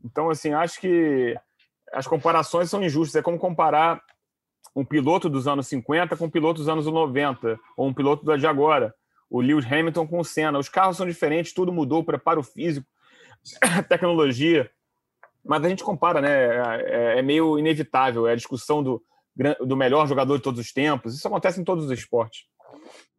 Então, 0.03 0.29
assim, 0.29 0.53
acho 0.53 0.79
que 0.81 1.37
as 1.93 2.05
comparações 2.05 2.69
são 2.69 2.83
injustas. 2.83 3.15
É 3.15 3.21
como 3.21 3.37
comparar 3.37 4.01
um 4.75 4.83
piloto 4.85 5.29
dos 5.29 5.47
anos 5.47 5.67
50 5.67 6.15
com 6.17 6.25
um 6.25 6.29
piloto 6.29 6.59
dos 6.59 6.69
anos 6.69 6.85
90, 6.85 7.57
ou 7.75 7.87
um 7.87 7.93
piloto 7.93 8.37
de 8.37 8.47
agora, 8.47 8.93
o 9.29 9.41
Lewis 9.41 9.65
Hamilton 9.65 10.07
com 10.07 10.19
o 10.19 10.25
Senna. 10.25 10.59
Os 10.59 10.69
carros 10.69 10.97
são 10.97 11.05
diferentes, 11.05 11.53
tudo 11.53 11.71
mudou, 11.71 12.03
preparo 12.03 12.43
físico, 12.43 12.87
tecnologia. 13.87 14.69
Mas 15.49 15.65
a 15.65 15.67
gente 15.67 15.83
compara, 15.83 16.21
né? 16.21 16.29
É, 16.29 17.17
é, 17.17 17.21
meio 17.23 17.57
inevitável, 17.57 18.27
é 18.27 18.33
a 18.33 18.35
discussão 18.35 18.83
do, 18.83 19.01
do 19.65 19.75
melhor 19.75 20.07
jogador 20.07 20.37
de 20.37 20.43
todos 20.43 20.59
os 20.59 20.71
tempos. 20.71 21.15
Isso 21.15 21.27
acontece 21.27 21.59
em 21.59 21.63
todos 21.63 21.85
os 21.85 21.91
esportes. 21.91 22.41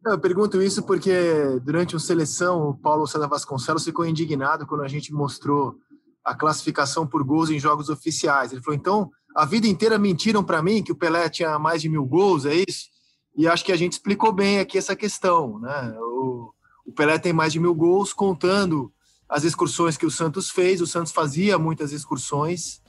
Eu 0.05 0.17
pergunto 0.17 0.61
isso 0.61 0.81
porque 0.83 1.11
durante 1.61 1.93
o 1.93 1.99
seleção, 1.99 2.69
o 2.69 2.73
Paulo 2.73 3.05
César 3.05 3.27
Vasconcelos 3.27 3.83
ficou 3.83 4.05
indignado 4.05 4.65
quando 4.65 4.81
a 4.81 4.87
gente 4.87 5.13
mostrou 5.13 5.75
a 6.23 6.33
classificação 6.33 7.05
por 7.05 7.21
gols 7.21 7.49
em 7.49 7.59
jogos 7.59 7.89
oficiais. 7.89 8.53
Ele 8.53 8.61
falou: 8.61 8.79
então, 8.79 9.11
a 9.35 9.45
vida 9.45 9.67
inteira 9.67 9.99
mentiram 9.99 10.41
para 10.41 10.63
mim 10.63 10.81
que 10.81 10.93
o 10.93 10.95
Pelé 10.95 11.27
tinha 11.27 11.59
mais 11.59 11.81
de 11.81 11.89
mil 11.89 12.05
gols, 12.05 12.45
é 12.45 12.55
isso? 12.55 12.85
E 13.35 13.45
acho 13.45 13.65
que 13.65 13.73
a 13.73 13.77
gente 13.77 13.93
explicou 13.93 14.31
bem 14.31 14.59
aqui 14.59 14.77
essa 14.77 14.95
questão, 14.95 15.59
né? 15.59 15.97
O, 15.99 16.53
o 16.85 16.93
Pelé 16.93 17.19
tem 17.19 17.33
mais 17.33 17.51
de 17.51 17.59
mil 17.59 17.75
gols, 17.75 18.13
contando 18.13 18.89
as 19.31 19.45
excursões 19.45 19.95
que 19.95 20.05
o 20.05 20.11
Santos 20.11 20.49
fez. 20.49 20.81
O 20.81 20.85
Santos 20.85 21.13
fazia 21.13 21.57
muitas 21.57 21.93
excursões. 21.93 22.81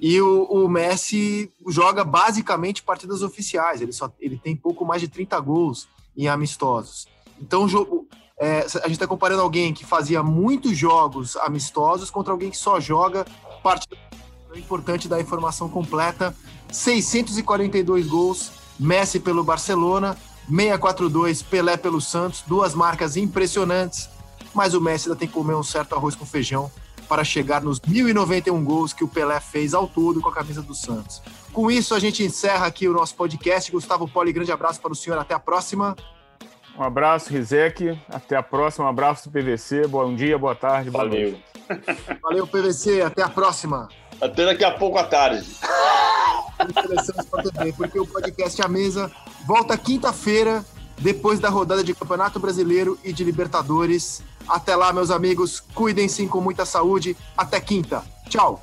E 0.00 0.18
o, 0.20 0.44
o 0.44 0.66
Messi 0.66 1.52
joga 1.68 2.02
basicamente 2.02 2.82
partidas 2.82 3.22
oficiais. 3.22 3.82
Ele, 3.82 3.92
só, 3.92 4.10
ele 4.18 4.38
tem 4.38 4.56
pouco 4.56 4.82
mais 4.82 5.02
de 5.02 5.08
30 5.08 5.38
gols 5.40 5.86
em 6.16 6.26
amistosos. 6.26 7.06
Então, 7.38 7.66
é, 8.38 8.60
a 8.60 8.88
gente 8.88 8.92
está 8.92 9.06
comparando 9.06 9.42
alguém 9.42 9.74
que 9.74 9.84
fazia 9.84 10.22
muitos 10.22 10.76
jogos 10.76 11.36
amistosos 11.36 12.10
contra 12.10 12.32
alguém 12.32 12.50
que 12.50 12.56
só 12.56 12.80
joga 12.80 13.26
partidas 13.62 13.98
é 14.52 14.58
importante 14.58 15.06
dar 15.06 15.16
a 15.16 15.20
informação 15.20 15.68
completa. 15.68 16.34
642 16.72 18.06
gols, 18.08 18.50
Messi 18.78 19.20
pelo 19.20 19.44
Barcelona, 19.44 20.16
642 20.48 21.42
Pelé 21.42 21.76
pelo 21.76 22.00
Santos, 22.00 22.42
duas 22.46 22.74
marcas 22.74 23.16
impressionantes, 23.16 24.08
mas 24.54 24.74
o 24.74 24.80
Messi 24.80 25.08
ainda 25.08 25.18
tem 25.18 25.28
que 25.28 25.34
comer 25.34 25.54
um 25.54 25.62
certo 25.62 25.94
arroz 25.94 26.14
com 26.14 26.26
feijão 26.26 26.70
para 27.08 27.24
chegar 27.24 27.60
nos 27.60 27.80
1.091 27.80 28.62
gols 28.62 28.92
que 28.92 29.02
o 29.02 29.08
Pelé 29.08 29.40
fez 29.40 29.74
ao 29.74 29.88
todo 29.88 30.20
com 30.20 30.28
a 30.28 30.32
camisa 30.32 30.62
do 30.62 30.74
Santos. 30.74 31.20
Com 31.52 31.68
isso, 31.70 31.94
a 31.94 31.98
gente 31.98 32.22
encerra 32.22 32.66
aqui 32.66 32.86
o 32.86 32.92
nosso 32.92 33.16
podcast. 33.16 33.70
Gustavo 33.72 34.06
Poli, 34.06 34.32
grande 34.32 34.52
abraço 34.52 34.80
para 34.80 34.92
o 34.92 34.94
senhor. 34.94 35.18
Até 35.18 35.34
a 35.34 35.38
próxima. 35.40 35.96
Um 36.78 36.84
abraço, 36.84 37.30
Rizek. 37.30 37.98
Até 38.08 38.36
a 38.36 38.42
próxima. 38.42 38.86
Um 38.86 38.88
abraço 38.88 39.28
do 39.28 39.32
PVC. 39.32 39.88
Bom 39.88 40.14
dia, 40.14 40.38
boa 40.38 40.54
tarde. 40.54 40.88
Valeu. 40.88 41.36
Valeu, 42.22 42.46
PVC. 42.46 43.02
Até 43.02 43.22
a 43.22 43.28
próxima. 43.28 43.88
Até 44.20 44.44
daqui 44.44 44.64
a 44.64 44.70
pouco 44.72 44.98
à 44.98 45.04
tarde. 45.04 45.46
porque 47.76 47.98
o 47.98 48.06
podcast 48.06 48.62
A 48.62 48.68
Mesa 48.68 49.10
volta 49.46 49.76
quinta-feira, 49.76 50.64
depois 50.98 51.40
da 51.40 51.48
rodada 51.48 51.82
de 51.82 51.94
Campeonato 51.94 52.38
Brasileiro 52.38 52.98
e 53.02 53.12
de 53.12 53.24
Libertadores. 53.24 54.22
Até 54.50 54.74
lá, 54.74 54.92
meus 54.92 55.10
amigos, 55.10 55.62
cuidem-se 55.74 56.26
com 56.26 56.40
muita 56.40 56.64
saúde. 56.64 57.16
Até 57.36 57.60
quinta. 57.60 58.02
Tchau. 58.28 58.62